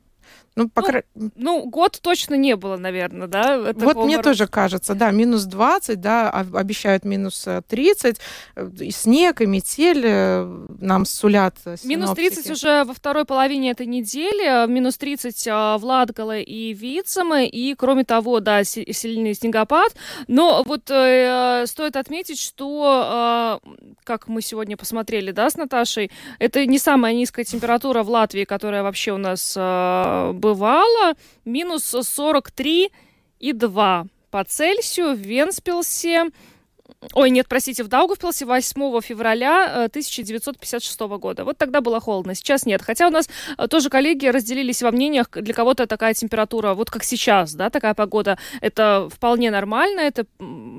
ну, 0.58 0.68
по 0.68 0.82
ну, 1.14 1.30
ну, 1.36 1.70
год 1.70 2.00
точно 2.02 2.34
не 2.34 2.56
было, 2.56 2.76
наверное, 2.76 3.28
да? 3.28 3.72
Вот 3.74 4.04
мне 4.04 4.20
тоже 4.20 4.48
кажется, 4.48 4.94
да, 4.94 5.12
минус 5.12 5.44
20, 5.44 6.00
да, 6.00 6.30
обещают 6.30 7.04
минус 7.04 7.46
30, 7.68 8.16
э, 8.56 8.70
и 8.80 8.90
снег, 8.90 9.40
и 9.40 9.46
метель 9.46 10.02
э, 10.04 10.66
нам 10.80 11.04
сулят 11.04 11.54
синоптики. 11.58 11.86
Минус 11.86 12.10
30 12.10 12.50
уже 12.50 12.82
во 12.82 12.92
второй 12.92 13.24
половине 13.24 13.70
этой 13.70 13.86
недели, 13.86 14.66
минус 14.68 14.98
30 14.98 15.46
в 15.46 15.80
Латгале 15.82 16.42
и 16.42 16.72
Вицеме, 16.72 17.48
и, 17.48 17.76
кроме 17.76 18.02
того, 18.02 18.40
да, 18.40 18.64
сильный 18.64 19.34
снегопад. 19.34 19.94
Но 20.26 20.64
вот 20.66 20.90
э, 20.90 21.66
стоит 21.66 21.94
отметить, 21.94 22.40
что, 22.40 23.60
э, 23.64 23.68
как 24.02 24.26
мы 24.26 24.42
сегодня 24.42 24.76
посмотрели, 24.76 25.30
да, 25.30 25.50
с 25.50 25.56
Наташей, 25.56 26.10
это 26.40 26.66
не 26.66 26.80
самая 26.80 27.14
низкая 27.14 27.44
температура 27.44 28.02
в 28.02 28.10
Латвии, 28.10 28.42
которая 28.42 28.82
вообще 28.82 29.12
у 29.12 29.18
нас 29.18 29.54
э, 29.56 30.32
бывало 30.48 31.14
минус 31.44 31.84
43 31.84 32.90
и 33.38 33.52
2 33.52 34.06
по 34.30 34.44
Цельсию 34.44 35.14
в 35.14 35.18
Венспилсе 35.18 36.30
Ой, 37.14 37.30
нет, 37.30 37.46
простите, 37.48 37.84
в 37.84 37.88
Даугавпилсе 37.88 38.44
8 38.44 39.00
февраля 39.00 39.84
1956 39.84 41.00
э, 41.00 41.06
года. 41.18 41.44
Вот 41.44 41.56
тогда 41.56 41.80
было 41.80 42.00
холодно, 42.00 42.34
сейчас 42.34 42.66
нет. 42.66 42.82
Хотя 42.82 43.06
у 43.06 43.10
нас 43.10 43.28
э, 43.56 43.68
тоже 43.68 43.88
коллеги 43.88 44.26
разделились 44.26 44.82
во 44.82 44.90
мнениях, 44.90 45.28
для 45.30 45.54
кого-то 45.54 45.86
такая 45.86 46.14
температура, 46.14 46.74
вот 46.74 46.90
как 46.90 47.04
сейчас, 47.04 47.54
да, 47.54 47.70
такая 47.70 47.94
погода, 47.94 48.38
это 48.60 49.08
вполне 49.14 49.50
нормально, 49.50 50.00
это 50.00 50.26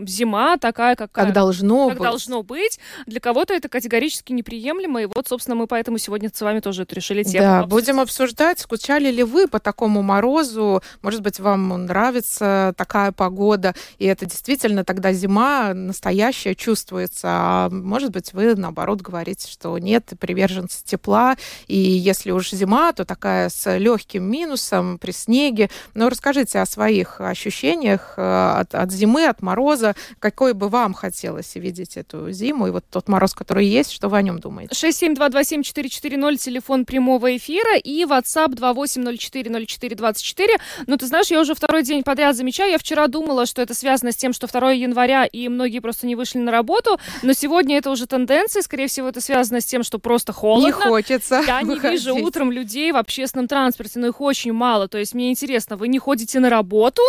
зима 0.06 0.58
такая, 0.58 0.96
как, 0.96 1.12
как 1.12 1.32
должно 1.34 1.90
как 1.90 2.00
быть. 2.00 2.08
должно 2.08 2.44
быть. 2.44 2.80
Для 3.06 3.20
кого-то 3.20 3.54
это 3.54 3.70
категорически 3.70 4.34
неприемлемо, 4.34 5.04
и 5.04 5.06
вот, 5.06 5.28
собственно, 5.28 5.56
мы 5.56 5.68
поэтому 5.68 5.98
сегодня 5.98 6.30
с 6.34 6.42
вами 6.42 6.60
тоже 6.60 6.84
это 6.84 6.96
решили 6.96 7.24
тему 7.24 7.44
Да, 7.44 7.60
обсудить. 7.60 7.72
будем 7.72 8.00
обсуждать, 8.00 8.60
скучали 8.60 9.12
ли 9.12 9.24
вы 9.24 9.48
по 9.48 9.60
такому 9.60 10.02
морозу, 10.02 10.84
может 11.02 11.22
быть, 11.22 11.40
вам 11.40 11.86
нравится 11.86 12.74
такая 12.78 13.12
погода, 13.12 13.74
и 14.00 14.06
это 14.06 14.26
действительно 14.26 14.84
тогда 14.84 15.14
зима 15.14 15.74
настоящее 16.00 16.56
чувствуется. 16.56 17.28
А 17.30 17.70
может 17.70 18.12
быть, 18.12 18.32
вы, 18.32 18.56
наоборот, 18.56 19.02
говорите, 19.02 19.52
что 19.52 19.78
нет, 19.78 20.14
приверженцы 20.18 20.82
тепла, 20.86 21.36
и 21.68 21.76
если 21.78 22.32
уж 22.32 22.52
зима, 22.52 22.94
то 22.94 23.04
такая 23.04 23.50
с 23.50 23.78
легким 23.78 24.24
минусом 24.24 24.98
при 24.98 25.12
снеге. 25.12 25.70
Но 25.94 26.08
расскажите 26.08 26.60
о 26.60 26.66
своих 26.66 27.20
ощущениях 27.20 28.14
э, 28.16 28.22
от, 28.22 28.74
от 28.76 28.92
зимы, 28.92 29.26
от 29.26 29.42
мороза. 29.42 29.94
Какой 30.20 30.54
бы 30.54 30.70
вам 30.70 30.94
хотелось 30.94 31.56
видеть 31.56 31.98
эту 31.98 32.32
зиму, 32.32 32.68
и 32.68 32.72
вот 32.72 32.86
тот 32.90 33.10
мороз, 33.10 33.34
который 33.34 33.66
есть, 33.66 33.92
что 33.92 34.08
вы 34.08 34.20
о 34.20 34.22
нем 34.22 34.40
думаете? 34.40 34.74
67227-440, 34.74 36.38
телефон 36.38 36.86
прямого 36.86 37.36
эфира, 37.36 37.78
и 37.78 38.06
WhatsApp 38.06 38.56
28040424. 38.56 40.48
Ну, 40.88 40.96
ты 40.96 41.08
знаешь, 41.08 41.28
я 41.28 41.42
уже 41.42 41.54
второй 41.56 41.84
день 41.84 42.04
подряд 42.04 42.38
замечаю, 42.38 42.72
я 42.72 42.78
вчера 42.78 43.08
думала, 43.08 43.46
что 43.46 43.62
это 43.62 43.74
связано 43.74 44.14
с 44.14 44.16
тем, 44.16 44.32
что 44.32 44.48
2 44.48 44.72
января, 44.72 45.26
и 45.26 45.50
многие 45.50 45.80
просто 45.90 46.06
не 46.06 46.16
вышли 46.16 46.38
на 46.38 46.52
работу. 46.52 47.00
Но 47.24 47.34
сегодня 47.34 47.78
это 47.78 47.90
уже 47.90 48.06
тенденция, 48.06 48.62
скорее 48.62 48.88
всего, 48.88 49.10
это 49.10 49.22
связано 49.22 49.60
с 49.60 49.66
тем, 49.66 49.82
что 49.84 49.98
просто 49.98 50.34
холодно. 50.34 50.68
Не 50.68 50.72
хочется 50.72 51.42
Я 51.48 51.62
не 51.64 51.74
выходить. 51.76 52.00
вижу 52.06 52.16
утром 52.16 52.52
людей 52.52 52.92
в 52.92 52.98
общественном 52.98 53.48
транспорте, 53.48 53.98
но 54.00 54.08
их 54.08 54.22
очень 54.22 54.54
мало. 54.54 54.88
То 54.88 55.00
есть 55.00 55.16
мне 55.16 55.32
интересно, 55.32 55.78
вы 55.78 55.88
не 55.88 55.98
ходите 55.98 56.40
на 56.40 56.50
работу, 56.52 57.02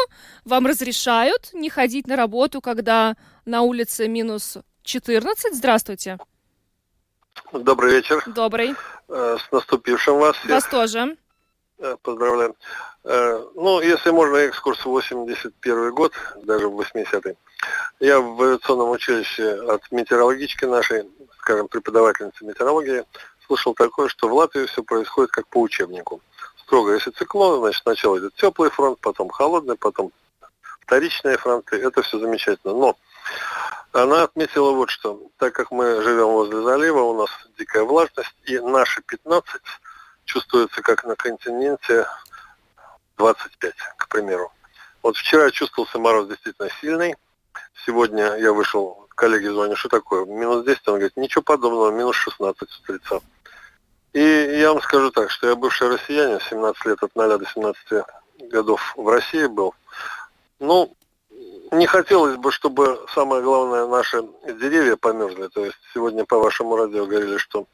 вам 0.46 0.66
разрешают 0.66 1.50
не 1.52 1.68
ходить 1.68 2.06
на 2.06 2.16
работу, 2.16 2.62
когда 2.62 3.16
на 3.44 3.60
улице 3.62 4.08
минус 4.08 4.56
14? 4.82 5.54
Здравствуйте. 5.54 6.18
Добрый 7.52 7.92
вечер. 7.96 8.22
Добрый. 8.26 8.74
Э, 9.08 9.36
С 9.38 9.52
наступившим 9.52 10.18
вас. 10.18 10.36
всех. 10.36 10.50
Вас 10.50 10.64
тоже. 10.66 11.16
Э, 11.80 11.96
Поздравляем. 12.02 12.54
Э, 13.04 13.42
Ну, 13.54 13.80
если 13.80 14.10
можно, 14.10 14.36
экскурс 14.36 14.80
в 14.80 14.90
81 14.90 15.94
год, 15.94 16.12
даже 16.42 16.68
в 16.68 16.78
80-й. 16.78 17.36
Я 18.00 18.20
в 18.20 18.40
авиационном 18.42 18.90
училище 18.90 19.54
от 19.62 19.90
метеорологички 19.90 20.66
нашей, 20.66 21.08
скажем, 21.38 21.68
преподавательницы 21.68 22.44
метеорологии, 22.44 23.04
слышал 23.46 23.74
такое, 23.74 24.08
что 24.08 24.28
в 24.28 24.34
Латвии 24.34 24.66
все 24.66 24.82
происходит 24.82 25.30
как 25.30 25.46
по 25.48 25.60
учебнику. 25.60 26.20
Строго, 26.58 26.92
если 26.92 27.12
циклон, 27.12 27.60
значит, 27.60 27.82
сначала 27.82 28.18
идет 28.18 28.34
теплый 28.34 28.70
фронт, 28.70 28.98
потом 29.00 29.30
холодный, 29.30 29.76
потом 29.76 30.12
вторичные 30.82 31.38
фронты. 31.38 31.76
Это 31.76 32.02
все 32.02 32.18
замечательно. 32.18 32.74
Но 32.74 32.96
она 33.92 34.24
отметила 34.24 34.72
вот 34.72 34.90
что. 34.90 35.18
Так 35.38 35.54
как 35.54 35.70
мы 35.70 36.02
живем 36.02 36.28
возле 36.28 36.60
залива, 36.62 37.00
у 37.00 37.14
нас 37.18 37.30
дикая 37.58 37.84
влажность, 37.84 38.34
и 38.44 38.58
наши 38.58 39.00
15 39.02 39.60
чувствуется 40.30 40.80
как 40.82 41.04
на 41.04 41.16
континенте 41.16 42.06
25, 43.18 43.74
к 43.96 44.08
примеру. 44.08 44.52
Вот 45.02 45.16
вчера 45.16 45.50
чувствовался 45.50 45.98
мороз 45.98 46.28
действительно 46.28 46.68
сильный. 46.80 47.16
Сегодня 47.84 48.36
я 48.36 48.52
вышел, 48.52 49.08
коллеги 49.08 49.48
звонят, 49.48 49.76
что 49.76 49.88
такое? 49.88 50.24
Минус 50.26 50.64
10, 50.64 50.86
он 50.86 50.94
говорит, 50.94 51.16
ничего 51.16 51.42
подобного, 51.42 51.90
минус 51.90 52.14
16 52.16 52.70
с 52.70 52.78
утреца. 52.78 53.20
И 54.12 54.20
я 54.20 54.72
вам 54.72 54.80
скажу 54.82 55.10
так, 55.10 55.30
что 55.30 55.48
я 55.48 55.56
бывший 55.56 55.88
россиянин, 55.88 56.40
17 56.40 56.86
лет 56.86 57.02
от 57.02 57.16
0 57.16 57.38
до 57.38 57.46
17 57.46 58.04
годов 58.50 58.94
в 58.96 59.08
России 59.08 59.46
был. 59.46 59.74
Ну, 60.60 60.94
не 61.72 61.86
хотелось 61.86 62.36
бы, 62.36 62.52
чтобы 62.52 63.04
самое 63.14 63.42
главное, 63.42 63.86
наши 63.86 64.22
деревья 64.44 64.96
померзли. 64.96 65.48
То 65.48 65.64
есть 65.64 65.78
сегодня 65.92 66.24
по 66.24 66.38
вашему 66.38 66.76
радио 66.76 67.06
говорили, 67.06 67.38
что 67.38 67.66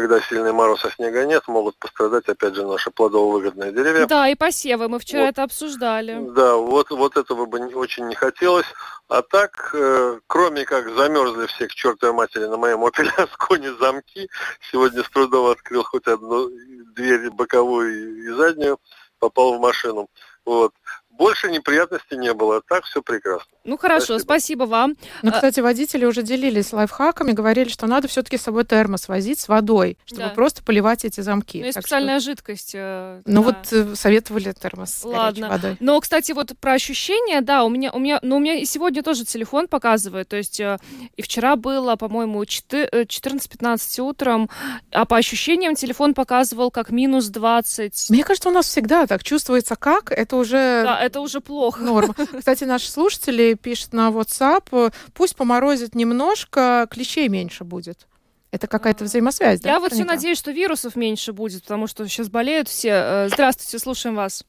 когда 0.00 0.20
сильный 0.20 0.52
мороз, 0.52 0.84
а 0.84 0.90
снега 0.90 1.24
нет, 1.24 1.48
могут 1.48 1.78
пострадать, 1.78 2.28
опять 2.28 2.54
же, 2.54 2.66
наши 2.66 2.90
плодово-выгодные 2.90 3.72
деревья. 3.72 4.06
Да, 4.06 4.28
и 4.28 4.34
посевы. 4.34 4.88
Мы 4.88 4.98
вчера 4.98 5.22
Вот. 5.22 5.28
это 5.30 5.42
обсуждали. 5.42 6.18
Да, 6.34 6.56
вот, 6.56 6.90
вот 6.90 7.16
этого 7.16 7.46
бы 7.46 7.60
не- 7.60 7.74
очень 7.74 8.06
не 8.06 8.14
хотелось. 8.14 8.66
А 9.08 9.22
так, 9.22 9.70
э, 9.72 10.18
кроме 10.26 10.66
как 10.66 10.90
замерзли 10.94 11.46
все 11.46 11.66
к 11.66 11.70
чертовой 11.72 12.14
матери 12.14 12.44
на 12.44 12.58
моем 12.58 12.84
Opel 12.84 13.08
Ascona 13.16 13.78
замки, 13.78 14.28
сегодня 14.70 15.02
с 15.02 15.08
трудом 15.08 15.46
открыл 15.46 15.82
хоть 15.82 16.06
одну 16.06 16.50
дверь 16.94 17.30
боковую 17.30 18.18
и 18.22 18.28
заднюю, 18.32 18.78
попал 19.18 19.56
в 19.56 19.60
машину. 19.60 20.08
Вот. 20.44 20.74
Больше 21.18 21.50
неприятностей 21.50 22.16
не 22.16 22.32
было, 22.34 22.58
а 22.58 22.60
так 22.66 22.84
все 22.84 23.02
прекрасно. 23.02 23.46
Ну 23.64 23.78
хорошо, 23.78 24.18
Спасибо. 24.18 24.22
спасибо 24.22 24.62
вам. 24.64 24.94
Ну, 25.22 25.30
А- 25.30 25.32
кстати, 25.32 25.60
водители 25.60 26.04
уже 26.04 26.22
делились 26.22 26.72
лайфхаками, 26.72 27.32
говорили, 27.32 27.68
что 27.68 27.86
надо 27.86 28.06
все-таки 28.06 28.36
с 28.38 28.42
собой 28.42 28.64
термос 28.64 29.08
возить 29.08 29.40
с 29.40 29.48
водой, 29.48 29.98
чтобы 30.04 30.22
Да. 30.22 30.28
просто 30.28 30.62
поливать 30.62 31.04
эти 31.04 31.20
замки. 31.22 31.58
Ну, 31.58 31.64
есть 31.64 31.74
Так 31.74 31.82
что- 31.86 31.88
специальная 31.96 32.20
жидкость. 32.20 32.72
э, 32.74 33.22
Ну 33.24 33.42
да. 33.42 33.46
вот 33.48 33.72
э, 33.72 33.94
советовали 33.96 34.52
термос 34.52 34.94
с 34.94 35.04
Ладно. 35.04 35.48
водой. 35.48 35.76
Но, 35.80 35.98
кстати, 36.00 36.32
вот 36.32 36.52
про 36.60 36.72
ощущения, 36.74 37.40
да, 37.40 37.64
у 37.64 37.68
меня, 37.68 37.90
у 37.92 37.98
меня, 37.98 38.20
ну, 38.22 38.36
у 38.36 38.38
меня 38.38 38.54
и 38.54 38.64
сегодня 38.66 39.02
тоже 39.02 39.24
телефон 39.24 39.68
показывает, 39.68 40.28
то 40.28 40.36
есть 40.36 40.60
э, 40.60 40.78
и 41.16 41.22
вчера 41.22 41.56
было, 41.56 41.96
по-моему, 41.96 42.42
четы- 42.44 42.88
э, 42.92 43.04
14-15 43.06 43.98
утром, 44.00 44.48
а 44.92 45.04
по 45.06 45.16
ощущениям 45.16 45.74
телефон 45.74 46.14
показывал 46.14 46.70
как 46.70 46.90
минус 46.90 47.26
20. 47.28 48.10
Мне 48.10 48.22
кажется, 48.22 48.48
у 48.48 48.52
нас 48.52 48.66
всегда 48.68 49.06
так 49.06 49.24
чувствуется 49.24 49.76
как, 49.76 50.12
это 50.12 50.36
уже 50.36 50.82
Да, 50.84 51.00
это 51.06 51.20
уже 51.20 51.40
плохо. 51.40 51.80
норма. 51.80 52.14
Кстати, 52.38 52.64
наши 52.64 52.90
слушатели 52.90 53.54
пишут 53.54 53.92
на 53.92 54.08
WhatsApp, 54.10 54.92
пусть 55.14 55.36
поморозит 55.36 55.94
немножко, 55.94 56.86
клещей 56.90 57.28
меньше 57.28 57.64
будет. 57.64 58.06
Это 58.50 58.68
какая-то 58.68 59.04
взаимосвязь, 59.04 59.60
да? 59.60 59.70
Я 59.72 59.80
вот 59.80 59.92
все 59.92 60.04
надеюсь, 60.04 60.38
что 60.38 60.50
вирусов 60.50 60.96
меньше 60.96 61.32
будет, 61.32 61.62
потому 61.62 61.86
что 61.86 62.06
сейчас 62.08 62.28
болеют 62.28 62.68
все. 62.68 62.90
Э, 62.90 63.28
Здравствуйте, 63.28 63.78
слушаем 63.78 64.16
вас. 64.16 64.44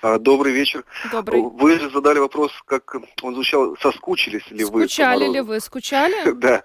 А, 0.00 0.18
Добрый 0.18 0.52
вечер. 0.52 0.84
Добрый. 1.12 1.42
Вы 1.42 1.78
же 1.78 1.90
задали 1.90 2.18
вопрос, 2.18 2.52
как 2.66 2.96
он 3.22 3.34
звучал, 3.34 3.76
соскучились 3.80 4.48
ли 4.50 4.64
вы? 4.64 4.82
Скучали 4.88 5.26
ли 5.26 5.40
вы? 5.40 5.60
Скучали? 5.60 6.32
Да. 6.38 6.62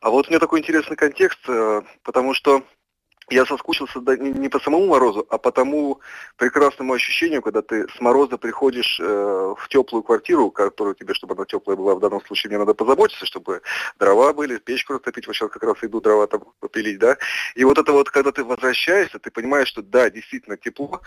А 0.00 0.08
вот 0.10 0.26
у 0.26 0.30
меня 0.30 0.38
такой 0.38 0.60
интересный 0.60 0.96
контекст, 0.96 1.40
э, 1.46 1.82
потому 2.02 2.32
что 2.32 2.62
я 3.30 3.46
соскучился 3.46 4.00
да, 4.00 4.16
не 4.16 4.30
не 4.30 4.48
по 4.48 4.60
самому 4.60 4.86
морозу, 4.86 5.26
а 5.30 5.38
по 5.38 5.52
тому 5.52 6.00
прекрасному 6.36 6.94
ощущению, 6.94 7.42
когда 7.42 7.62
ты 7.62 7.86
с 7.88 8.00
мороза 8.00 8.38
приходишь 8.38 8.98
э, 9.00 9.04
в 9.04 9.68
теплую 9.68 10.02
квартиру, 10.02 10.50
которую 10.50 10.94
тебе, 10.94 11.14
чтобы 11.14 11.34
она 11.34 11.44
теплая 11.44 11.76
была, 11.76 11.94
в 11.94 12.00
данном 12.00 12.24
случае 12.26 12.50
мне 12.50 12.58
надо 12.58 12.74
позаботиться, 12.74 13.26
чтобы 13.26 13.62
дрова 13.98 14.32
были, 14.32 14.58
печку 14.58 14.94
растопить, 14.94 15.26
вот 15.26 15.36
сейчас 15.36 15.50
как 15.50 15.62
раз 15.62 15.76
иду 15.82 16.00
дрова 16.00 16.26
там 16.26 16.42
попилить, 16.60 16.98
да. 16.98 17.16
И 17.54 17.64
вот 17.64 17.78
это 17.78 17.92
вот, 17.92 18.10
когда 18.10 18.32
ты 18.32 18.44
возвращаешься, 18.44 19.18
ты 19.18 19.30
понимаешь, 19.30 19.68
что 19.68 19.82
да, 19.82 20.10
действительно 20.10 20.56
тепло, 20.56 21.00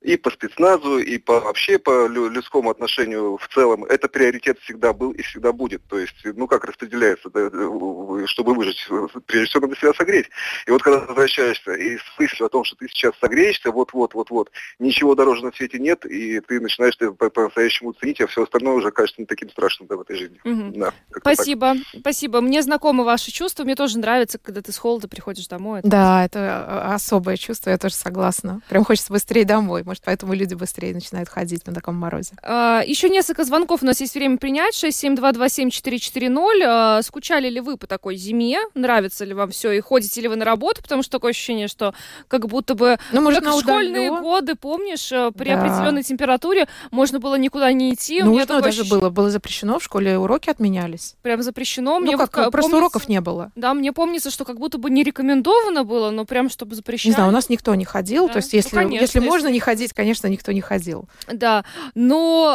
и 0.00 0.16
по 0.16 0.30
спецназу, 0.30 0.98
и 0.98 1.18
по 1.18 1.40
вообще 1.40 1.78
по 1.78 2.06
лю- 2.06 2.28
людскому 2.28 2.70
отношению 2.70 3.36
в 3.36 3.48
целом, 3.48 3.84
это 3.84 4.08
приоритет 4.08 4.58
всегда 4.60 4.92
был 4.92 5.12
и 5.12 5.22
всегда 5.22 5.52
будет. 5.52 5.82
То 5.88 5.98
есть, 5.98 6.16
ну 6.24 6.46
как 6.46 6.64
распределяется, 6.64 7.30
да, 7.30 7.50
э, 7.52 8.26
чтобы 8.26 8.54
выжить, 8.54 8.86
э, 8.90 9.06
прежде 9.26 9.48
всего 9.48 9.62
надо 9.62 9.76
себя 9.76 9.92
согреть. 9.94 10.28
И 10.66 10.70
вот 10.70 10.82
когда 10.82 11.00
ты 11.00 11.06
возвращаешься 11.06 11.65
и 11.74 11.96
с 11.98 12.02
мыслью 12.18 12.46
о 12.46 12.48
том, 12.48 12.64
что 12.64 12.76
ты 12.76 12.88
сейчас 12.88 13.14
согреешься, 13.20 13.70
вот-вот, 13.70 14.14
вот-вот, 14.14 14.50
ничего 14.78 15.14
дороже 15.14 15.44
на 15.44 15.52
свете 15.52 15.78
нет, 15.78 16.04
и 16.06 16.40
ты 16.40 16.60
начинаешь 16.60 16.96
по-настоящему 17.16 17.92
ценить, 17.92 18.20
а 18.20 18.26
все 18.26 18.42
остальное 18.44 18.74
уже 18.74 18.90
кажется 18.90 19.20
не 19.20 19.26
таким 19.26 19.50
страшным 19.50 19.88
да, 19.88 19.96
в 19.96 20.00
этой 20.02 20.16
жизни. 20.16 20.40
Мгм. 20.44 20.72
Да, 20.78 20.92
как-то 21.10 21.20
так. 21.30 21.34
Спасибо, 21.34 21.74
спасибо. 21.98 22.40
Мне 22.40 22.62
знакомы 22.62 23.04
ваши 23.04 23.30
чувства. 23.30 23.64
Мне 23.64 23.74
тоже 23.74 23.98
нравится, 23.98 24.38
когда 24.38 24.62
ты 24.62 24.72
с 24.72 24.78
холода 24.78 25.08
приходишь 25.08 25.46
домой. 25.48 25.80
Это- 25.80 25.88
Да, 25.88 26.24
это 26.24 26.38
э, 26.38 26.94
особое 26.94 27.36
чувство, 27.36 27.70
я 27.70 27.78
тоже 27.78 27.94
согласна. 27.94 28.60
Прям 28.68 28.84
хочется 28.84 29.12
быстрее 29.12 29.44
домой. 29.44 29.82
Может, 29.84 30.02
поэтому 30.04 30.34
люди 30.34 30.54
быстрее 30.54 30.92
начинают 30.94 31.28
ходить 31.28 31.66
на 31.66 31.72
таком 31.74 31.94
морозе. 31.96 32.34
А, 32.42 32.82
Еще 32.86 33.08
несколько 33.08 33.44
звонков 33.44 33.82
у 33.82 33.86
нас 33.86 34.00
есть 34.00 34.14
время 34.14 34.36
принять. 34.38 34.74
67227-440. 34.74 36.62
А, 36.66 37.02
Скучали 37.02 37.48
ли 37.48 37.60
вы 37.60 37.76
по 37.76 37.86
такой 37.86 38.16
зиме? 38.16 38.58
Нравится 38.74 39.24
ли 39.24 39.32
вам 39.34 39.50
все? 39.50 39.72
И 39.72 39.80
ходите 39.80 40.20
ли 40.20 40.28
вы 40.28 40.36
на 40.36 40.44
работу? 40.44 40.82
Потому 40.82 41.02
что 41.02 41.12
такое 41.12 41.30
ощущение, 41.30 41.55
что 41.66 41.94
как 42.28 42.46
будто 42.46 42.74
бы 42.74 42.98
Ну, 43.12 43.22
может, 43.22 43.42
как 43.44 43.54
в 43.54 43.60
школьные 43.60 44.10
удалё- 44.10 44.20
годы, 44.22 44.54
помнишь, 44.54 45.10
э, 45.12 45.30
при 45.32 45.48
Да. 45.50 45.58
определенной 45.60 46.02
температуре 46.02 46.68
можно 46.90 47.18
было 47.18 47.36
никуда 47.36 47.72
не 47.72 47.94
идти. 47.94 48.22
У 48.22 48.26
меня 48.26 48.44
такое 48.46 48.62
даже 48.62 48.80
ощущение- 48.82 49.00
было. 49.00 49.10
Было 49.10 49.30
запрещено, 49.30 49.78
в 49.78 49.82
школе 49.84 50.18
уроки 50.18 50.50
отменялись. 50.50 51.16
Прям 51.22 51.42
запрещено. 51.42 51.98
Ну, 51.98 52.04
Мне 52.06 52.16
как, 52.18 52.36
вот 52.36 52.50
просто 52.52 52.52
помнится- 52.70 52.76
уроков 52.76 53.08
не 53.08 53.20
было. 53.20 53.50
Да, 53.56 53.72
мне 53.74 53.92
помнится, 53.92 54.30
что 54.30 54.44
как 54.44 54.58
будто 54.58 54.78
бы 54.78 54.90
не 54.90 55.02
рекомендовано 55.02 55.84
было, 55.84 56.10
но 56.10 56.24
прям 56.26 56.50
чтобы 56.50 56.74
запрещать. 56.74 57.06
Не 57.06 57.12
знаю, 57.12 57.28
у 57.30 57.32
нас 57.32 57.48
никто 57.48 57.74
не 57.74 57.84
ходил. 57.84 58.26
Да. 58.26 58.34
То 58.34 58.36
есть, 58.38 58.52
Ну, 58.52 58.56
если, 58.58 58.76
конечно, 58.76 58.94
если 59.04 59.18
если- 59.18 59.28
можно 59.28 59.48
не 59.48 59.60
ходить, 59.60 59.92
конечно, 59.92 60.26
никто 60.26 60.52
не 60.52 60.60
ходил. 60.60 61.08
Да, 61.32 61.64
но 61.94 62.54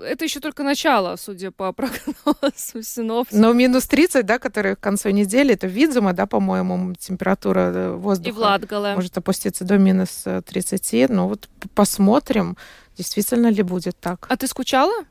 э, 0.00 0.04
это 0.12 0.24
еще 0.24 0.40
только 0.40 0.62
начало, 0.62 1.16
судя 1.16 1.50
по 1.50 1.72
прогнозу 2.26 2.82
синоптиков. 2.82 3.38
Но 3.40 3.52
минус 3.52 3.86
30, 3.86 4.26
да, 4.26 4.38
которые 4.38 4.76
к 4.76 4.80
концу 4.80 5.10
недели, 5.10 5.54
это 5.54 5.66
Видзума, 5.66 6.12
да, 6.12 6.26
по-моему, 6.26 6.94
температура 6.94 7.72
э, 7.74 7.90
воздуха 8.12 8.28
И 8.28 8.32
в 8.32 8.38
Латгале. 8.38 8.94
может 8.94 9.16
опуститься 9.18 9.64
до 9.64 9.78
минус 9.78 10.22
э, 10.26 10.42
30. 10.42 11.10
Ну 11.10 11.28
вот 11.28 11.48
посмотрим, 11.74 12.56
действительно 12.96 13.48
ли 13.48 13.62
будет 13.62 13.98
так. 14.00 14.26
А 14.28 14.36
ты 14.36 14.46
скучала? 14.46 15.04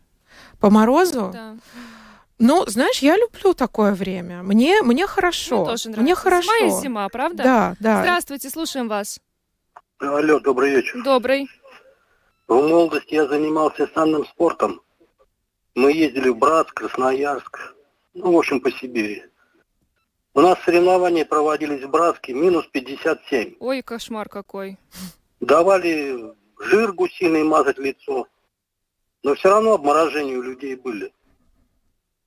По 0.59 0.69
морозу? 0.69 1.31
Да. 1.33 1.55
Ну, 2.39 2.65
знаешь, 2.65 2.99
я 2.99 3.17
люблю 3.17 3.53
такое 3.53 3.93
время. 3.93 4.41
Мне, 4.41 4.81
мне 4.81 5.05
хорошо. 5.05 5.57
Мне 5.57 5.65
тоже 5.65 5.89
нравится. 5.89 6.01
Мне 6.01 6.15
хорошо. 6.15 6.51
Зима 6.59 6.67
и 6.67 6.81
зима, 6.81 7.09
правда? 7.09 7.43
Да, 7.43 7.75
да. 7.79 8.01
Здравствуйте, 8.01 8.49
слушаем 8.49 8.87
вас. 8.87 9.19
Алло, 9.99 10.39
добрый 10.39 10.71
вечер. 10.71 11.03
Добрый. 11.03 11.47
В 12.47 12.53
молодости 12.55 13.13
я 13.13 13.27
занимался 13.27 13.87
санным 13.93 14.25
спортом. 14.25 14.81
Мы 15.75 15.93
ездили 15.93 16.29
в 16.29 16.37
Братск, 16.37 16.73
Красноярск, 16.73 17.75
ну, 18.13 18.33
в 18.33 18.37
общем, 18.37 18.59
по 18.59 18.71
Сибири. 18.71 19.23
У 20.33 20.39
нас 20.39 20.57
соревнования 20.63 21.25
проводились 21.25 21.83
в 21.83 21.89
Братске, 21.89 22.33
минус 22.33 22.65
57. 22.71 23.55
Ой, 23.59 23.81
кошмар 23.81 24.29
какой. 24.29 24.77
Давали 25.41 26.33
жир 26.59 26.93
гусиный 26.93 27.43
мазать 27.43 27.77
лицо, 27.77 28.27
но 29.23 29.35
все 29.35 29.49
равно 29.49 29.73
обморожения 29.73 30.37
у 30.37 30.41
людей 30.41 30.75
были. 30.75 31.11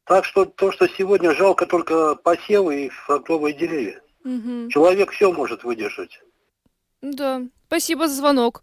Так 0.04 0.26
что 0.26 0.44
то, 0.44 0.70
что 0.70 0.86
сегодня 0.86 1.34
жалко 1.34 1.64
только 1.64 2.14
посевы 2.14 2.86
и 2.86 2.88
фруктовые 2.90 3.54
деревья. 3.54 4.02
Мгм. 4.22 4.68
Человек 4.68 5.10
все 5.12 5.32
может 5.32 5.64
выдержать. 5.64 6.20
Да, 7.00 7.42
спасибо 7.68 8.06
за 8.06 8.16
звонок. 8.16 8.62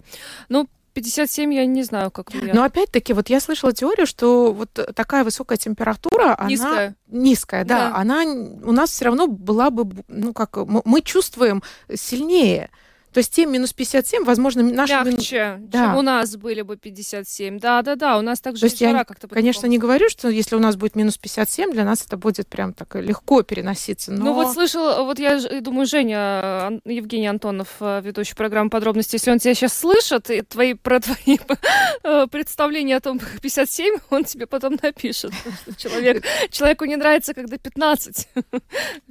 Ну, 0.49 0.67
57 0.93 1.53
я 1.53 1.65
не 1.65 1.83
знаю, 1.83 2.11
как 2.11 2.31
влияет. 2.33 2.53
Но 2.53 2.63
опять-таки, 2.63 3.13
вот 3.13 3.29
я 3.29 3.39
слышала 3.39 3.73
теорию, 3.73 4.05
что 4.05 4.51
вот 4.53 4.71
такая 4.95 5.23
высокая 5.23 5.57
температура, 5.57 6.37
Низкая. 6.47 6.87
она 6.87 6.95
низкая, 7.07 7.63
да, 7.65 7.89
Да. 7.89 7.95
она 7.97 8.23
у 8.23 8.71
нас 8.71 8.91
все 8.91 9.05
равно 9.05 9.27
была 9.27 9.69
бы, 9.69 9.89
ну 10.07 10.33
как, 10.33 10.57
мы 10.57 11.01
чувствуем 11.01 11.63
сильнее. 11.93 12.69
То 13.13 13.17
есть 13.19 13.33
те 13.33 13.45
минус 13.45 13.73
57, 13.73 14.23
возможно, 14.23 14.63
наши... 14.63 14.93
мин- 14.93 15.13
Мягче, 15.15 15.57
Да. 15.59 15.87
чем 15.87 15.97
у 15.97 16.01
нас 16.01 16.35
были 16.37 16.61
бы 16.61 16.77
57. 16.77 17.59
Да-да-да, 17.59 18.17
у 18.17 18.21
нас 18.21 18.39
также 18.39 18.61
То 18.61 18.65
есть 18.67 18.81
я, 18.81 19.03
как-то 19.03 19.27
конечно, 19.27 19.67
не 19.67 19.77
говорю, 19.77 20.09
что 20.09 20.29
если 20.29 20.55
у 20.55 20.59
нас 20.59 20.75
будет 20.75 20.95
минус 20.95 21.17
57, 21.17 21.71
для 21.71 21.83
нас 21.83 22.05
это 22.05 22.17
будет 22.17 22.47
прям 22.47 22.73
так 22.73 22.95
легко 22.95 23.43
переноситься. 23.43 24.11
Но... 24.11 24.25
Ну 24.25 24.33
вот 24.33 24.53
слышал, 24.53 25.05
вот 25.05 25.19
я 25.19 25.39
думаю, 25.61 25.85
Женя, 25.85 26.79
Евгений 26.85 27.27
Антонов, 27.27 27.67
э, 27.79 28.01
ведущий 28.03 28.35
программы 28.35 28.69
«Подробности», 28.69 29.15
если 29.15 29.31
он 29.31 29.39
тебя 29.39 29.53
сейчас 29.55 29.77
слышит, 29.77 30.29
и 30.29 30.41
твои, 30.41 30.73
про 30.73 30.99
твои 30.99 31.37
э, 32.03 32.27
представления 32.31 32.97
о 32.97 33.01
том, 33.01 33.19
как 33.19 33.41
57, 33.41 33.97
он 34.09 34.23
тебе 34.23 34.47
потом 34.47 34.77
напишет. 34.81 35.31
Человек, 35.77 36.23
человеку 36.49 36.85
не 36.85 36.95
нравится, 36.95 37.33
когда 37.33 37.57
15. 37.57 38.27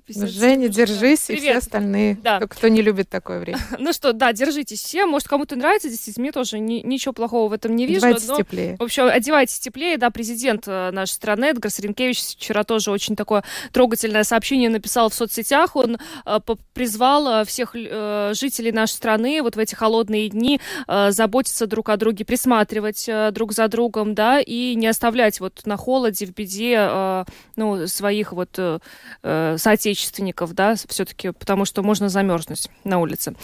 57. 0.06 0.26
Женя, 0.40 0.68
держись, 0.68 1.28
и 1.30 1.36
все 1.36 1.58
остальные, 1.58 2.18
Да. 2.22 2.40
кто 2.40 2.68
не 2.68 2.82
любит 2.82 3.08
такое 3.08 3.40
время. 3.40 3.58
Ну 3.78 3.89
что, 3.92 4.12
да, 4.12 4.32
держитесь 4.32 4.82
все. 4.82 5.06
Может, 5.06 5.28
кому-то 5.28 5.56
нравится, 5.56 5.88
действительно, 5.88 6.24
мне 6.24 6.32
тоже 6.32 6.58
ни- 6.58 6.80
ничего 6.80 7.12
плохого 7.12 7.48
в 7.48 7.52
этом 7.52 7.76
не 7.76 7.86
вижу. 7.86 8.06
Одевайтесь 8.06 8.28
но- 8.28 8.36
теплее. 8.36 8.76
В 8.78 8.82
общем, 8.82 9.04
одевайтесь 9.06 9.58
теплее. 9.58 9.96
Да, 9.96 10.10
президент 10.10 10.64
э, 10.66 10.90
нашей 10.90 11.12
страны 11.12 11.46
Эдгар 11.46 11.70
Саренкевич 11.70 12.20
вчера 12.20 12.64
тоже 12.64 12.90
очень 12.90 13.16
такое 13.16 13.44
трогательное 13.72 14.24
сообщение 14.24 14.70
написал 14.70 15.08
в 15.10 15.14
соцсетях. 15.14 15.76
Он 15.76 15.98
э, 16.26 16.38
призвал 16.74 17.28
э, 17.40 17.44
всех 17.44 17.74
э, 17.74 18.32
жителей 18.34 18.72
нашей 18.72 18.92
страны 18.92 19.42
вот 19.42 19.56
в 19.56 19.58
эти 19.58 19.74
холодные 19.74 20.28
дни 20.28 20.60
э, 20.88 21.10
заботиться 21.10 21.66
друг 21.66 21.88
о 21.88 21.96
друге, 21.96 22.24
присматривать 22.24 23.08
э, 23.08 23.30
друг 23.32 23.52
за 23.52 23.68
другом, 23.68 24.14
да, 24.14 24.40
и 24.40 24.74
не 24.74 24.86
оставлять 24.86 25.40
вот 25.40 25.62
на 25.64 25.76
холоде, 25.76 26.26
в 26.26 26.34
беде, 26.34 26.76
э, 26.78 27.24
ну, 27.56 27.86
своих 27.86 28.32
вот 28.32 28.50
э, 28.58 28.78
э, 29.22 29.56
соотечественников, 29.58 30.52
да, 30.54 30.74
все-таки, 30.88 31.30
потому 31.32 31.64
что 31.64 31.82
можно 31.82 32.08
замерзнуть 32.08 32.68
на 32.84 32.98
улице. 33.00 33.34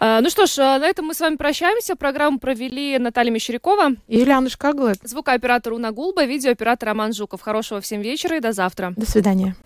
Э, 0.00 0.20
Ну 0.20 0.30
что 0.30 0.46
ж, 0.46 0.58
э, 0.58 0.78
на 0.78 0.86
этом 0.86 1.06
мы 1.06 1.14
с 1.14 1.20
вами 1.20 1.36
прощаемся. 1.36 1.96
Программу 1.96 2.38
провели 2.38 2.98
Наталья 2.98 3.30
Мещерякова. 3.30 3.92
Юлиана 4.08 4.48
Шкаглет. 4.48 4.98
Звукооператор 5.02 5.72
Уна 5.72 5.90
Гулба, 5.92 6.24
видеооператор 6.24 6.88
Роман 6.88 7.12
Жуков. 7.12 7.40
Хорошего 7.40 7.80
всем 7.80 8.00
вечера 8.00 8.36
и 8.36 8.40
до 8.40 8.52
завтра. 8.52 8.92
До 8.96 9.06
свидания. 9.06 9.56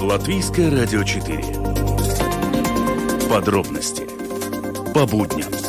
Латвийское 0.00 0.70
радио 0.70 1.02
4. 1.04 1.42
Подробности 3.28 4.06
по 4.92 5.06
будням. 5.06 5.59